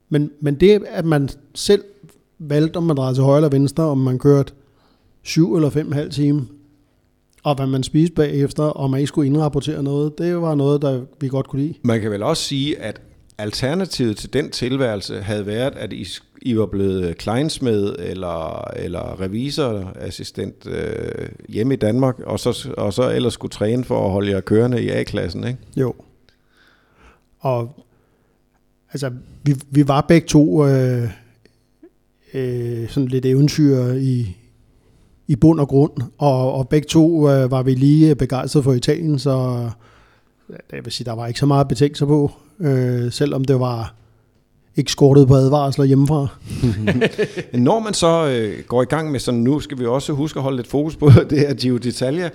men, 0.10 0.32
men 0.42 0.56
det, 0.56 0.84
at 0.88 1.06
man 1.06 1.30
selv 1.56 1.84
valgte, 2.40 2.78
om 2.78 2.84
man 2.84 2.98
drejede 2.98 3.16
til 3.16 3.24
højre 3.24 3.38
eller 3.38 3.50
venstre, 3.50 3.84
om 3.84 3.98
man 3.98 4.20
kørte 4.20 4.54
syv 5.22 5.56
eller 5.56 5.70
fem 5.70 5.92
halv 5.92 6.12
time, 6.12 6.48
og 7.44 7.56
hvad 7.56 7.68
man 7.68 7.84
spiste 7.84 8.16
bagefter, 8.16 8.64
og 8.64 8.90
man 8.90 9.00
ikke 9.00 9.08
skulle 9.08 9.28
indrapportere 9.28 9.84
noget, 9.84 10.18
det 10.18 10.42
var 10.42 10.56
noget, 10.56 10.82
der 10.82 11.02
vi 11.22 11.28
godt 11.28 11.48
kunne 11.48 11.62
lide. 11.62 11.74
Man 11.84 12.02
kan 12.02 12.12
vel 12.12 12.24
også 12.24 12.44
sige, 12.44 12.80
at 12.80 13.02
alternativet 13.38 14.18
til 14.18 14.34
den 14.34 14.52
tilværelse 14.52 15.22
havde 15.22 15.46
været, 15.46 15.74
at 15.76 15.94
I, 15.94 16.08
I 16.42 16.58
var 16.58 16.66
blevet 16.66 17.18
kleinsmed 17.18 17.96
eller, 18.00 18.68
eller 18.76 19.22
revisorassistent 19.22 20.68
øh, 20.68 21.30
hjemme 21.50 21.74
i 21.74 21.78
Danmark, 21.78 22.20
og 22.20 22.40
så, 22.40 22.70
og 22.78 22.94
så 22.94 23.10
ellers 23.10 23.34
skulle 23.34 23.52
træne 23.52 23.84
for 23.84 24.06
at 24.06 24.12
holde 24.12 24.32
jer 24.32 24.42
kørende 24.42 24.84
i 24.84 24.90
A-klassen, 24.90 25.48
ikke? 25.48 25.60
Jo. 25.78 25.94
Og 27.40 27.86
altså, 28.92 29.12
vi, 29.44 29.56
vi 29.70 29.88
var 29.88 30.02
begge 30.02 30.28
to 30.28 30.68
øh, 30.68 31.10
øh, 32.34 32.90
sådan 32.90 33.08
lidt 33.08 33.26
eventyr 33.26 33.94
i, 33.94 34.38
i 35.28 35.36
bund 35.36 35.60
og 35.60 35.68
grund, 35.68 35.92
og, 36.18 36.54
og 36.54 36.70
begge 36.70 36.88
to 36.88 37.30
øh, 37.30 37.52
var 37.52 37.64
vi 37.64 37.74
lige 37.74 38.16
begejstrede 38.16 38.64
for 38.64 38.74
Italien, 38.74 39.20
så 39.20 39.70
jeg 40.50 40.86
vil 40.86 40.92
sige, 40.94 41.06
der 41.06 41.14
var 41.14 41.28
ikke 41.28 41.40
så 41.40 41.46
meget 41.46 41.68
betænkt 41.68 41.98
sig 41.98 42.08
på, 42.08 42.32
øh, 42.60 43.12
selvom 43.12 43.46
det 43.46 43.60
var 43.60 43.94
ikke 44.76 44.92
skortet 44.92 45.28
på 45.28 45.36
advarsler 45.36 45.86
hjemmefra. 45.86 46.28
Men 46.84 47.04
Når 47.64 47.80
man 47.80 47.94
så 47.94 48.28
øh, 48.28 48.64
går 48.68 48.82
i 48.82 48.86
gang 48.86 49.12
med 49.12 49.20
sådan, 49.20 49.40
nu 49.40 49.60
skal 49.60 49.80
vi 49.80 49.86
også 49.86 50.14
huske 50.14 50.38
at 50.38 50.44
holde 50.44 50.58
lidt 50.58 50.68
fokus 50.68 50.96
på 50.96 51.10
det 51.30 51.40
her 51.40 51.54
Giro 51.54 51.78
d'Italia, 51.78 52.30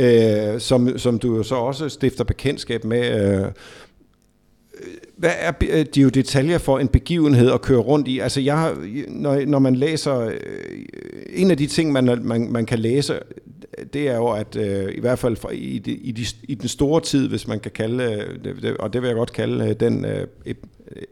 øh, 0.00 0.60
som, 0.60 0.98
som 0.98 1.18
du 1.18 1.36
jo 1.36 1.42
så 1.42 1.54
også 1.54 1.88
stifter 1.88 2.24
bekendtskab 2.24 2.84
med. 2.84 3.34
Øh, 3.40 3.46
hvad 5.20 5.32
er 5.38 5.50
be- 5.50 5.66
øh, 5.66 5.86
de 5.94 6.00
jo 6.00 6.08
detaljer 6.08 6.58
for 6.58 6.78
en 6.78 6.88
begivenhed 6.88 7.50
at 7.52 7.62
køre 7.62 7.78
rundt 7.78 8.08
i? 8.08 8.18
Altså, 8.18 8.40
jeg 8.40 8.58
har, 8.58 8.76
når, 9.08 9.46
når 9.46 9.58
man 9.58 9.76
læser... 9.76 10.18
Øh, 10.20 10.34
en 11.32 11.50
af 11.50 11.56
de 11.56 11.66
ting, 11.66 11.92
man, 11.92 12.18
man, 12.22 12.52
man 12.52 12.66
kan 12.66 12.78
læse, 12.78 13.18
det 13.92 14.08
er 14.08 14.16
jo, 14.16 14.28
at 14.28 14.56
øh, 14.56 14.92
i 14.94 15.00
hvert 15.00 15.18
fald 15.18 15.36
for, 15.36 15.50
i, 15.50 15.78
de, 15.78 15.92
i, 15.92 16.12
de, 16.12 16.24
i 16.42 16.54
den 16.54 16.68
store 16.68 17.00
tid, 17.00 17.28
hvis 17.28 17.48
man 17.48 17.60
kan 17.60 17.70
kalde 17.70 18.04
øh, 18.04 18.44
det, 18.44 18.62
det, 18.62 18.76
og 18.76 18.92
det 18.92 19.02
vil 19.02 19.08
jeg 19.08 19.16
godt 19.16 19.32
kalde 19.32 19.74
den 19.74 20.04
øh, 20.04 20.54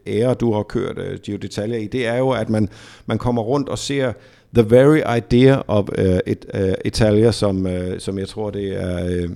ære, 0.07 0.33
du 0.33 0.53
har 0.53 0.63
kørt 0.63 0.97
øh, 0.97 1.19
Gio 1.19 1.37
Detaljer 1.37 1.77
i, 1.77 1.87
det 1.87 2.07
er 2.07 2.17
jo, 2.17 2.29
at 2.29 2.49
man, 2.49 2.69
man 3.05 3.17
kommer 3.17 3.41
rundt 3.41 3.69
og 3.69 3.77
ser 3.77 4.13
the 4.53 4.69
very 4.69 5.17
idea 5.17 5.61
of 5.67 5.89
øh, 5.97 6.19
et, 6.27 6.45
øh, 6.53 6.73
Italia, 6.85 7.31
som, 7.31 7.67
øh, 7.67 7.99
som 7.99 8.19
jeg 8.19 8.27
tror, 8.27 8.49
det 8.49 8.83
er 8.83 9.05
øh, 9.05 9.29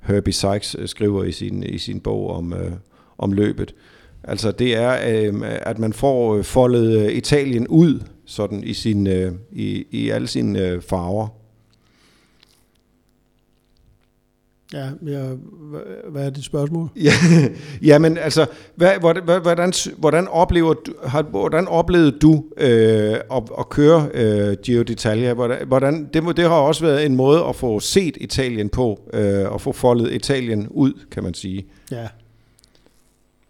Herbie 0.00 0.32
Sykes 0.32 0.76
skriver 0.86 1.24
i 1.24 1.32
sin, 1.32 1.62
i 1.62 1.78
sin 1.78 2.00
bog 2.00 2.30
om, 2.30 2.52
Øh, 2.52 2.72
om 3.18 3.32
løbet. 3.32 3.74
Altså 4.24 4.50
det 4.52 4.76
er, 4.76 5.30
uh, 5.32 5.40
at 5.42 5.78
man 5.78 5.92
får 5.92 6.42
foldet 6.42 7.12
Italien 7.12 7.68
ud 7.68 8.00
sådan 8.26 8.64
i, 8.64 8.72
sin, 8.72 9.06
uh, 9.06 9.32
i, 9.52 9.86
i 9.90 10.10
alle 10.10 10.26
sine 10.26 10.76
uh, 10.76 10.82
farver. 10.82 11.28
Ja, 14.74 14.88
ja 15.06 15.24
hvad 16.08 16.26
er 16.26 16.30
dit 16.30 16.44
spørgsmål? 16.44 16.88
Ja, 17.82 17.98
men 17.98 18.18
altså, 18.18 18.46
hvad, 18.76 18.92
hvordan, 19.40 19.72
hvordan, 19.98 20.28
oplever 20.28 20.74
du, 20.74 20.92
har, 21.06 21.22
hvordan 21.22 21.68
oplevede 21.68 22.18
du 22.18 22.44
øh, 22.56 23.14
at, 23.32 23.42
at 23.58 23.68
køre 23.68 24.08
øh, 24.14 24.56
Giro 24.62 24.82
d'Italia? 24.90 25.32
Hvordan, 25.32 25.66
hvordan, 25.66 26.08
det, 26.14 26.24
må, 26.24 26.32
det 26.32 26.44
har 26.44 26.54
også 26.54 26.84
været 26.84 27.06
en 27.06 27.16
måde 27.16 27.44
at 27.44 27.56
få 27.56 27.80
set 27.80 28.16
Italien 28.20 28.68
på, 28.68 29.00
øh, 29.12 29.52
og 29.52 29.60
få 29.60 29.72
foldet 29.72 30.12
Italien 30.12 30.68
ud, 30.70 30.92
kan 31.10 31.22
man 31.22 31.34
sige. 31.34 31.66
Ja. 31.90 32.06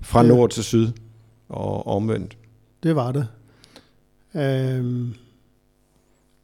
Fra 0.05 0.21
det, 0.21 0.29
nord 0.29 0.51
til 0.51 0.65
syd 0.65 0.89
og 1.49 1.87
omvendt. 1.87 2.37
Det 2.83 2.97
var 2.97 3.13
det. 3.13 3.27
Øhm, 4.35 5.15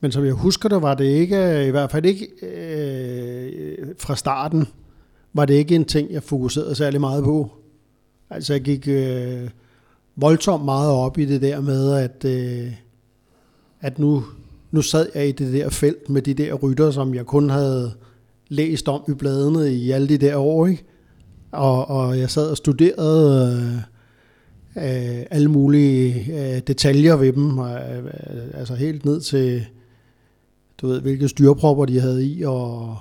men 0.01 0.13
som 0.13 0.25
jeg 0.25 0.33
husker 0.33 0.69
det, 0.69 0.83
var 0.83 0.95
det 0.95 1.05
ikke, 1.05 1.67
i 1.67 1.71
hvert 1.71 1.91
fald 1.91 2.05
ikke 2.05 2.29
øh, 2.43 3.89
fra 3.99 4.17
starten, 4.17 4.67
var 5.33 5.45
det 5.45 5.55
ikke 5.55 5.75
en 5.75 5.85
ting, 5.85 6.13
jeg 6.13 6.23
fokuserede 6.23 6.75
særlig 6.75 7.01
meget 7.01 7.25
på. 7.25 7.51
Altså 8.31 8.53
jeg 8.53 8.63
gik 8.63 8.89
øh, 8.89 9.51
voldsomt 10.17 10.65
meget 10.65 10.91
op 10.91 11.19
i 11.19 11.25
det 11.25 11.43
der 11.43 11.61
med, 11.61 11.93
at, 11.93 12.25
øh, 12.25 12.73
at 13.81 13.99
nu, 13.99 14.25
nu 14.71 14.83
sad 14.83 15.09
jeg 15.15 15.29
i 15.29 15.33
det 15.33 15.53
der 15.53 15.69
felt 15.69 16.09
med 16.09 16.23
de 16.23 16.35
der 16.35 16.55
rytter, 16.55 16.91
som 16.91 17.15
jeg 17.15 17.27
kun 17.27 17.51
havde 17.51 17.93
læst 18.49 18.89
om 18.89 19.05
i 19.09 19.15
bladene 19.15 19.73
i 19.73 19.91
alle 19.91 20.09
de 20.09 20.19
der 20.19 20.37
år. 20.37 20.67
Ikke? 20.67 20.85
Og, 21.53 21.91
og 21.91 22.19
jeg 22.19 22.31
sad 22.31 22.51
og 22.51 22.57
studerede 22.57 23.83
øh, 24.77 25.17
øh, 25.17 25.27
alle 25.31 25.49
mulige 25.49 26.33
øh, 26.33 26.61
detaljer 26.67 27.17
ved 27.17 27.33
dem, 27.33 27.59
og, 27.59 27.71
øh, 27.71 28.05
altså 28.55 28.75
helt 28.75 29.05
ned 29.05 29.21
til 29.21 29.67
du 30.81 30.87
ved, 30.87 31.01
hvilke 31.01 31.29
styrpropper 31.29 31.85
de 31.85 32.01
havde 32.01 32.27
i, 32.27 32.43
og 32.43 32.97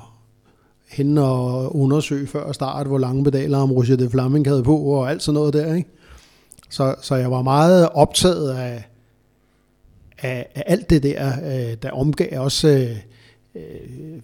hen 0.89 1.17
og 1.17 1.75
undersøge 1.75 2.27
før 2.27 2.51
start, 2.51 2.87
hvor 2.87 2.97
lange 2.97 3.23
pedaler 3.23 3.57
om 3.57 3.71
Roger 3.71 3.95
de 3.95 4.09
Flaming 4.09 4.47
havde 4.47 4.63
på, 4.63 4.77
og 4.77 5.09
alt 5.09 5.23
sådan 5.23 5.33
noget 5.33 5.53
der, 5.53 5.75
ikke? 5.75 5.89
Så, 6.69 6.95
så 7.01 7.15
jeg 7.15 7.31
var 7.31 7.41
meget 7.41 7.89
optaget 7.89 8.51
af, 8.51 8.83
af, 10.17 10.47
af 10.55 10.63
alt 10.65 10.89
det 10.89 11.03
der, 11.03 11.31
øh, 11.45 11.77
der 11.81 11.91
omgav 11.91 12.41
også, 12.41 12.67
øh, 12.67 12.97
øh, 13.55 14.19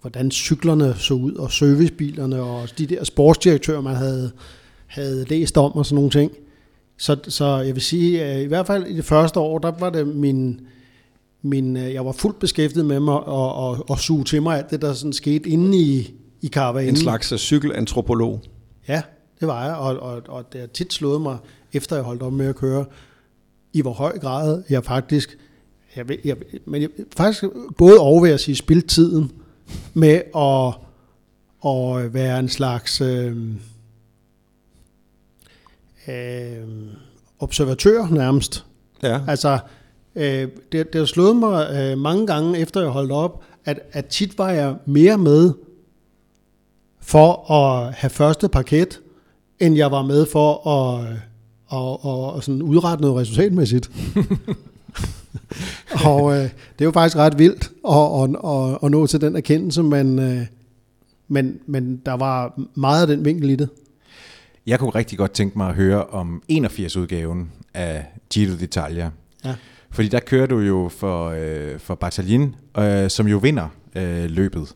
hvordan 0.00 0.30
cyklerne 0.30 0.94
så 0.98 1.14
ud, 1.14 1.34
og 1.34 1.52
servicebilerne, 1.52 2.42
og 2.42 2.68
de 2.78 2.86
der 2.86 3.04
sportsdirektører, 3.04 3.80
man 3.80 3.96
havde, 3.96 4.30
havde 4.86 5.24
læst 5.24 5.58
om, 5.58 5.72
og 5.72 5.86
sådan 5.86 5.94
nogle 5.94 6.10
ting. 6.10 6.32
Så, 6.96 7.16
så 7.28 7.56
jeg 7.56 7.74
vil 7.74 7.82
sige, 7.82 8.24
at 8.24 8.42
i 8.42 8.46
hvert 8.46 8.66
fald 8.66 8.86
i 8.86 8.96
det 8.96 9.04
første 9.04 9.40
år, 9.40 9.58
der 9.58 9.72
var 9.78 9.90
det 9.90 10.06
min, 10.06 10.60
min, 11.42 11.76
øh, 11.76 11.94
jeg 11.94 12.06
var 12.06 12.12
fuldt 12.12 12.38
beskæftiget 12.38 12.86
med 12.86 13.00
mig 13.00 13.14
og, 13.14 13.54
og, 13.54 13.90
og 13.90 13.98
suge 13.98 14.24
til 14.24 14.42
mig 14.42 14.58
alt 14.58 14.70
det, 14.70 14.82
der 14.82 14.92
sådan 14.92 15.12
skete 15.12 15.48
inde 15.48 15.78
i, 15.78 16.14
i 16.40 16.46
karavanen. 16.46 16.88
En 16.88 16.96
slags 16.96 17.32
øh, 17.32 17.38
cykelantropolog. 17.38 18.40
Ja, 18.88 19.02
det 19.40 19.48
var 19.48 19.66
jeg, 19.66 19.74
og, 19.74 19.98
og, 19.98 20.22
og 20.28 20.52
det 20.52 20.60
har 20.60 20.68
tit 20.68 20.92
slået 20.92 21.20
mig, 21.20 21.38
efter 21.72 21.96
jeg 21.96 22.04
holdt 22.04 22.22
op 22.22 22.32
med 22.32 22.46
at 22.46 22.56
køre, 22.56 22.84
i 23.72 23.82
hvor 23.82 23.92
høj 23.92 24.18
grad 24.18 24.62
jeg 24.70 24.84
faktisk, 24.84 25.38
jeg, 25.96 26.06
jeg, 26.24 26.36
men 26.66 26.82
jeg, 26.82 26.88
faktisk 27.16 27.44
både 27.78 27.98
over 27.98 28.22
ved 28.22 28.30
at 28.30 28.40
sige, 28.40 28.56
spildt 28.56 28.88
tiden 28.88 29.32
med 29.94 30.22
at, 30.36 30.74
at 31.70 32.14
være 32.14 32.38
en 32.38 32.48
slags 32.48 33.00
øh, 33.00 33.36
øh, 36.08 36.68
observatør 37.38 38.06
nærmest. 38.10 38.66
Ja. 39.02 39.20
Altså, 39.28 39.58
Øh, 40.16 40.48
det, 40.72 40.92
det 40.92 40.94
har 40.94 41.04
slået 41.04 41.36
mig 41.36 41.70
øh, 41.74 41.98
mange 41.98 42.26
gange, 42.26 42.58
efter 42.58 42.80
jeg 42.80 42.90
holdt 42.90 43.12
op, 43.12 43.42
at, 43.64 43.80
at 43.92 44.06
tit 44.06 44.38
var 44.38 44.50
jeg 44.50 44.76
mere 44.86 45.18
med 45.18 45.52
for 47.00 47.52
at 47.52 47.94
have 47.94 48.10
første 48.10 48.48
parket, 48.48 49.00
end 49.60 49.76
jeg 49.76 49.90
var 49.90 50.02
med 50.02 50.26
for 50.26 50.68
at, 50.68 51.06
at, 51.72 52.10
at, 52.10 52.36
at 52.36 52.44
sådan 52.44 52.62
udrette 52.62 53.02
noget 53.02 53.16
resultatmæssigt. 53.16 53.90
og 56.06 56.32
øh, 56.32 56.42
det 56.42 56.80
er 56.80 56.84
jo 56.84 56.90
faktisk 56.90 57.16
ret 57.16 57.38
vildt 57.38 57.70
at, 57.88 58.22
at, 58.22 58.50
at, 58.50 58.78
at 58.82 58.90
nå 58.90 59.06
til 59.06 59.20
den 59.20 59.36
erkendelse, 59.36 59.82
men, 59.82 60.18
øh, 60.18 60.46
men, 61.28 61.60
men 61.66 61.96
der 62.06 62.12
var 62.12 62.60
meget 62.74 63.00
af 63.00 63.06
den 63.06 63.24
vinkel 63.24 63.50
i 63.50 63.56
det. 63.56 63.68
Jeg 64.66 64.78
kunne 64.78 64.90
rigtig 64.90 65.18
godt 65.18 65.32
tænke 65.32 65.58
mig 65.58 65.68
at 65.68 65.74
høre 65.74 66.04
om 66.04 66.42
81-udgaven 66.52 67.52
af 67.74 68.04
Giro 68.32 68.52
d'Italia. 68.52 69.10
Ja. 69.44 69.54
Fordi 69.90 70.08
der 70.08 70.20
kører 70.20 70.46
du 70.46 70.58
jo 70.58 70.90
for, 70.96 71.28
øh, 71.28 71.78
for 71.78 71.94
Batalin, 71.94 72.54
øh, 72.78 73.10
som 73.10 73.28
jo 73.28 73.38
vinder 73.38 73.68
øh, 73.96 74.30
løbet. 74.30 74.74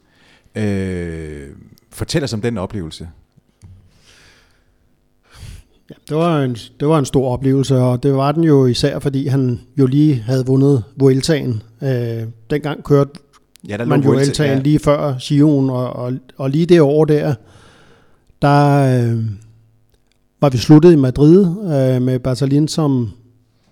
Øh, 0.54 1.48
fortæl 1.90 2.24
os 2.24 2.32
om 2.32 2.40
den 2.40 2.58
oplevelse. 2.58 3.08
Ja, 5.90 5.94
det 6.08 6.16
var, 6.16 6.42
en, 6.42 6.56
det 6.80 6.88
var 6.88 6.98
en 6.98 7.04
stor 7.04 7.28
oplevelse, 7.28 7.76
og 7.76 8.02
det 8.02 8.14
var 8.14 8.32
den 8.32 8.44
jo 8.44 8.66
især, 8.66 8.98
fordi 8.98 9.26
han 9.26 9.60
jo 9.78 9.86
lige 9.86 10.14
havde 10.14 10.46
vundet 10.46 10.84
Vueltaen. 10.96 11.62
Øh, 11.82 12.22
dengang 12.50 12.84
kørte 12.84 13.10
ja, 13.68 13.76
der 13.76 13.84
man 13.84 14.00
jo 14.00 14.10
Vueltaen 14.10 14.56
ja. 14.58 14.62
lige 14.62 14.78
før 14.78 15.18
Sion, 15.18 15.70
og, 15.70 15.92
og, 15.92 16.12
og 16.36 16.50
lige 16.50 16.66
det 16.66 16.80
år 16.80 17.04
der, 17.04 17.34
der 18.42 18.76
øh, 18.78 19.24
var 20.40 20.48
vi 20.48 20.58
sluttet 20.58 20.92
i 20.92 20.96
Madrid 20.96 21.46
øh, 21.46 22.02
med 22.02 22.18
Batalin 22.18 22.68
som 22.68 23.10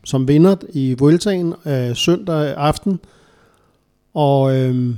som 0.05 0.29
vinder 0.29 0.57
i 0.73 0.95
Vueltaen 0.99 1.55
øh, 1.67 1.97
søndag 1.97 2.55
aften. 2.57 3.01
Og 4.15 4.57
øh, 4.57 4.95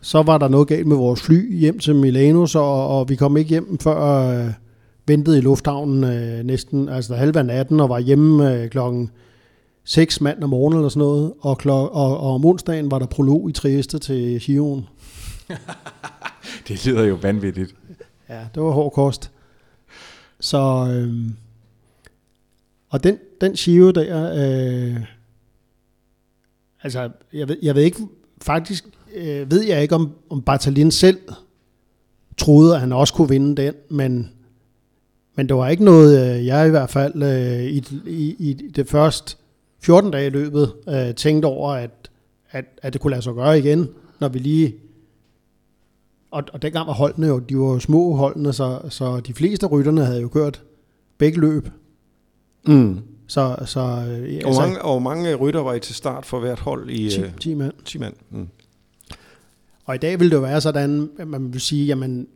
så 0.00 0.22
var 0.22 0.38
der 0.38 0.48
noget 0.48 0.68
galt 0.68 0.86
med 0.86 0.96
vores 0.96 1.22
fly 1.22 1.58
hjem 1.58 1.78
til 1.78 1.94
Milano, 1.94 2.46
så, 2.46 2.58
og 2.58 3.08
vi 3.08 3.16
kom 3.16 3.36
ikke 3.36 3.50
hjem 3.50 3.78
før 3.78 4.28
øh, 4.28 4.52
ventede 5.06 5.38
i 5.38 5.40
lufthavnen 5.40 6.04
øh, 6.04 6.44
næsten 6.44 6.88
altså 6.88 7.14
halv 7.14 7.42
natten 7.42 7.80
og 7.80 7.88
var 7.88 7.98
hjemme 7.98 8.54
øh, 8.54 8.70
klokken 8.70 9.10
6 9.84 10.20
mand 10.20 10.44
om 10.44 10.50
morgenen 10.50 10.78
eller 10.78 10.88
sådan 10.88 11.00
noget. 11.00 11.32
Og, 11.40 11.58
klok, 11.58 11.90
og, 11.92 12.18
og 12.18 12.34
om 12.34 12.44
onsdagen 12.44 12.90
var 12.90 12.98
der 12.98 13.06
prolog 13.06 13.50
i 13.50 13.52
Trieste 13.52 13.98
til 13.98 14.40
Giron. 14.40 14.86
det 16.68 16.86
lyder 16.86 17.04
jo 17.04 17.14
vanvittigt. 17.14 17.74
Ja, 18.28 18.40
det 18.54 18.62
var 18.62 18.70
hård 18.70 18.92
kost. 18.92 19.30
Så... 20.40 20.88
Øh, 20.90 21.30
og 22.88 23.04
den, 23.04 23.18
den 23.40 23.56
Shio 23.56 23.90
der, 23.90 24.32
øh, 24.36 25.00
altså, 26.82 27.10
jeg 27.32 27.48
ved, 27.48 27.56
jeg 27.62 27.74
ved 27.74 27.82
ikke, 27.82 27.98
faktisk 28.42 28.84
øh, 29.14 29.50
ved 29.50 29.62
jeg 29.62 29.82
ikke, 29.82 29.94
om, 29.94 30.12
om 30.30 30.42
Bartalin 30.42 30.90
selv 30.90 31.18
troede, 32.36 32.74
at 32.74 32.80
han 32.80 32.92
også 32.92 33.14
kunne 33.14 33.28
vinde 33.28 33.62
den, 33.62 33.74
men, 33.88 34.32
men 35.34 35.48
det 35.48 35.56
var 35.56 35.68
ikke 35.68 35.84
noget, 35.84 36.36
øh, 36.38 36.46
jeg 36.46 36.66
i 36.66 36.70
hvert 36.70 36.90
fald 36.90 37.22
øh, 37.22 37.64
i, 37.64 37.84
i, 38.06 38.36
i 38.38 38.52
det 38.52 38.88
første 38.88 39.36
14 39.80 40.10
dage 40.10 40.26
i 40.26 40.30
løbet 40.30 40.72
øh, 40.88 41.14
tænkte 41.14 41.46
over, 41.46 41.72
at, 41.72 42.10
at, 42.50 42.64
at 42.82 42.92
det 42.92 43.00
kunne 43.00 43.10
lade 43.10 43.22
sig 43.22 43.34
gøre 43.34 43.58
igen, 43.58 43.88
når 44.20 44.28
vi 44.28 44.38
lige... 44.38 44.74
Og, 46.30 46.42
og 46.52 46.62
dengang 46.62 46.86
var 46.86 46.92
holdene 46.92 47.26
jo, 47.26 47.38
de 47.38 47.58
var 47.58 47.78
små 47.78 48.14
holdene, 48.14 48.52
så, 48.52 48.80
så 48.88 49.20
de 49.20 49.34
fleste 49.34 49.66
rytterne 49.66 50.04
havde 50.04 50.20
jo 50.20 50.28
kørt 50.28 50.62
begge 51.18 51.40
løb. 51.40 51.68
Mm. 52.66 53.00
Så, 53.26 53.56
så, 53.66 53.80
øh, 53.80 54.34
altså, 54.34 54.50
hvor, 54.50 54.60
mange, 54.60 54.80
hvor 54.80 54.98
mange 54.98 55.34
rytter 55.34 55.60
var 55.60 55.74
I 55.74 55.80
til 55.80 55.94
start 55.94 56.26
for 56.26 56.40
hvert 56.40 56.58
hold? 56.60 56.90
I, 56.90 57.10
10, 57.10 57.20
10 57.40 57.52
øh, 57.52 57.58
mand. 57.58 57.72
10 57.84 57.98
mand. 57.98 58.14
Mm. 58.30 58.48
Og 59.84 59.94
i 59.94 59.98
dag 59.98 60.20
vil 60.20 60.30
det 60.30 60.36
jo 60.36 60.40
være 60.40 60.60
sådan, 60.60 61.10
at 61.18 61.28
man 61.28 61.52
vil 61.52 61.60
sige, 61.60 61.86
jamen, 61.86 62.28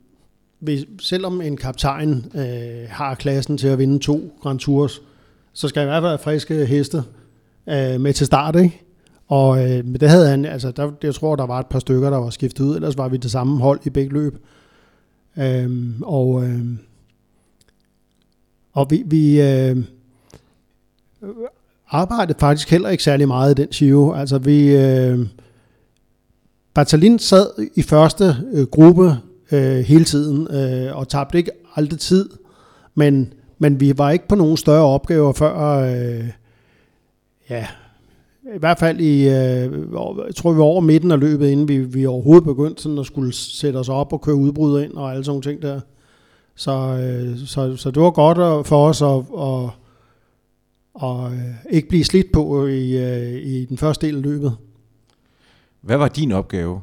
hvis, 0.59 0.85
selvom 1.01 1.41
en 1.41 1.57
kaptajn 1.57 2.25
øh, 2.35 2.89
har 2.89 3.15
klassen 3.15 3.59
til 3.59 3.69
at 3.69 3.79
vinde 3.79 3.99
to 3.99 4.33
Grand 4.43 4.59
Tours, 4.59 5.03
så 5.53 5.69
skal 5.69 5.83
i 5.83 5.85
hvert 5.85 6.03
fald 6.03 6.11
have 6.11 6.19
friske 6.19 6.67
heste 6.67 7.03
øh, 7.69 8.01
med 8.01 8.13
til 8.13 8.27
start, 8.27 8.57
ikke? 8.57 8.83
Og 9.29 9.59
øh, 9.59 9.85
det 10.01 10.11
havde 10.11 10.29
han, 10.29 10.45
altså 10.45 10.71
der, 10.71 10.93
jeg 11.03 11.15
tror, 11.15 11.37
der 11.37 11.47
var 11.47 11.61
et 11.61 11.67
par 11.67 11.79
stykker, 11.79 12.11
der 12.11 12.17
var 12.17 12.31
skiftet 12.31 12.65
ud, 12.65 12.75
ellers 12.75 12.99
var 12.99 13.09
vi 13.09 13.17
det 13.17 13.31
samme 13.31 13.59
hold 13.59 13.81
i 13.85 13.91
begge 13.91 14.13
løb. 14.13 14.39
Øh, 15.39 15.91
og, 16.03 16.45
øh, 16.45 16.67
og 18.73 18.87
vi, 18.91 19.03
vi 19.07 19.41
øh, 19.41 19.77
arbejdede 21.89 22.39
faktisk 22.41 22.71
heller 22.71 22.89
ikke 22.89 23.03
særlig 23.03 23.29
meget 23.29 23.59
i 23.59 23.63
den 23.63 23.69
Giro. 23.69 24.13
Altså 24.13 24.39
vi... 24.39 24.77
Øh, 24.77 25.27
Batalin 26.75 27.19
sad 27.19 27.69
i 27.75 27.83
første 27.83 28.37
øh, 28.53 28.67
gruppe 28.67 29.17
øh, 29.53 29.79
hele 29.79 30.05
tiden, 30.05 30.49
øh, 30.51 30.97
og 30.97 31.09
tabte 31.09 31.39
ikke 31.39 31.51
aldrig 31.77 32.01
tid, 32.01 32.31
men, 32.95 33.33
men 33.59 33.81
vi 33.81 33.99
var 33.99 34.11
ikke 34.11 34.29
på 34.29 34.35
nogen 34.35 34.57
større 34.57 34.85
opgaver 34.85 35.33
før, 35.33 35.69
øh, 35.69 36.29
ja, 37.51 37.67
i 38.55 38.59
hvert 38.59 38.79
fald 38.79 39.01
i, 39.01 39.21
øh, 39.23 39.73
jeg 40.27 40.35
tror 40.37 40.53
vi 40.53 40.59
var 40.59 40.65
over 40.65 40.81
midten 40.81 41.11
af 41.11 41.21
løbet, 41.21 41.49
inden 41.49 41.69
vi, 41.69 41.79
vi 41.79 42.07
overhovedet 42.07 42.45
begyndte 42.45 42.83
sådan 42.83 42.99
at 42.99 43.07
skulle 43.07 43.33
sætte 43.33 43.77
os 43.77 43.89
op 43.89 44.13
og 44.13 44.21
køre 44.21 44.35
udbrud 44.37 44.83
ind 44.83 44.93
og 44.93 45.13
alle 45.13 45.25
sådan 45.25 45.43
ting 45.43 45.63
der. 45.63 45.81
Så, 46.55 46.73
øh, 46.73 47.39
så, 47.47 47.77
så 47.77 47.91
det 47.91 48.03
var 48.03 48.11
godt 48.11 48.39
øh, 48.39 48.65
for 48.65 48.89
os 48.89 49.03
at, 49.03 49.25
at, 49.39 49.71
at, 51.03 51.33
at 51.33 51.33
ikke 51.71 51.89
blive 51.89 52.05
slidt 52.05 52.33
på 52.33 52.67
øh, 52.67 52.73
i, 52.73 53.61
i 53.61 53.65
den 53.65 53.79
første 53.79 54.07
del 54.07 54.17
af 54.17 54.23
løbet. 54.23 54.57
Hvad 55.81 55.97
var 55.97 56.09
din 56.09 56.33
opgave? 56.33 56.81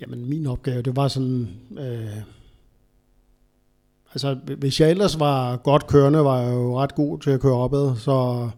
Jamen, 0.00 0.28
min 0.28 0.46
opgave, 0.46 0.82
det 0.82 0.96
var 0.96 1.08
sådan... 1.08 1.48
Øh, 1.78 2.22
altså, 4.12 4.38
hvis 4.58 4.80
jeg 4.80 4.90
ellers 4.90 5.20
var 5.20 5.56
godt 5.56 5.86
kørende, 5.86 6.24
var 6.24 6.40
jeg 6.40 6.54
jo 6.54 6.78
ret 6.78 6.94
god 6.94 7.18
til 7.18 7.30
at 7.30 7.40
køre 7.40 7.54
opad, 7.54 7.96
så, 7.96 8.50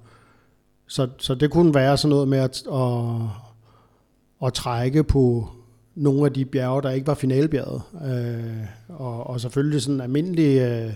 så, 0.87 1.09
så 1.19 1.35
det 1.35 1.51
kunne 1.51 1.75
være 1.75 1.97
sådan 1.97 2.11
noget 2.11 2.29
med 2.29 2.39
at, 2.39 2.63
at, 2.73 4.47
at 4.47 4.55
trække 4.55 5.05
på 5.05 5.49
nogle 5.95 6.27
af 6.27 6.33
de 6.33 6.45
bjerge, 6.45 6.83
der 6.83 6.91
ikke 6.91 7.07
var 7.07 7.15
finalbjerget. 7.15 7.83
Øh, 8.05 8.67
og, 8.89 9.27
og 9.27 9.41
selvfølgelig 9.41 9.83
sådan 9.83 10.01
almindelig... 10.01 10.59
Øh, 10.61 10.93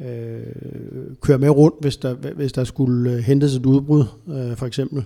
øh, 0.00 0.46
køre 1.20 1.38
med 1.38 1.50
rundt, 1.50 1.76
hvis 1.80 1.96
der, 1.96 2.14
hvis 2.14 2.52
der 2.52 2.64
skulle 2.64 3.12
øh, 3.12 3.18
hentes 3.18 3.54
et 3.54 3.66
udbrud, 3.66 4.04
øh, 4.28 4.56
for 4.56 4.66
eksempel. 4.66 5.04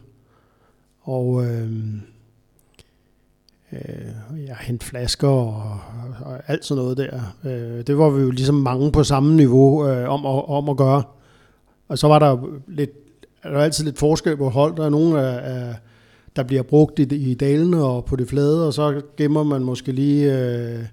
Og 1.01 1.45
øh, 1.45 1.71
øh, 3.75 4.47
jeg 4.47 4.57
hente 4.61 4.87
flasker 4.87 5.29
og, 5.29 5.81
og 6.21 6.41
alt 6.47 6.65
sådan 6.65 6.83
noget 6.83 6.97
der. 6.97 7.21
Øh, 7.45 7.87
det 7.87 7.99
var 7.99 8.11
vi 8.11 8.23
jo 8.23 8.31
ligesom 8.31 8.55
mange 8.55 8.93
på 8.93 9.05
samme 9.05 9.37
niveau 9.37 9.89
øh, 9.89 10.09
om, 10.09 10.27
at, 10.27 10.49
om 10.49 10.69
at 10.69 10.77
gøre. 10.77 11.03
Og 11.89 11.99
så 11.99 12.09
var 12.09 12.19
der 12.19 12.61
lidt, 12.69 12.91
der 13.43 13.59
altid 13.59 13.85
lidt 13.85 13.99
forskel 13.99 14.37
på 14.37 14.49
hold. 14.49 14.77
Der 14.77 14.85
er 14.85 14.91
nogle 14.91 15.23
af, 15.23 15.55
af 15.55 15.75
der 16.37 16.43
bliver 16.43 16.63
brugt 16.63 16.99
i, 16.99 17.31
i 17.31 17.35
dalene 17.35 17.85
og 17.85 18.05
på 18.05 18.17
det 18.17 18.29
flade, 18.29 18.67
og 18.67 18.75
så 18.75 19.03
gemmer 19.17 19.43
man 19.43 19.65
måske 19.65 19.93
lige 19.93 20.39
øh, 20.39 20.85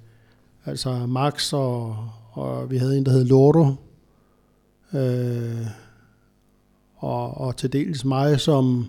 altså 0.66 1.06
Max 1.08 1.54
og, 1.54 1.98
og 2.32 2.72
vi 2.72 2.78
havde 2.78 2.98
en, 2.98 3.06
der 3.06 3.12
hed 3.12 3.26
Lordo. 3.26 3.66
Øh, 4.94 5.68
og, 6.98 7.38
og 7.38 7.56
til 7.56 7.74
dels 7.74 8.06
mig, 8.06 8.40
som 8.40 8.86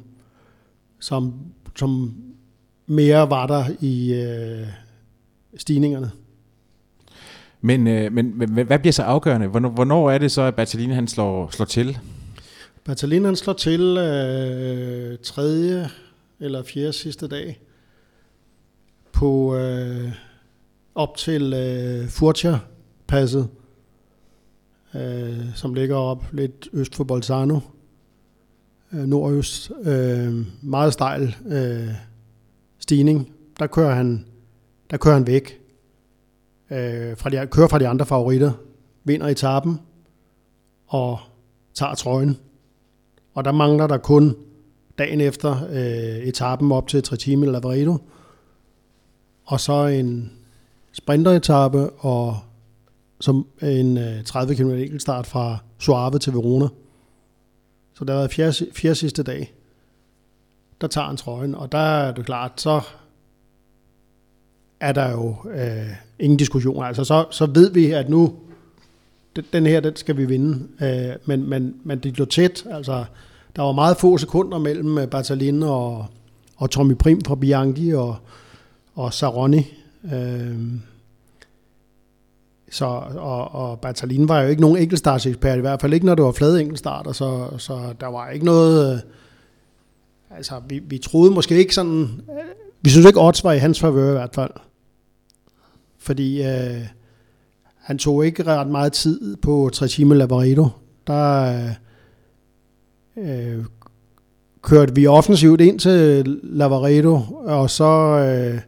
som, 1.03 1.35
som 1.77 2.15
mere 2.93 3.31
var 3.31 3.47
der 3.47 3.65
i 3.81 4.15
øh, 4.15 4.67
stigningerne. 5.57 6.11
Men, 7.61 7.87
øh, 7.87 8.13
men, 8.13 8.39
men 8.39 8.67
hvad 8.67 8.79
bliver 8.79 8.93
så 8.93 9.03
afgørende? 9.03 9.47
Hvornår, 9.47 9.69
hvornår 9.69 10.11
er 10.11 10.19
det 10.19 10.33
så, 10.33 10.43
at 10.43 10.55
Bertalini 10.55 10.95
han 10.95 11.09
slår, 11.09 11.51
slår 11.51 11.67
til? 11.67 11.99
Bertalini 12.85 13.25
han 13.25 13.37
slår 13.37 13.53
til 13.53 13.81
øh, 13.81 15.19
tredje 15.23 15.89
eller 16.41 16.63
fjerde 16.63 16.93
sidste 16.93 17.29
dag 17.29 17.61
på 19.13 19.57
øh, 19.57 20.13
op 20.95 21.17
til 21.17 21.53
øh, 21.53 22.09
Furcia-passet, 22.09 23.49
øh, 24.95 25.55
som 25.55 25.75
ligger 25.75 25.97
op 25.97 26.25
lidt 26.33 26.69
øst 26.73 26.95
for 26.95 27.05
Bolzano 27.05 27.61
øh, 28.93 29.05
nordøst, 29.07 29.73
øh, 29.85 30.47
meget 30.63 30.93
stejl 30.93 31.37
øh, 31.47 31.89
stigning. 32.83 33.33
Der 33.59 33.67
kører 33.67 33.95
han, 33.95 34.27
der 34.91 34.97
kører 34.97 35.15
han 35.15 35.27
væk. 35.27 35.61
Øh, 36.71 37.17
fra 37.17 37.31
de, 37.31 37.47
kører 37.47 37.69
fra 37.69 37.79
de 37.79 37.89
andre 37.89 38.07
favoritter, 38.07 38.53
vinder 39.05 39.27
etappen 39.27 39.81
og 40.87 41.19
tager 41.75 41.95
trøjen. 41.95 42.39
Og 43.35 43.45
der 43.45 43.53
mangler 43.53 43.87
der 43.87 43.99
kun 43.99 44.37
dagen 44.99 45.21
efter 45.21 45.67
øh, 45.71 46.27
etappen 46.29 46.73
op 46.73 46.89
til 46.89 47.03
Tretime 47.03 47.47
Lavaredo. 47.47 47.99
Og 49.45 49.61
så 49.61 49.87
en 49.87 50.33
sprinteretappe 50.93 51.91
og 51.91 52.39
som 53.21 53.47
en 53.63 53.99
øh, 53.99 54.25
30 54.25 54.55
km 54.55 54.71
enkeltstart 54.71 55.27
fra 55.27 55.59
Suave 55.79 56.19
til 56.19 56.33
Verona. 56.33 56.69
Så 57.95 58.05
der 58.05 58.13
har 58.13 58.21
været 58.21 58.33
fjerde, 58.33 58.67
fjerde 58.73 58.95
sidste 58.95 59.23
dag. 59.23 59.55
Der 60.83 60.89
tager 60.89 61.07
han 61.07 61.17
trøjen, 61.17 61.55
og 61.55 61.73
der 61.73 61.79
er 61.79 62.13
det 62.13 62.27
klart, 62.27 62.53
så 62.57 62.81
er 64.81 64.93
der 64.93 65.11
jo 65.11 65.37
øh, 65.55 65.89
ingen 66.19 66.37
diskussion. 66.37 66.85
Altså 66.85 67.05
så, 67.05 67.25
så 67.31 67.47
ved 67.47 67.71
vi, 67.71 67.91
at 67.91 68.09
nu, 68.09 68.35
den 69.53 69.67
her, 69.67 69.81
den 69.81 69.97
skal 69.97 70.17
vi 70.17 70.25
vinde. 70.25 70.69
Øh, 70.83 71.17
men, 71.25 71.49
men, 71.49 71.75
men 71.85 71.99
det 71.99 72.19
lå 72.19 72.25
tæt. 72.25 72.65
Altså, 72.71 73.05
der 73.57 73.63
var 73.63 73.73
meget 73.73 73.97
få 73.97 74.19
sekunder 74.19 74.59
mellem 74.59 74.99
øh, 74.99 75.09
Bartalin 75.09 75.63
og, 75.63 76.07
og 76.57 76.71
Tommy 76.71 76.95
Prim 76.95 77.21
fra 77.21 77.35
Bianchi 77.35 77.95
og, 77.95 78.17
og 78.95 79.13
Saroni. 79.13 79.75
Øh, 80.13 80.57
så, 82.71 82.85
og, 83.17 83.55
og 83.55 83.81
Bartalin 83.81 84.29
var 84.29 84.41
jo 84.41 84.49
ikke 84.49 84.63
nogen 84.63 84.77
enkeltstartsekspert, 84.77 85.59
i 85.59 85.61
hvert 85.61 85.81
fald 85.81 85.95
ikke 85.95 86.07
når 86.07 86.15
det 86.15 86.25
var 86.25 86.33
flade 86.33 86.61
enkeltstarter, 86.61 87.13
så, 87.13 87.49
så 87.59 87.95
der 88.01 88.07
var 88.07 88.31
ikke 88.31 88.45
noget... 88.45 88.95
Øh, 88.95 89.01
altså, 90.37 90.55
vi, 90.69 90.79
vi 90.79 90.99
troede 90.99 91.31
måske 91.31 91.59
ikke 91.59 91.75
sådan... 91.75 92.03
Øh, 92.03 92.45
vi 92.83 92.91
synes 92.91 93.07
ikke, 93.07 93.21
odds 93.21 93.45
var 93.45 93.53
i 93.53 93.59
hans 93.59 93.81
favør 93.81 94.09
i 94.09 94.13
hvert 94.13 94.35
fald. 94.35 94.51
Fordi 95.99 96.43
øh, 96.43 96.87
han 97.77 97.99
tog 97.99 98.27
ikke 98.27 98.43
ret 98.43 98.69
meget 98.69 98.93
tid 98.93 99.37
på 99.37 99.71
Trecime 99.73 100.15
Lavaredo. 100.15 100.69
Der 101.07 101.55
øh, 103.17 103.55
øh, 103.57 103.65
kørte 104.63 104.95
vi 104.95 105.07
offensivt 105.07 105.61
ind 105.61 105.79
til 105.79 106.25
Lavaredo, 106.43 107.21
og 107.45 107.71
så... 107.71 108.19
Øh, 108.19 108.61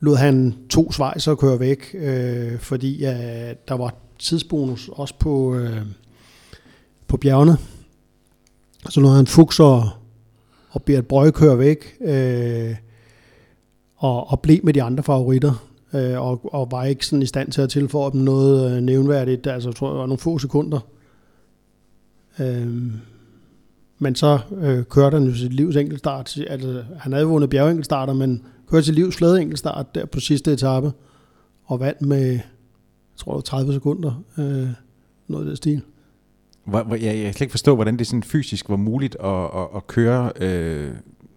lod 0.00 0.16
han 0.16 0.54
to 0.70 0.92
svejser 0.92 1.34
køre 1.34 1.60
væk, 1.60 1.94
øh, 1.94 2.58
fordi 2.58 3.04
øh, 3.04 3.54
der 3.68 3.74
var 3.74 3.94
tidsbonus 4.18 4.90
også 4.92 5.14
på, 5.18 5.54
øh, 5.54 5.82
på 7.06 7.16
bjergene. 7.16 7.56
Så 8.88 9.00
lod 9.00 9.16
han 9.16 9.26
Fuchs 9.26 9.60
og, 9.60 9.88
og 10.70 10.82
Bert 10.82 11.06
Brøg 11.06 11.34
kører 11.34 11.56
væk, 11.56 11.96
øh, 12.00 12.76
og, 13.96 14.30
og 14.30 14.40
blev 14.40 14.60
med 14.62 14.74
de 14.74 14.82
andre 14.82 15.02
favoritter, 15.02 15.66
øh, 15.94 16.20
og, 16.20 16.54
og 16.54 16.68
var 16.70 16.84
ikke 16.84 17.06
sådan 17.06 17.22
i 17.22 17.26
stand 17.26 17.52
til 17.52 17.62
at 17.62 17.70
tilføje 17.70 18.12
dem 18.12 18.20
noget 18.20 18.76
øh, 18.76 18.82
nævnværdigt. 18.82 19.46
Altså, 19.46 19.68
jeg 19.68 19.76
tror, 19.76 19.88
jeg 19.88 19.98
var 19.98 20.06
nogle 20.06 20.18
få 20.18 20.38
sekunder. 20.38 20.80
Øh, 22.38 22.92
men 23.98 24.14
så 24.14 24.38
øh, 24.60 24.84
kørte 24.84 25.18
han 25.18 25.26
jo 25.26 25.34
sit 25.34 25.52
livs 25.52 25.76
enkeltstart. 25.76 26.38
Altså, 26.48 26.84
han 26.98 27.12
havde 27.12 27.26
vundet 27.26 27.50
bjergenkeltstarter, 27.50 28.12
men 28.12 28.42
kørte 28.66 28.86
til 28.86 28.94
livs 28.94 29.16
flade 29.16 29.40
enkeltstart 29.40 29.94
der 29.94 30.06
på 30.06 30.20
sidste 30.20 30.52
etape, 30.52 30.92
og 31.64 31.80
vandt 31.80 32.02
med, 32.02 32.26
jeg 32.26 32.42
tror 33.16 33.32
det 33.32 33.36
var 33.36 33.40
30 33.40 33.72
sekunder, 33.72 34.22
øh, 34.38 34.68
noget 35.28 35.44
af 35.44 35.48
det 35.48 35.56
stil. 35.56 35.82
Hvor, 36.64 36.82
hvor, 36.82 36.96
jeg, 36.96 37.16
jeg 37.16 37.24
kan 37.24 37.32
slet 37.32 37.40
ikke 37.40 37.52
forstå, 37.52 37.74
hvordan 37.74 37.98
det 37.98 38.06
sådan 38.06 38.22
fysisk 38.22 38.68
var 38.68 38.76
muligt 38.76 39.16
at, 39.24 39.44
at, 39.44 39.66
at 39.76 39.86
køre, 39.86 40.32
øh, 40.40 40.90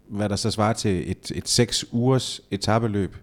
hvad 0.07 0.29
der 0.29 0.35
så 0.35 0.51
svarer 0.51 0.73
til 0.73 1.11
et, 1.11 1.31
et 1.35 1.49
seks 1.49 1.85
ugers 1.91 2.41
etabeløb. 2.51 3.15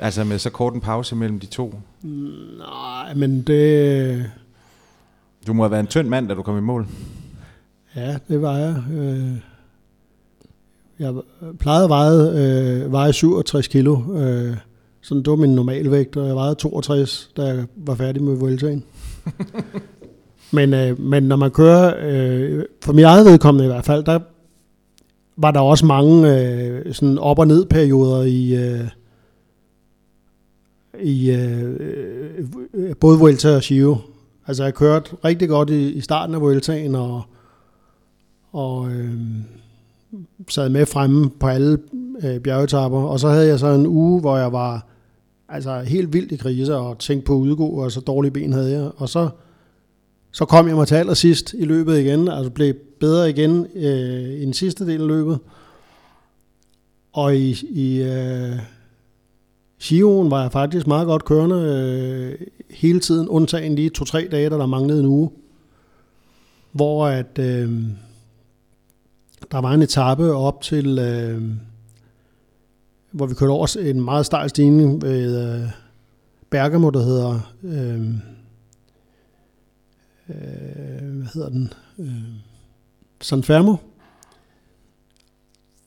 Altså 0.00 0.24
med 0.24 0.38
så 0.38 0.50
kort 0.50 0.74
en 0.74 0.80
pause 0.80 1.16
mellem 1.16 1.40
de 1.40 1.46
to. 1.46 1.74
Nej, 2.58 3.14
men 3.14 3.42
det... 3.42 4.30
Du 5.46 5.52
må 5.52 5.62
have 5.62 5.70
været 5.70 5.80
en 5.80 5.86
tynd 5.86 6.08
mand, 6.08 6.28
da 6.28 6.34
du 6.34 6.42
kom 6.42 6.58
i 6.58 6.60
mål. 6.60 6.86
Ja, 7.96 8.18
det 8.28 8.42
var 8.42 8.56
jeg. 8.56 8.82
Øh, 8.92 9.36
jeg 10.98 11.14
plejede 11.58 11.84
at 11.84 11.90
veje, 11.90 12.30
øh, 12.30 12.92
veje 12.92 13.12
67 13.12 13.68
kilo. 13.68 14.18
Øh, 14.18 14.56
sådan 15.00 15.22
det 15.22 15.30
var 15.30 15.36
min 15.36 15.54
normalvægt, 15.54 16.16
og 16.16 16.26
jeg 16.26 16.34
vejede 16.34 16.54
62, 16.54 17.30
da 17.36 17.42
jeg 17.42 17.66
var 17.76 17.94
færdig 17.94 18.22
med 18.22 18.34
Vueltaen. 18.34 18.84
men, 20.52 20.74
øh, 20.74 21.00
men 21.00 21.22
når 21.22 21.36
man 21.36 21.50
kører, 21.50 21.94
øh, 22.00 22.64
for 22.82 22.92
mit 22.92 23.04
eget 23.04 23.26
vedkommende 23.26 23.64
i 23.64 23.68
hvert 23.68 23.84
fald, 23.84 24.04
der 24.04 24.18
var 25.36 25.50
der 25.50 25.60
også 25.60 25.86
mange 25.86 26.40
øh, 26.40 26.94
sådan 26.94 27.18
op- 27.18 27.38
og 27.38 27.46
ned-perioder 27.46 28.22
i, 28.22 28.54
øh, 28.54 28.88
i 31.02 31.30
øh, 31.30 31.76
øh, 32.74 32.96
både 32.96 33.18
Vuelta 33.18 33.56
og 33.56 33.62
Giro. 33.62 33.96
Altså 34.46 34.64
jeg 34.64 34.74
kørte 34.74 35.10
rigtig 35.24 35.48
godt 35.48 35.70
i, 35.70 35.92
i 35.92 36.00
starten 36.00 36.34
af 36.34 36.40
Vueltaen, 36.40 36.94
og, 36.94 37.22
og 38.52 38.90
øh, 38.90 39.14
sad 40.48 40.68
med 40.68 40.86
fremme 40.86 41.30
på 41.30 41.46
alle 41.46 41.78
øh, 42.24 42.40
bjergetapper, 42.40 42.98
og 42.98 43.20
så 43.20 43.28
havde 43.28 43.46
jeg 43.46 43.58
så 43.58 43.66
en 43.66 43.86
uge, 43.86 44.20
hvor 44.20 44.36
jeg 44.36 44.52
var 44.52 44.86
altså 45.48 45.80
helt 45.80 46.12
vildt 46.12 46.32
i 46.32 46.36
krise 46.36 46.76
og 46.76 46.98
tænkte 46.98 47.26
på 47.26 47.34
at 47.34 47.38
udgå, 47.38 47.68
og 47.68 47.92
så 47.92 48.00
dårlige 48.00 48.32
ben 48.32 48.52
havde 48.52 48.72
jeg. 48.72 48.90
Og 48.96 49.08
så, 49.08 49.28
så 50.36 50.44
kom 50.44 50.68
jeg 50.68 50.76
mig 50.76 50.88
til 50.88 50.94
allersidst 50.94 51.54
i 51.58 51.64
løbet 51.64 51.98
igen, 51.98 52.28
altså 52.28 52.50
blev 52.50 52.74
bedre 53.00 53.30
igen 53.30 53.66
øh, 53.74 54.40
i 54.40 54.44
den 54.44 54.52
sidste 54.52 54.86
del 54.86 55.00
af 55.00 55.06
løbet. 55.06 55.38
Og 57.12 57.36
i, 57.36 57.50
i 57.70 58.02
øh, 58.02 58.58
Sioen 59.78 60.30
var 60.30 60.42
jeg 60.42 60.52
faktisk 60.52 60.86
meget 60.86 61.06
godt 61.06 61.24
kørende 61.24 61.56
øh, 61.56 62.46
hele 62.70 63.00
tiden, 63.00 63.28
undtagen 63.28 63.74
lige 63.74 63.90
to-tre 63.90 64.28
dage, 64.30 64.50
da 64.50 64.54
der 64.54 64.66
manglede 64.66 65.00
en 65.00 65.06
uge. 65.06 65.30
Hvor 66.72 67.06
at, 67.06 67.38
øh, 67.38 67.82
der 69.52 69.58
var 69.58 69.72
en 69.72 69.82
etape 69.82 70.32
op 70.32 70.62
til, 70.62 70.98
øh, 70.98 71.42
hvor 73.10 73.26
vi 73.26 73.34
kørte 73.34 73.50
over 73.50 73.76
en 73.80 74.00
meget 74.00 74.26
stejl 74.26 74.48
stigning 74.48 75.02
ved 75.02 75.54
øh, 75.62 75.68
Bergamo, 76.50 76.90
der 76.90 77.02
hedder, 77.02 77.52
øh, 77.64 78.35
øh, 80.28 81.16
hvad 81.16 81.26
hedder 81.34 81.48
den, 81.48 81.72
øh, 81.98 82.06
San 83.20 83.42
Fermo, 83.42 83.76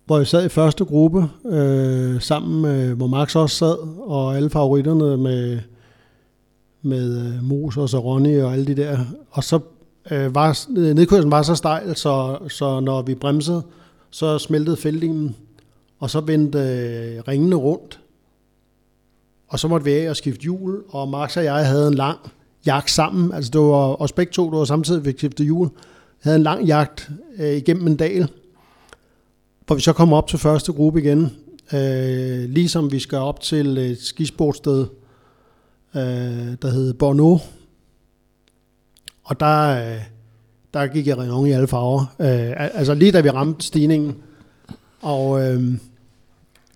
hvor 0.06 0.18
jeg 0.18 0.28
sad 0.28 0.46
i 0.46 0.50
første 0.50 0.86
gruppe, 0.86 1.28
øh, 1.46 2.22
sammen 2.22 2.62
med, 2.62 2.94
hvor 2.94 3.08
Max 3.08 3.36
også 3.36 3.56
sad, 3.56 3.78
og 4.00 4.36
alle 4.36 4.50
favoritterne 4.50 5.18
med, 5.18 5.60
med 6.82 7.34
øh, 7.34 7.44
Mos 7.44 7.78
og 7.78 8.06
Ronnie 8.06 8.46
og 8.46 8.54
alle 8.54 8.66
de 8.66 8.76
der. 8.76 9.00
Og 9.32 9.44
så 9.44 9.60
øh, 10.12 10.36
var 10.36 10.68
nedkørslen 10.94 11.32
var 11.32 11.42
så 11.42 11.56
stejl, 11.56 11.96
så, 11.96 12.38
så 12.50 12.80
når 12.80 13.02
vi 13.02 13.16
bremsede, 13.16 13.64
så 14.10 14.38
smeltede 14.38 14.78
fældingen, 14.78 15.36
og 16.00 16.10
så 16.10 16.20
vendte 16.20 16.60
øh, 16.60 17.24
ringene 17.28 17.56
rundt. 17.56 18.00
Og 19.48 19.60
så 19.60 19.68
måtte 19.68 19.84
vi 19.84 19.92
af 19.92 20.10
og 20.10 20.16
skifte 20.16 20.42
hjul, 20.42 20.84
og 20.90 21.10
Max 21.10 21.38
og 21.38 21.44
jeg 21.44 21.68
havde 21.68 21.88
en 21.88 21.94
lang 21.94 22.20
jagt 22.70 22.92
sammen. 22.92 23.34
Altså 23.34 23.52
det 23.52 23.62
var 23.62 24.02
os 24.02 24.12
begge 24.12 24.32
to, 24.32 24.52
der 24.52 24.58
var 24.58 24.66
samtidig 24.66 25.06
vi 25.06 25.12
skifte 25.12 25.44
Jeg 25.44 25.70
havde 26.20 26.38
en 26.38 26.44
lang 26.44 26.66
jagt 26.66 27.10
øh, 27.40 27.58
igennem 27.58 27.88
en 27.88 27.96
dal, 27.96 28.30
hvor 29.66 29.76
vi 29.76 29.82
så 29.82 29.94
kom 29.94 30.14
op 30.14 30.28
til 30.28 30.40
første 30.40 30.72
gruppe 30.74 31.02
igen. 31.02 31.32
Øh, 31.74 32.50
ligesom 32.50 32.92
vi 32.92 33.00
skal 33.00 33.18
op 33.18 33.42
til 33.42 33.78
et 33.78 34.02
skisportsted, 34.02 34.86
øh, 35.96 36.02
der 36.62 36.70
hedder 36.70 36.94
Borno. 36.94 37.38
Og 39.24 39.40
der, 39.40 39.92
øh, 39.94 40.02
der 40.74 40.88
gik 40.88 41.08
jeg 41.08 41.18
Renault 41.18 41.50
i 41.50 41.52
alle 41.52 41.68
farver. 41.68 42.00
Øh, 42.00 42.78
altså 42.80 42.94
lige 42.94 43.12
da 43.12 43.22
vi 43.22 43.30
ramte 43.30 43.66
stigningen. 43.66 44.16
Og 45.02 45.42
øh, 45.42 45.64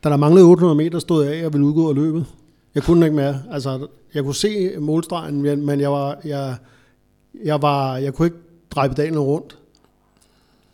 da 0.03 0.09
der 0.09 0.17
manglede 0.17 0.45
800 0.45 0.75
meter, 0.75 0.99
stod 0.99 1.25
jeg 1.25 1.33
af 1.33 1.45
og 1.45 1.53
ville 1.53 1.65
udgå 1.65 1.89
af 1.89 1.95
løbet. 1.95 2.25
Jeg 2.75 2.83
kunne 2.83 3.05
ikke 3.05 3.15
mere. 3.15 3.43
Altså, 3.51 3.87
jeg 4.13 4.23
kunne 4.23 4.35
se 4.35 4.77
målstregen, 4.79 5.65
men 5.65 5.79
jeg 5.79 5.91
var, 5.91 6.19
jeg, 6.25 6.55
jeg 7.43 7.61
var, 7.61 7.97
jeg 7.97 8.13
kunne 8.13 8.25
ikke 8.25 8.37
dreje 8.71 8.89
pedalen 8.89 9.19
rundt. 9.19 9.57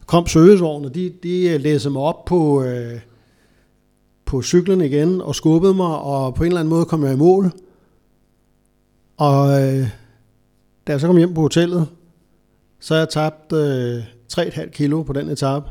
Kom 0.06 0.28
servicevognene, 0.28 0.93
de, 0.93 1.14
de 1.24 1.50
øh, 1.50 1.62
læste 1.62 1.89
mig 1.89 2.02
op 2.02 2.26
på, 2.26 2.64
øh, 2.64 3.00
på 4.26 4.41
cyklen 4.41 4.82
igen 4.82 5.22
og 5.22 5.36
skubbede 5.36 5.74
mig, 5.74 5.97
og 5.97 6.36
på 6.36 6.43
en 6.43 6.47
eller 6.47 6.60
anden 6.60 6.70
måde 6.70 6.86
kom 6.86 7.04
jeg 7.04 7.14
i 7.14 7.18
mål. 7.18 7.52
Og 9.18 9.62
øh, 9.62 9.88
da 10.88 10.91
jeg 10.91 11.00
så 11.00 11.08
kom 11.08 11.18
hjem 11.18 11.34
på 11.34 11.41
hotellet, 11.41 11.88
så 12.80 12.95
jeg 12.95 13.10
tabt 13.10 13.54
øh, 13.54 14.04
3,5 14.34 14.70
kilo 14.70 15.04
på 15.04 15.14
den 15.14 15.30
etape, 15.30 15.70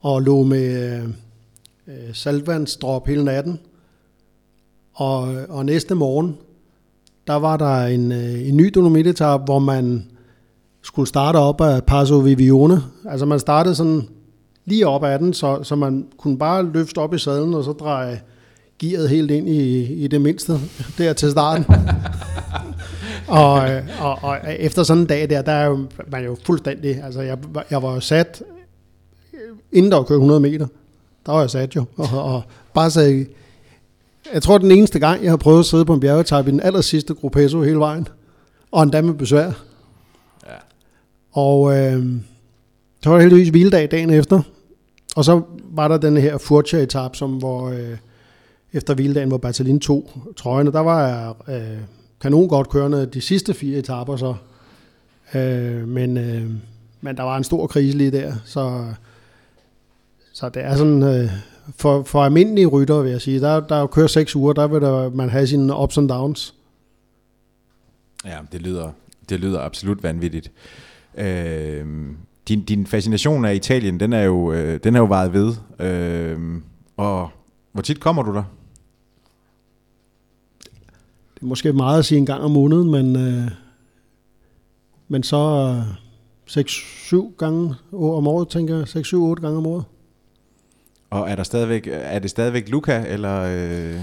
og 0.00 0.22
lå 0.22 0.42
med 0.42 0.92
øh, 0.92 1.08
øh 1.86 2.14
saltvandsdrop 2.14 3.06
hele 3.06 3.24
natten. 3.24 3.60
Og, 5.00 5.34
og 5.48 5.66
næste 5.66 5.94
morgen, 5.94 6.36
der 7.26 7.34
var 7.34 7.56
der 7.56 7.84
en, 7.84 8.12
øh, 8.12 8.48
en 8.48 8.56
ny 8.56 8.72
dolomitetap, 8.74 9.44
hvor 9.44 9.58
man 9.58 10.06
skulle 10.82 11.08
starte 11.08 11.36
op 11.36 11.60
af 11.60 11.84
Passo 11.84 12.18
Vivione. 12.18 12.82
Altså 13.08 13.26
man 13.26 13.40
startede 13.40 13.74
sådan 13.74 14.08
lige 14.64 14.86
op 14.86 15.04
ad 15.04 15.18
den, 15.18 15.34
så, 15.34 15.62
så 15.62 15.76
man 15.76 16.06
kunne 16.16 16.38
bare 16.38 16.66
løfte 16.72 16.98
op 16.98 17.14
i 17.14 17.18
sadlen 17.18 17.54
og 17.54 17.64
så 17.64 17.72
dreje 17.72 18.20
gearet 18.78 19.08
helt 19.08 19.30
ind 19.30 19.48
i, 19.48 19.82
i 20.04 20.08
det 20.08 20.20
mindste 20.20 20.58
der 20.98 21.12
til 21.12 21.30
starten. 21.30 21.64
og, 23.28 23.62
og, 24.00 24.18
og, 24.22 24.38
efter 24.58 24.82
sådan 24.82 25.00
en 25.00 25.06
dag 25.06 25.30
der, 25.30 25.42
der 25.42 25.52
er 25.52 25.66
jo, 25.66 25.76
man 26.08 26.22
er 26.22 26.26
jo 26.26 26.36
fuldstændig, 26.46 27.02
altså 27.04 27.20
jeg, 27.20 27.38
jeg 27.70 27.82
var 27.82 27.94
jo 27.94 28.00
sat, 28.00 28.42
inden 29.72 29.92
der 29.92 29.98
var 29.98 30.04
kørt 30.04 30.16
100 30.16 30.40
meter, 30.40 30.66
der 31.26 31.32
var 31.32 31.40
jeg 31.40 31.50
sat 31.50 31.76
jo, 31.76 31.84
og, 31.96 32.34
og 32.34 32.42
bare 32.74 32.90
sagde, 32.90 33.26
jeg 34.34 34.42
tror 34.42 34.58
den 34.58 34.70
eneste 34.70 34.98
gang, 34.98 35.22
jeg 35.22 35.32
har 35.32 35.36
prøvet 35.36 35.58
at 35.58 35.66
sidde 35.66 35.84
på 35.84 35.94
en 35.94 36.00
bjergetap 36.00 36.48
i 36.48 36.50
den 36.50 36.60
aller 36.60 36.80
sidste 36.80 37.14
Grupesso 37.14 37.62
hele 37.62 37.78
vejen, 37.78 38.08
og 38.70 38.82
endda 38.82 39.02
med 39.02 39.14
besvær. 39.14 39.52
Ja. 40.46 40.56
Og 41.32 41.76
øh, 41.78 42.06
så 43.02 43.10
var 43.10 43.16
det 43.16 43.22
heldigvis 43.22 43.48
hviledag 43.48 43.90
dagen 43.90 44.10
efter, 44.10 44.42
og 45.16 45.24
så 45.24 45.42
var 45.64 45.88
der 45.88 45.96
den 45.96 46.16
her 46.16 46.38
Furcha-etap, 46.38 47.16
som 47.16 47.30
hvor 47.30 47.68
øh, 47.68 47.96
efter 48.72 48.94
hviledagen, 48.94 49.28
hvor 49.28 49.38
Bertalin 49.38 49.80
tog 49.80 50.10
trøjerne, 50.36 50.72
der 50.72 50.80
var 50.80 51.08
jeg 51.08 51.34
øh, 51.54 51.78
kanon 52.20 52.48
godt 52.48 52.68
kørende 52.68 53.06
de 53.06 53.20
sidste 53.20 53.54
fire 53.54 53.78
etaper 53.78 54.16
så. 54.16 54.34
Øh, 55.34 55.88
men, 55.88 56.16
øh, 56.16 56.50
men 57.00 57.16
der 57.16 57.22
var 57.22 57.36
en 57.36 57.44
stor 57.44 57.66
krise 57.66 57.98
lige 57.98 58.10
der, 58.10 58.34
så, 58.44 58.84
så 60.32 60.48
det 60.48 60.64
er 60.64 60.76
sådan, 60.76 61.02
øh, 61.02 61.30
for, 61.76 62.02
for 62.02 62.22
almindelige 62.22 62.66
rytter 62.66 63.02
vil 63.02 63.10
jeg 63.10 63.20
sige, 63.20 63.40
der, 63.40 63.60
der 63.60 63.86
kører 63.86 64.06
seks 64.06 64.36
uger, 64.36 64.52
der 64.52 64.66
vil 64.66 64.80
der, 64.80 65.10
man 65.10 65.28
have 65.28 65.46
sine 65.46 65.76
ups 65.76 65.98
and 65.98 66.08
downs. 66.08 66.54
Ja, 68.24 68.38
det 68.52 68.62
lyder, 68.62 68.90
det 69.28 69.40
lyder 69.40 69.60
absolut 69.60 70.02
vanvittigt. 70.02 70.52
Øh, 71.18 71.86
din, 72.48 72.64
din 72.64 72.86
fascination 72.86 73.44
af 73.44 73.54
Italien, 73.54 74.00
den 74.00 74.12
er 74.12 74.22
jo, 74.22 74.52
øh, 74.52 74.80
den 74.84 74.94
er 74.96 75.00
jo 75.00 75.04
varet 75.04 75.32
ved. 75.32 75.54
Øh, 75.78 76.60
og 76.96 77.30
hvor 77.72 77.82
tit 77.82 78.00
kommer 78.00 78.22
du 78.22 78.34
der? 78.34 78.44
Det 81.34 81.42
er 81.42 81.46
måske 81.46 81.72
meget 81.72 81.98
at 81.98 82.04
sige 82.04 82.18
en 82.18 82.26
gang 82.26 82.42
om 82.42 82.50
måneden, 82.50 82.90
men, 82.90 83.16
øh, 83.16 83.50
men 85.08 85.22
så 85.22 85.74
6-7 86.46 87.36
gange 87.38 87.74
om 87.92 88.26
året, 88.26 88.48
tænker 88.48 88.76
jeg. 88.76 88.88
6-7-8 88.88 89.40
gange 89.40 89.58
om 89.58 89.66
året. 89.66 89.84
Og 91.10 91.30
er, 91.30 91.36
der 91.36 91.42
stadigvæk, 91.42 91.88
er 91.92 92.18
det 92.18 92.30
stadigvæk 92.30 92.68
Luca, 92.68 93.04
eller... 93.08 93.40
Øh? 93.42 94.00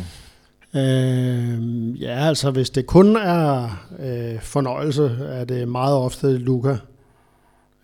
Øh, 0.75 2.01
ja, 2.01 2.27
altså 2.27 2.51
hvis 2.51 2.69
det 2.69 2.85
kun 2.85 3.15
er 3.15 3.63
øh, 3.99 4.41
fornøjelse, 4.41 5.17
er 5.29 5.45
det 5.45 5.67
meget 5.67 5.95
ofte 5.95 6.37
Luca. 6.37 6.77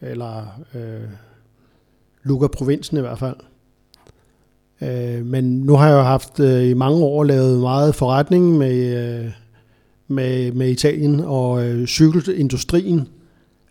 Eller 0.02 0.62
øh, 0.76 1.10
Luca-provinsen 2.24 2.98
i 2.98 3.02
hvert 3.02 3.20
fald. 3.20 3.36
Øh, 4.82 5.26
men 5.26 5.60
nu 5.60 5.76
har 5.76 5.88
jeg 5.88 5.96
jo 5.96 6.02
haft 6.02 6.40
øh, 6.40 6.70
i 6.70 6.74
mange 6.74 7.04
år 7.04 7.24
lavet 7.24 7.60
meget 7.60 7.96
forretning 7.96 8.58
med, 8.58 8.98
øh, 9.24 9.32
med, 10.08 10.52
med 10.52 10.70
Italien, 10.70 11.20
og 11.20 11.66
øh, 11.66 11.88
cykelindustrien 11.88 13.08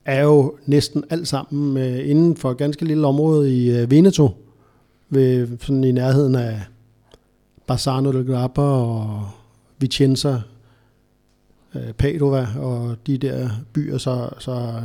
er 0.04 0.22
jo 0.22 0.54
næsten 0.66 1.04
alt 1.10 1.28
sammen 1.28 1.76
øh, 1.76 2.10
inden 2.10 2.36
for 2.36 2.50
et 2.50 2.56
ganske 2.56 2.84
lille 2.84 3.06
område 3.06 3.56
i 3.56 3.70
øh, 3.70 3.90
Veneto, 3.90 4.30
ved, 5.12 5.58
sådan 5.60 5.84
i 5.84 5.92
nærheden 5.92 6.34
af 6.34 6.60
Bassano 7.66 8.12
del 8.12 8.26
Grappa 8.26 8.62
og 8.62 9.28
Vicenza, 9.78 10.40
øh, 11.74 11.92
Padova 11.92 12.48
og 12.58 12.96
de 13.06 13.18
der 13.18 13.50
byer, 13.72 13.98
så, 13.98 14.28
så 14.38 14.82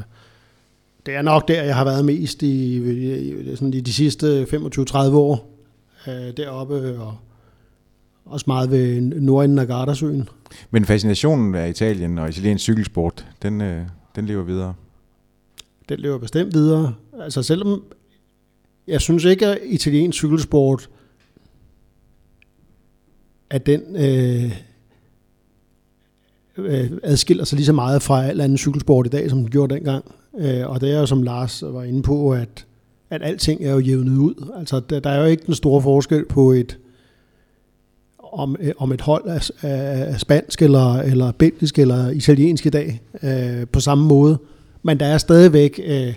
det 1.06 1.16
er 1.16 1.22
nok 1.22 1.48
der, 1.48 1.64
jeg 1.64 1.76
har 1.76 1.84
været 1.84 2.06
mest 2.06 2.44
i, 2.44 2.78
i, 2.78 3.56
sådan 3.56 3.74
i 3.74 3.82
de 3.82 3.94
sidste 3.94 4.44
25-30 4.44 4.96
år 4.98 5.50
øh, 6.08 6.38
deroppe, 6.38 7.00
og 7.00 7.18
også 8.26 8.44
meget 8.48 8.72
ved 8.72 9.02
nordenden 9.02 9.60
af 9.60 9.68
Gardasøen. 9.68 10.30
Men 10.72 10.86
fascinationen 10.86 11.56
af 11.56 11.70
Italien 11.70 12.18
og 12.18 12.30
italiensk 12.30 12.64
cykelsport, 12.64 13.26
den, 13.42 13.62
øh, 13.62 13.86
den 14.16 14.26
lever 14.26 14.44
videre? 14.44 14.74
Den 15.90 16.00
lever 16.00 16.18
bestemt 16.18 16.54
videre. 16.54 16.94
Altså 17.20 17.44
selvom 17.44 17.84
jeg 18.88 19.02
synes 19.02 19.24
ikke, 19.24 19.46
at 19.46 19.60
italiensk 19.66 20.18
cykelsport 20.18 20.90
at 23.50 23.66
den 23.66 23.82
øh, 23.96 24.52
øh, 26.58 26.92
adskiller 27.04 27.44
sig 27.44 27.56
lige 27.56 27.66
så 27.66 27.74
meget 27.74 28.02
fra 28.02 28.26
al 28.26 28.42
anden 28.42 28.58
cykelsport 28.58 29.06
i 29.06 29.10
dag, 29.10 29.30
som 29.30 29.40
den 29.40 29.50
gjorde 29.50 29.76
dengang. 29.76 30.06
Øh, 30.38 30.70
og 30.70 30.82
det 30.82 30.92
er 30.92 31.00
jo, 31.00 31.06
som 31.06 31.24
Lars 31.24 31.64
var 31.66 31.84
inde 31.84 32.02
på, 32.02 32.32
at, 32.32 32.66
at 33.10 33.24
alting 33.24 33.64
er 33.64 33.72
jo 33.72 33.80
jævnet 33.80 34.18
ud. 34.18 34.52
Altså, 34.58 34.80
der, 34.80 35.00
der 35.00 35.10
er 35.10 35.20
jo 35.20 35.26
ikke 35.26 35.46
den 35.46 35.56
store 35.56 35.82
forskel 35.82 36.26
på 36.26 36.52
et 36.52 36.78
om, 38.20 38.56
øh, 38.60 38.72
om 38.78 38.92
et 38.92 39.02
hold 39.02 39.28
af, 39.28 39.50
af 39.62 40.20
spansk 40.20 40.62
eller, 40.62 40.96
eller 40.96 41.32
belgisk 41.32 41.80
eller 41.80 42.10
italiensk 42.10 42.66
i 42.66 42.70
dag 42.70 43.02
øh, 43.24 43.68
på 43.68 43.80
samme 43.80 44.06
måde. 44.06 44.38
Men 44.84 45.00
der 45.00 45.06
er 45.06 45.18
stadigvæk 45.18 45.80
øh, 45.86 46.14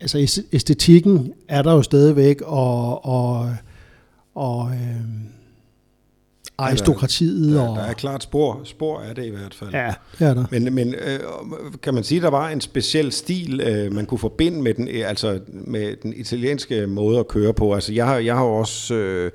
altså 0.00 0.42
æstetikken 0.52 1.32
er 1.48 1.62
der 1.62 1.72
jo 1.72 1.82
stadigvæk, 1.82 2.40
og, 2.40 3.04
og, 3.04 3.56
og 4.34 4.70
øh, 4.70 5.00
aristokratiet. 6.58 7.54
Der, 7.54 7.68
og, 7.68 7.76
der 7.76 7.82
er 7.82 7.92
klart 7.92 8.22
spor, 8.22 8.60
spor 8.64 9.00
af 9.00 9.14
det 9.14 9.24
i 9.24 9.30
hvert 9.30 9.54
fald. 9.54 9.70
Ja, 9.70 9.94
det 10.18 10.26
er 10.26 10.34
der. 10.34 10.44
Men, 10.50 10.74
men 10.74 10.94
øh, 10.94 11.20
kan 11.82 11.94
man 11.94 12.04
sige, 12.04 12.20
der 12.20 12.28
var 12.28 12.48
en 12.48 12.60
speciel 12.60 13.12
stil, 13.12 13.60
øh, 13.60 13.92
man 13.92 14.06
kunne 14.06 14.18
forbinde 14.18 14.62
med 14.62 14.74
den, 14.74 14.88
øh, 14.88 15.08
altså 15.08 15.40
med 15.48 15.96
den 16.02 16.12
italienske 16.16 16.86
måde 16.86 17.18
at 17.18 17.28
køre 17.28 17.54
på. 17.54 17.74
Altså 17.74 17.92
jeg 17.92 18.06
har, 18.06 18.18
jeg 18.18 18.34
har 18.34 18.44
også... 18.44 18.94
Øh, 18.94 19.30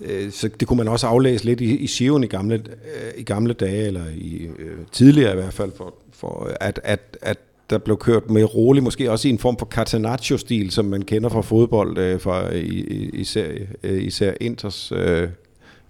øh, 0.00 0.32
så 0.32 0.48
det 0.60 0.68
kunne 0.68 0.76
man 0.76 0.88
også 0.88 1.06
aflæse 1.06 1.44
lidt 1.44 1.60
i, 1.60 1.76
i 1.76 1.86
Sion 1.86 2.24
i 2.24 2.26
gamle, 2.26 2.54
øh, 2.54 3.12
i 3.16 3.22
gamle 3.22 3.54
dage, 3.54 3.86
eller 3.86 4.04
i 4.14 4.48
øh, 4.58 4.78
tidligere 4.92 5.32
i 5.32 5.36
hvert 5.36 5.54
fald, 5.54 5.72
for, 5.76 5.94
for 6.12 6.56
at, 6.60 6.80
at, 6.84 7.18
at 7.22 7.38
der 7.72 7.78
blev 7.78 7.96
kørt 7.96 8.30
med 8.30 8.54
roligt, 8.54 8.84
måske 8.84 9.10
også 9.10 9.28
i 9.28 9.30
en 9.30 9.38
form 9.38 9.58
for 9.58 9.66
catenaccio-stil, 9.66 10.70
som 10.70 10.84
man 10.84 11.02
kender 11.02 11.28
fra 11.28 11.40
fodbold, 11.40 11.98
øh, 11.98 12.20
fra 12.20 12.54
i, 12.54 12.58
i, 12.58 13.10
især, 13.12 13.48
øh, 13.82 14.02
især 14.02 14.32
Inters 14.40 14.92
øh, 14.92 15.28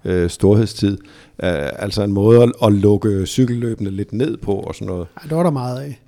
øh, 0.04 0.30
storhedstid. 0.30 0.98
Øh, 1.42 1.68
altså 1.78 2.02
en 2.02 2.12
måde 2.12 2.42
at, 2.42 2.52
at 2.64 2.72
lukke 2.72 3.26
cykelløbende 3.26 3.90
lidt 3.90 4.12
ned 4.12 4.36
på 4.36 4.52
og 4.52 4.74
sådan 4.74 4.86
noget. 4.86 5.06
Ja, 5.22 5.28
det 5.28 5.36
var 5.36 5.42
der 5.42 5.50
meget 5.50 5.80
af. 5.80 6.00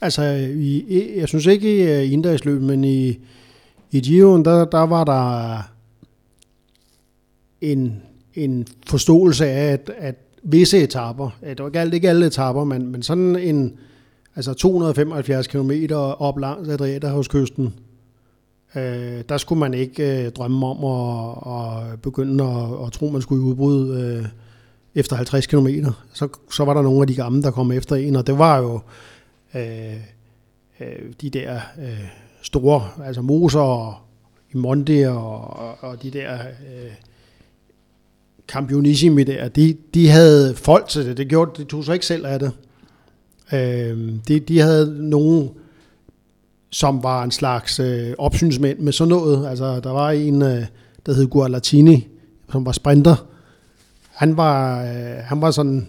Altså, 0.00 0.22
i, 0.56 1.12
jeg 1.16 1.28
synes 1.28 1.46
ikke 1.46 1.98
øh, 1.98 2.02
i 2.02 2.12
inddagsløb, 2.12 2.62
men 2.62 2.84
i, 2.84 3.18
i 3.90 4.00
Giroen, 4.00 4.44
der, 4.44 4.64
der 4.64 4.86
var 4.86 5.04
der 5.04 5.58
en, 7.60 8.02
en 8.34 8.66
forståelse 8.86 9.46
af, 9.46 9.72
at, 9.72 9.90
at 9.98 10.14
visse 10.42 10.82
etapper, 10.82 11.30
det 11.46 11.58
var 11.58 11.66
ikke, 11.66 11.94
ikke 11.94 12.08
alle 12.08 12.26
etapper, 12.26 12.64
men, 12.64 12.86
men 12.86 13.02
sådan 13.02 13.36
en, 13.36 13.78
altså 14.36 14.54
275 14.54 15.46
km 15.46 15.70
op 16.18 16.38
langs 16.38 16.68
Adriaterhavskysten, 16.68 17.74
øh, 18.76 19.22
der 19.28 19.38
skulle 19.38 19.58
man 19.58 19.74
ikke 19.74 20.24
øh, 20.24 20.32
drømme 20.32 20.66
om 20.66 20.84
at, 20.84 21.92
at 21.92 22.00
begynde 22.00 22.44
at, 22.44 22.86
at 22.86 22.92
tro, 22.92 23.10
man 23.10 23.22
skulle 23.22 23.42
i 23.42 23.44
udbrud 23.44 23.98
øh, 23.98 24.26
efter 24.94 25.16
50 25.16 25.46
km. 25.46 25.68
Så, 26.12 26.28
så 26.50 26.64
var 26.64 26.74
der 26.74 26.82
nogle 26.82 27.00
af 27.00 27.06
de 27.06 27.14
gamle, 27.14 27.42
der 27.42 27.50
kom 27.50 27.72
efter 27.72 27.96
en, 27.96 28.16
og 28.16 28.26
det 28.26 28.38
var 28.38 28.58
jo 28.58 28.80
øh, 29.54 29.96
øh, 30.80 31.12
de 31.20 31.30
der 31.30 31.60
øh, 31.78 32.08
store, 32.42 32.88
altså 33.04 33.22
Moser 33.22 33.60
og 33.60 33.94
Imonde 34.54 35.08
og, 35.08 35.56
og, 35.56 35.76
og 35.80 36.02
de 36.02 36.10
der 36.10 36.34
øh, 36.34 36.92
Campionissimi 38.48 39.24
der, 39.24 39.48
de, 39.48 39.76
de 39.94 40.08
havde 40.08 40.54
folk 40.54 40.88
til 40.88 41.06
det. 41.06 41.16
Det 41.16 41.28
gjorde, 41.28 41.62
de 41.62 41.64
tog 41.64 41.84
sig 41.84 41.94
ikke 41.94 42.06
selv 42.06 42.26
af 42.26 42.38
det. 42.38 42.52
Øh, 43.52 44.12
de, 44.28 44.40
de 44.40 44.58
havde 44.60 45.08
nogen, 45.08 45.50
som 46.70 47.02
var 47.02 47.24
en 47.24 47.30
slags 47.30 47.80
øh, 47.80 48.12
opsynsmænd 48.18 48.78
med 48.78 48.92
sådan 48.92 49.08
noget. 49.08 49.48
Altså, 49.48 49.80
der 49.80 49.90
var 49.90 50.10
en, 50.10 50.42
øh, 50.42 50.64
der 51.06 51.14
hed 51.14 51.26
Guarlatini, 51.26 52.08
som 52.52 52.66
var 52.66 52.72
sprinter. 52.72 53.26
Han 54.10 54.36
var, 54.36 54.82
øh, 54.82 55.16
han 55.24 55.40
var 55.40 55.50
sådan 55.50 55.86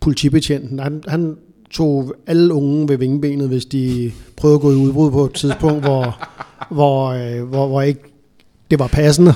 politibetjenten. 0.00 0.78
Han, 0.78 1.02
han 1.08 1.36
tog 1.70 2.14
alle 2.26 2.54
unge 2.54 2.88
ved 2.88 2.96
vingebenet, 2.96 3.48
hvis 3.48 3.64
de 3.64 4.12
prøvede 4.36 4.54
at 4.54 4.60
gå 4.60 4.70
i 4.70 4.74
udbrud 4.74 5.10
på 5.10 5.24
et 5.24 5.34
tidspunkt, 5.34 5.84
hvor, 5.84 6.28
hvor, 6.70 7.06
øh, 7.06 7.48
hvor, 7.48 7.66
hvor 7.66 7.82
ikke 7.82 8.00
det 8.70 8.78
var 8.78 8.86
passende. 8.86 9.34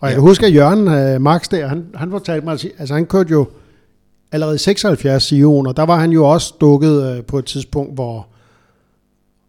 Og 0.00 0.08
jeg 0.08 0.14
kan 0.14 0.22
huske, 0.22 0.46
at 0.46 0.54
Jørgen 0.54 0.88
øh, 0.88 1.20
Marx 1.20 1.48
der, 1.48 1.66
han, 1.66 1.86
han 1.94 2.10
fortalte 2.10 2.44
mig, 2.44 2.58
altså 2.78 2.94
han 2.94 3.06
kørte 3.06 3.30
jo 3.30 3.46
allerede 4.32 4.58
76 4.58 5.22
Sion, 5.22 5.66
og 5.66 5.76
der 5.76 5.82
var 5.82 5.98
han 5.98 6.10
jo 6.10 6.28
også 6.28 6.54
dukket 6.60 7.16
øh, 7.16 7.24
på 7.24 7.38
et 7.38 7.44
tidspunkt, 7.44 7.94
hvor, 7.94 8.26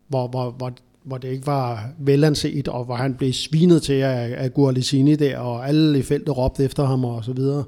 hvor, 0.08 0.28
hvor, 0.28 0.52
hvor, 0.52 0.72
hvor 1.04 1.18
det 1.18 1.28
ikke 1.28 1.48
var 1.48 1.90
velanset, 2.00 2.68
og 2.68 2.86
hvor 2.86 2.96
han 2.96 3.14
blev 3.14 3.34
svinet 3.34 3.82
til 3.82 3.94
af, 3.94 4.36
af 4.38 4.54
Guarlicini 4.54 5.16
der, 5.16 5.38
og 5.38 5.68
alle 5.68 6.00
i 6.00 6.02
feltet 6.02 6.38
råbte 6.38 6.64
efter 6.64 6.86
ham 6.86 7.06
og 7.06 7.24
så 7.24 7.34
videre. 7.34 7.64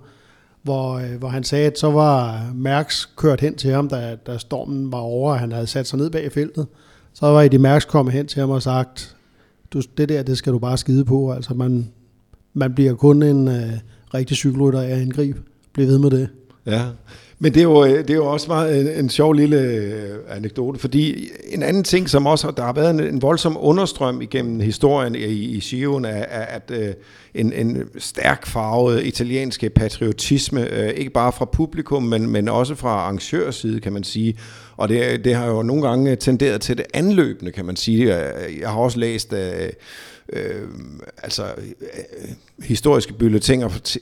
Hvor, 0.64 0.94
øh, 0.94 1.16
hvor 1.20 1.28
han 1.28 1.44
sagde, 1.44 1.68
at 1.68 1.80
så 1.80 1.92
var 1.92 2.46
Mærks 2.56 3.06
kørt 3.18 3.42
hen 3.42 3.56
til 3.56 3.72
ham, 3.72 3.90
da, 3.90 4.16
da 4.28 4.38
stormen 4.38 4.92
var 4.92 4.98
over, 4.98 5.32
og 5.32 5.40
han 5.40 5.52
havde 5.52 5.68
sat 5.68 5.88
sig 5.88 6.00
ned 6.00 6.10
bag 6.10 6.26
i 6.26 6.30
feltet. 6.30 6.68
Så 7.14 7.26
var 7.26 7.42
Eddie 7.42 7.60
Mærks 7.60 7.86
kommet 7.86 8.14
hen 8.14 8.28
til 8.28 8.40
ham 8.40 8.50
og 8.50 8.62
sagt, 8.62 9.16
du, 9.74 9.82
det 9.98 10.10
der, 10.10 10.24
det 10.24 10.38
skal 10.38 10.54
du 10.54 10.60
bare 10.60 10.78
skide 10.78 11.06
på. 11.06 11.32
Altså 11.32 11.54
man, 11.54 11.92
man 12.54 12.74
bliver 12.74 12.94
kun 12.94 13.24
en 13.24 13.48
øh, 13.48 13.72
rigtig 14.14 14.38
cykelrytter 14.38 14.82
af 14.82 15.02
angreb. 15.02 15.38
Bliv 15.74 15.88
ved 15.88 16.00
med 16.00 16.10
det. 16.12 16.30
Ja, 16.66 16.82
men 17.40 17.54
det 17.54 17.60
er 17.60 17.64
jo, 17.64 17.86
øh, 17.86 17.98
det 17.98 18.10
er 18.10 18.16
jo 18.16 18.26
også 18.26 18.48
meget 18.48 18.82
en, 18.82 19.04
en 19.04 19.10
sjov 19.10 19.34
lille 19.34 19.60
øh, 19.60 20.18
anekdote, 20.30 20.80
fordi 20.80 21.30
en 21.50 21.64
anden 21.64 21.84
ting, 21.84 22.10
som 22.10 22.26
også 22.26 22.52
der 22.58 22.64
har 22.64 22.74
været 22.74 22.90
en, 22.90 23.00
en 23.00 23.22
voldsom 23.22 23.58
understrøm 23.60 24.22
igennem 24.22 24.60
historien 24.60 25.16
i, 25.16 25.20
i 25.26 25.60
Sion, 25.60 26.06
er, 26.06 26.10
er 26.10 26.46
at 26.46 26.72
øh, 26.72 26.94
en, 27.34 27.54
en 27.54 27.84
stærk 27.98 28.48
farvet 28.48 29.06
italienske 29.06 29.70
patriotisme, 29.70 30.70
øh, 30.70 30.90
ikke 30.90 31.12
bare 31.12 31.32
fra 31.32 31.46
publikum, 31.46 32.04
men, 32.04 32.30
men 32.30 32.50
også 32.50 32.76
fra 32.76 32.90
arrangørside, 32.90 33.80
kan 33.80 33.94
man 33.94 34.04
sige. 34.04 34.38
Og 34.78 34.90
det, 34.90 35.26
det 35.26 35.36
har 35.36 35.48
jo 35.48 35.64
nogle 35.64 35.88
gange 35.88 36.16
tenderet 36.16 36.62
til 36.62 36.78
det 36.78 36.86
anløbende, 36.94 37.52
kan 37.52 37.66
man 37.66 37.76
sige. 37.76 38.16
Jeg 38.62 38.70
har 38.70 38.78
også 38.78 39.00
læst... 39.00 39.34
Øh, 39.34 39.70
øh, 40.34 40.68
altså 41.24 41.44
øh, 41.44 42.30
historiske 42.64 43.14
bulletiner 43.14 43.98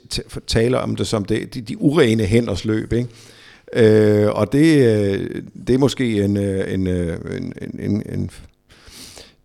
taler 0.48 0.78
om 0.78 0.96
det 0.96 1.08
som 1.08 1.26
det, 1.26 1.54
de, 1.54 1.62
de 1.62 1.82
urene 1.82 2.24
hænders 2.24 2.66
løb, 2.66 2.94
ikke? 2.94 3.10
Øh, 3.74 4.30
og 4.30 4.54
det, 4.54 4.78
øh, 4.78 5.42
det 5.68 5.74
er 5.74 5.78
måske 5.78 6.24
en, 6.24 6.38
øh, 6.38 6.60
øh, 6.60 7.18
en, 7.38 7.54
en, 7.62 7.80
en, 7.80 8.04
en 8.14 8.30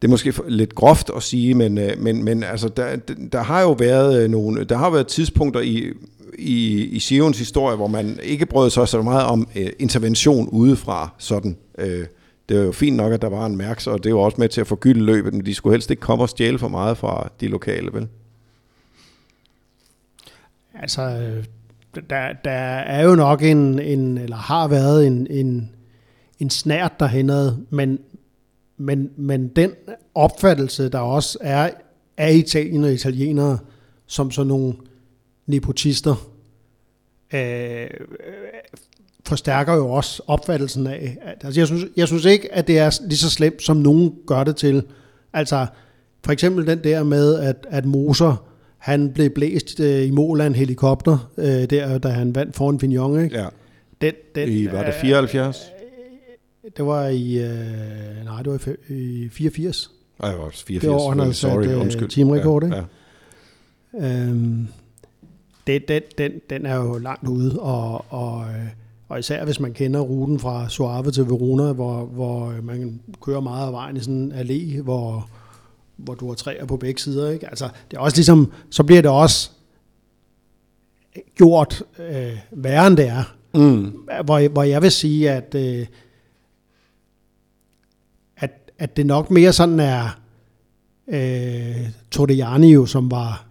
det 0.03 0.09
er 0.09 0.11
måske 0.11 0.33
lidt 0.49 0.75
groft 0.75 1.11
at 1.17 1.23
sige, 1.23 1.55
men, 1.55 1.75
men, 1.99 2.25
men 2.25 2.43
altså, 2.43 2.69
der, 2.69 2.97
der 3.33 3.43
har 3.43 3.63
jo 3.63 3.73
været 3.73 4.31
nogle, 4.31 4.65
der 4.65 4.77
har 4.77 4.91
været 4.91 5.07
tidspunkter 5.07 5.61
i, 5.61 5.93
i, 6.39 6.85
i 6.85 6.99
Sions 6.99 7.39
historie, 7.39 7.77
hvor 7.77 7.87
man 7.87 8.19
ikke 8.23 8.47
brød 8.47 8.71
sig 8.71 8.89
så 8.89 9.03
meget 9.03 9.27
om 9.27 9.49
øh, 9.57 9.71
intervention 9.79 10.49
udefra, 10.49 11.15
sådan. 11.19 11.57
øh, 11.79 12.07
det 12.49 12.57
er 12.57 12.63
jo 12.63 12.73
fint 12.73 12.97
nok, 12.97 13.13
at 13.13 13.23
der 13.23 13.29
var 13.29 13.47
en 13.47 13.57
mærks, 13.57 13.87
og 13.87 14.05
det 14.05 14.11
er 14.11 14.15
også 14.15 14.41
med 14.41 14.49
til 14.49 14.61
at 14.61 14.67
forgylde 14.67 15.05
løbet, 15.05 15.35
men 15.35 15.47
de 15.47 15.55
skulle 15.55 15.75
helst 15.75 15.91
ikke 15.91 16.01
komme 16.01 16.25
og 16.25 16.29
stjæle 16.29 16.59
for 16.59 16.69
meget 16.69 16.99
fra 16.99 17.31
de 17.41 17.49
lokale, 17.49 17.93
vel? 17.93 18.09
Altså, 20.75 21.33
der, 22.11 22.33
der 22.45 22.51
er 22.51 23.05
jo 23.05 23.15
nok 23.15 23.43
en, 23.43 23.79
en 23.79 24.19
eller 24.19 24.37
har 24.37 24.69
været 24.69 25.07
en, 25.07 25.27
en, 25.31 25.71
en 26.39 26.51
snært 26.51 27.01
derhenad, 27.01 27.57
men, 27.71 27.99
men, 28.77 29.11
men 29.17 29.49
den 29.49 29.73
opfattelse, 30.15 30.89
der 30.89 30.99
også 30.99 31.39
er 31.41 31.71
af 32.17 32.35
Italien 32.35 32.85
og 32.85 32.93
italienere, 32.93 33.59
som 34.07 34.31
sådan 34.31 34.49
nogle 34.49 34.75
nepotister, 35.47 36.31
øh, 37.35 37.91
forstærker 39.29 39.75
jo 39.75 39.91
også 39.91 40.23
opfattelsen 40.27 40.87
af, 40.87 41.19
at, 41.23 41.45
altså 41.45 41.61
jeg 41.61 41.67
synes, 41.67 41.85
jeg 41.97 42.07
synes 42.07 42.25
ikke, 42.25 42.55
at 42.55 42.67
det 42.67 42.79
er 42.79 42.99
lige 43.07 43.19
så 43.19 43.31
slemt, 43.31 43.63
som 43.63 43.77
nogen 43.77 44.15
gør 44.27 44.45
det 44.45 44.57
til. 44.57 44.83
Altså, 45.33 45.67
for 46.25 46.33
eksempel 46.33 46.67
den 46.67 46.85
der 46.85 47.03
med, 47.03 47.39
at, 47.39 47.67
at 47.71 47.85
Moser, 47.85 48.49
han 48.79 49.13
blev 49.13 49.31
blæst 49.31 49.81
øh, 49.81 50.07
i 50.07 50.11
mål 50.11 50.41
af 50.41 50.47
en 50.47 50.55
helikopter, 50.55 51.31
øh, 51.39 51.71
der, 51.71 51.99
da 51.99 52.09
han 52.09 52.35
vandt 52.35 52.57
foran 52.57 52.81
Fignon, 52.81 53.25
ikke? 53.25 53.39
Ja. 53.39 53.47
Den, 54.01 54.13
den, 54.35 54.49
I, 54.49 54.67
var 54.73 54.85
det 54.85 54.95
74? 54.95 55.73
Øh, 56.65 56.71
det 56.77 56.87
var 56.87 57.07
i, 57.07 57.39
øh, 57.39 58.25
nej, 58.25 58.43
det 58.43 58.53
var 58.53 58.69
i, 58.89 59.25
i 59.25 59.29
84. 59.29 59.91
Nej, 60.23 60.31
det 60.31 60.41
var 60.41 60.51
84. 60.51 60.81
Det 60.81 60.91
var, 60.91 61.09
han 61.09 61.19
havde 61.19 61.35
Sorry, 61.35 61.65
sat 61.65 61.75
undskyld. 61.75 62.09
teamrekord, 62.09 62.63
ja, 62.63 62.69
ikke? 62.69 62.87
Ja. 64.01 64.23
Øhm, 64.23 64.69
det, 65.67 65.89
den, 65.89 66.03
den, 66.19 66.33
den 66.51 66.67
er 66.67 66.77
jo 66.77 66.99
langt 66.99 67.29
ude, 67.29 67.61
og, 67.61 68.05
og, 68.13 68.45
øh, 68.49 68.67
og 69.09 69.19
især 69.19 69.45
hvis 69.45 69.61
man 69.61 69.73
kender 69.73 70.01
ruten 70.01 70.39
fra 70.39 70.69
Suave 70.69 71.11
til 71.11 71.25
Verona, 71.25 71.73
hvor, 71.73 72.05
hvor 72.05 72.55
man 72.63 73.01
kører 73.23 73.41
meget 73.41 73.67
af 73.67 73.73
vejen 73.73 73.97
i 73.97 74.01
sådan 74.01 74.15
en 74.15 74.33
allé, 74.33 74.83
hvor, 74.83 75.29
hvor 75.97 76.15
du 76.15 76.29
har 76.29 76.35
træer 76.35 76.67
på 76.67 76.77
begge 76.77 77.01
sider. 77.01 77.31
Ikke? 77.31 77.49
Altså, 77.49 77.69
det 77.91 77.97
er 77.97 78.01
også 78.01 78.17
ligesom, 78.17 78.53
så 78.71 78.85
bliver 78.85 79.03
det 79.03 79.11
også 79.11 79.51
gjort 81.35 81.83
øh, 81.99 82.39
værre 82.51 82.87
end 82.87 82.97
det 82.97 83.09
er. 83.09 83.35
Mm. 83.55 83.93
Hvor, 84.25 84.49
hvor 84.49 84.63
jeg 84.63 84.83
vil 84.83 84.91
sige, 84.91 85.31
at, 85.31 85.55
øh, 85.55 85.87
at, 88.37 88.51
at 88.79 88.97
det 88.97 89.07
nok 89.07 89.31
mere 89.31 89.53
sådan 89.53 89.81
er 89.81 90.21
øh, 91.09 91.91
Tordiani 92.11 92.73
jo, 92.73 92.87
som 92.87 93.11
var 93.11 93.47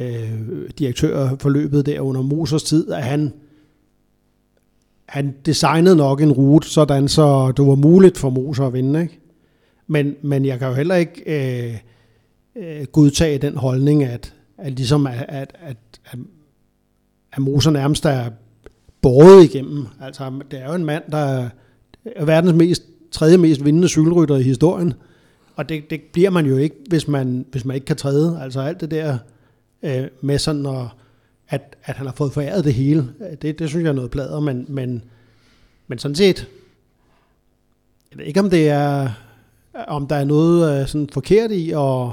øh, 0.00 0.70
direktør 0.78 1.36
for 1.40 1.48
løbet 1.48 1.86
der 1.86 2.00
under 2.00 2.22
Mosers 2.22 2.62
tid, 2.62 2.92
at 2.92 3.02
han 3.02 3.32
han 5.14 5.34
designede 5.46 5.96
nok 5.96 6.20
en 6.20 6.32
rute, 6.32 6.68
sådan 6.68 7.08
så 7.08 7.52
det 7.56 7.66
var 7.66 7.74
muligt 7.74 8.18
for 8.18 8.30
Moser 8.30 8.66
at 8.66 8.72
vinde. 8.72 9.02
Ikke? 9.02 9.20
Men, 9.86 10.14
men 10.22 10.44
jeg 10.44 10.58
kan 10.58 10.68
jo 10.68 10.74
heller 10.74 10.94
ikke 10.94 11.22
øh, 11.26 11.74
øh, 12.56 12.86
godtage 12.86 13.38
den 13.38 13.56
holdning, 13.56 14.04
at, 14.04 14.34
at, 14.58 14.72
ligesom 14.72 15.06
at, 15.06 15.24
at, 15.28 15.56
at, 15.60 15.76
at, 16.04 16.18
at 17.32 17.38
Moser 17.38 17.70
nærmest 17.70 18.04
er 18.04 18.30
båret 19.02 19.44
igennem. 19.44 19.86
Altså, 20.00 20.32
det 20.50 20.58
er 20.60 20.66
jo 20.68 20.74
en 20.74 20.84
mand, 20.84 21.02
der 21.10 21.48
er 22.16 22.24
verdens 22.24 22.54
mest, 22.54 22.82
tredje 23.10 23.36
mest 23.36 23.64
vindende 23.64 23.88
cykelrytter 23.88 24.36
i 24.36 24.42
historien. 24.42 24.94
Og 25.56 25.68
det, 25.68 25.90
det 25.90 26.00
bliver 26.12 26.30
man 26.30 26.46
jo 26.46 26.56
ikke, 26.56 26.76
hvis 26.88 27.08
man, 27.08 27.46
hvis 27.50 27.64
man 27.64 27.74
ikke 27.74 27.84
kan 27.84 27.96
træde. 27.96 28.38
Altså 28.42 28.60
alt 28.60 28.80
det 28.80 28.90
der 28.90 29.18
øh, 29.82 30.06
med 30.20 30.38
sådan 30.38 30.66
at 30.66 30.86
at, 31.54 31.76
at 31.84 31.96
han 31.96 32.06
har 32.06 32.14
fået 32.14 32.32
foræret 32.32 32.64
det 32.64 32.74
hele. 32.74 33.14
Det, 33.42 33.58
det 33.58 33.68
synes 33.68 33.82
jeg 33.82 33.88
er 33.88 33.94
noget 33.94 34.10
plader, 34.10 34.40
men, 34.40 34.66
men, 34.68 35.02
men 35.86 35.98
sådan 35.98 36.14
set, 36.14 36.48
jeg 38.10 38.18
ved 38.18 38.24
ikke 38.24 38.40
om 38.40 38.50
det 38.50 38.68
er, 38.68 39.10
om 39.88 40.06
der 40.06 40.16
er 40.16 40.24
noget 40.24 40.80
øh, 40.80 40.88
sådan 40.88 41.08
forkert 41.12 41.50
i 41.50 41.70
at, 41.70 42.10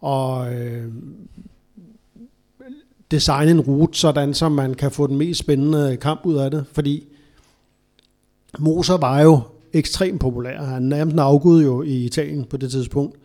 og, 0.00 0.54
øh, 0.54 0.92
designe 3.10 3.50
en 3.50 3.60
rute, 3.60 3.98
sådan 3.98 4.34
så 4.34 4.48
man 4.48 4.74
kan 4.74 4.90
få 4.90 5.06
den 5.06 5.16
mest 5.16 5.40
spændende 5.40 5.96
kamp 5.96 6.20
ud 6.26 6.36
af 6.36 6.50
det, 6.50 6.64
fordi 6.72 7.06
Moser 8.58 8.96
var 8.96 9.20
jo 9.20 9.40
ekstremt 9.72 10.20
populær. 10.20 10.62
Han 10.62 10.82
nærmest 10.82 11.18
afgud 11.18 11.62
jo 11.62 11.82
i 11.82 12.04
Italien 12.04 12.44
på 12.44 12.56
det 12.56 12.70
tidspunkt. 12.70 13.16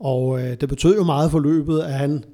Og 0.00 0.40
øh, 0.42 0.60
det 0.60 0.68
betød 0.68 0.96
jo 0.96 1.04
meget 1.04 1.30
for 1.30 1.38
løbet, 1.38 1.80
at 1.80 1.92
han 1.92 2.24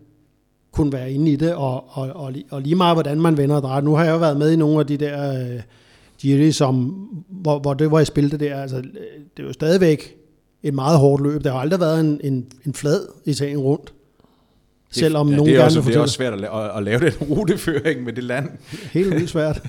kunne 0.76 0.92
være 0.92 1.12
inde 1.12 1.32
i 1.32 1.36
det, 1.36 1.54
og, 1.54 1.84
og, 1.88 2.08
og, 2.14 2.34
og 2.50 2.62
lige 2.62 2.74
meget 2.74 2.96
hvordan 2.96 3.20
man 3.20 3.36
vender 3.36 3.56
og 3.56 3.62
drejer. 3.62 3.80
Nu 3.80 3.94
har 3.94 4.04
jeg 4.04 4.12
jo 4.12 4.18
været 4.18 4.36
med 4.36 4.52
i 4.52 4.56
nogle 4.56 4.80
af 4.80 4.86
de 4.86 4.96
der 4.96 5.40
øh, 5.40 5.60
Giri, 6.18 6.52
som, 6.52 6.74
hvor, 7.28 7.58
hvor 7.58 7.74
det 7.74 7.90
var 7.90 8.00
i 8.00 8.04
spil 8.04 8.30
det 8.30 8.40
der. 8.40 8.62
Altså, 8.62 8.76
det 8.76 9.42
er 9.42 9.46
jo 9.46 9.52
stadigvæk 9.52 10.14
et 10.62 10.74
meget 10.74 10.98
hårdt 10.98 11.22
løb. 11.22 11.44
Der 11.44 11.52
har 11.52 11.58
aldrig 11.58 11.80
været 11.80 12.00
en, 12.00 12.20
en, 12.24 12.46
en 12.66 12.74
flad 12.74 13.00
Italien 13.24 13.58
rundt. 13.58 13.84
Det, 14.88 14.96
Selvom 14.96 15.28
ja, 15.30 15.36
nogen 15.36 15.52
det 15.52 15.60
er, 15.60 15.64
også, 15.64 15.80
det 15.80 15.96
er 15.96 16.00
også 16.00 16.14
svært 16.14 16.32
at, 16.32 16.40
la- 16.40 16.56
at, 16.56 16.76
at 16.76 16.82
lave 16.82 17.00
den 17.10 17.12
ruteføring 17.30 18.04
med 18.04 18.12
det 18.12 18.24
land. 18.24 18.48
Helt 18.92 19.14
vildt 19.14 19.30
svært. 19.30 19.62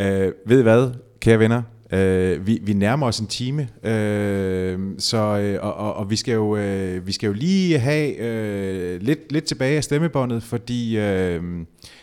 Øh, 0.00 0.32
ved 0.46 0.58
I 0.58 0.62
hvad, 0.62 0.90
kære 1.20 1.38
venner? 1.38 1.62
Øh, 1.94 2.46
vi, 2.46 2.60
vi 2.62 2.72
nærmer 2.72 3.06
os 3.06 3.18
en 3.18 3.26
time, 3.26 3.68
øh, 3.82 4.78
så, 4.98 5.16
øh, 5.16 5.58
og, 5.62 5.74
og, 5.74 5.94
og 5.94 6.10
vi, 6.10 6.16
skal 6.16 6.34
jo, 6.34 6.56
øh, 6.56 7.06
vi 7.06 7.12
skal 7.12 7.26
jo 7.26 7.32
lige 7.32 7.78
have 7.78 8.16
øh, 8.16 9.02
lidt, 9.02 9.32
lidt 9.32 9.44
tilbage 9.44 9.76
af 9.76 9.84
stemmebåndet, 9.84 10.42
fordi 10.42 10.98
øh, 10.98 11.42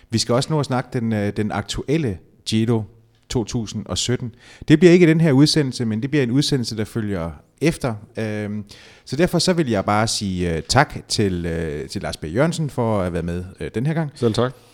vi 0.10 0.18
skal 0.18 0.36
også 0.36 0.54
nå 0.54 0.60
at 0.60 0.66
snakke 0.66 0.90
den, 0.94 1.14
øh, 1.14 1.34
den 1.38 1.52
aktuelle 1.52 2.18
Giro 2.46 2.84
2017. 3.30 4.36
Det 4.68 4.80
bliver 4.80 4.92
ikke 4.92 5.08
den 5.08 5.22
her 5.22 5.32
udsendelse, 5.32 5.86
men 5.86 6.02
det 6.02 6.10
bliver 6.10 6.24
en 6.24 6.32
udsendelse, 6.32 6.78
der 6.78 6.86
følger 6.86 7.32
efter. 7.62 7.96
Øh, 8.18 8.50
så 9.06 9.16
derfor 9.16 9.40
så 9.40 9.54
vil 9.54 9.70
jeg 9.70 9.86
bare 9.86 10.08
sige 10.08 10.62
tak 10.62 11.08
til, 11.08 11.44
til 11.90 12.02
Lars 12.02 12.18
B. 12.18 12.26
Jørgensen 12.26 12.70
for 12.70 12.98
at 12.98 13.04
have 13.04 13.14
været 13.14 13.26
med 13.26 13.70
den 13.70 13.86
her 13.86 13.94
gang. 13.94 14.12
Selv 14.16 14.34
tak. 14.34 14.71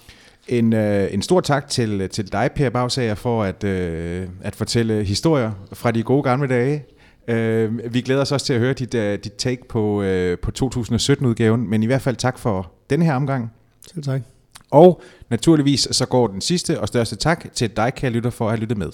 En, 0.50 0.74
øh, 0.74 1.14
en 1.14 1.22
stor 1.22 1.41
tak 1.41 1.68
til, 1.68 2.10
til 2.10 2.32
dig, 2.32 2.50
Per 2.56 2.70
Bagsager, 2.70 3.16
for 3.16 3.43
at, 3.43 3.64
øh, 3.64 4.28
at 4.41 4.56
fortælle 4.56 5.04
historier 5.04 5.52
fra 5.74 5.91
de 5.91 6.04
gode 6.04 6.24
gamle 6.24 6.48
dage. 6.48 6.86
Øh, 7.28 7.93
vi 7.93 8.02
glæder 8.02 8.22
os 8.22 8.32
også 8.32 8.45
til 8.45 8.54
at 8.54 8.60
høre 8.60 8.74
dit, 8.74 8.95
uh, 8.95 9.02
dit 9.02 9.34
take 9.38 9.68
på, 9.70 10.02
øh, 10.02 10.38
på 10.39 10.52
2017-udgaven, 10.60 11.70
men 11.70 11.84
i 11.84 11.86
hvert 11.86 12.02
fald 12.02 12.16
tak 12.16 12.39
for 12.39 12.72
den 12.89 13.02
her 13.02 13.14
omgang. 13.14 13.52
Selv 13.93 14.04
tak. 14.04 14.22
Og 14.72 15.02
naturligvis 15.30 15.88
så 15.91 16.06
går 16.06 16.28
den 16.28 16.41
sidste 16.41 16.80
og 16.80 16.88
største 16.88 17.16
tak 17.16 17.54
til 17.54 17.78
dig, 17.78 17.93
kære 17.95 18.12
lytter, 18.12 18.30
for 18.30 18.45
at 18.45 18.52
have 18.52 18.60
lyttet 18.60 18.78
med. 18.78 18.89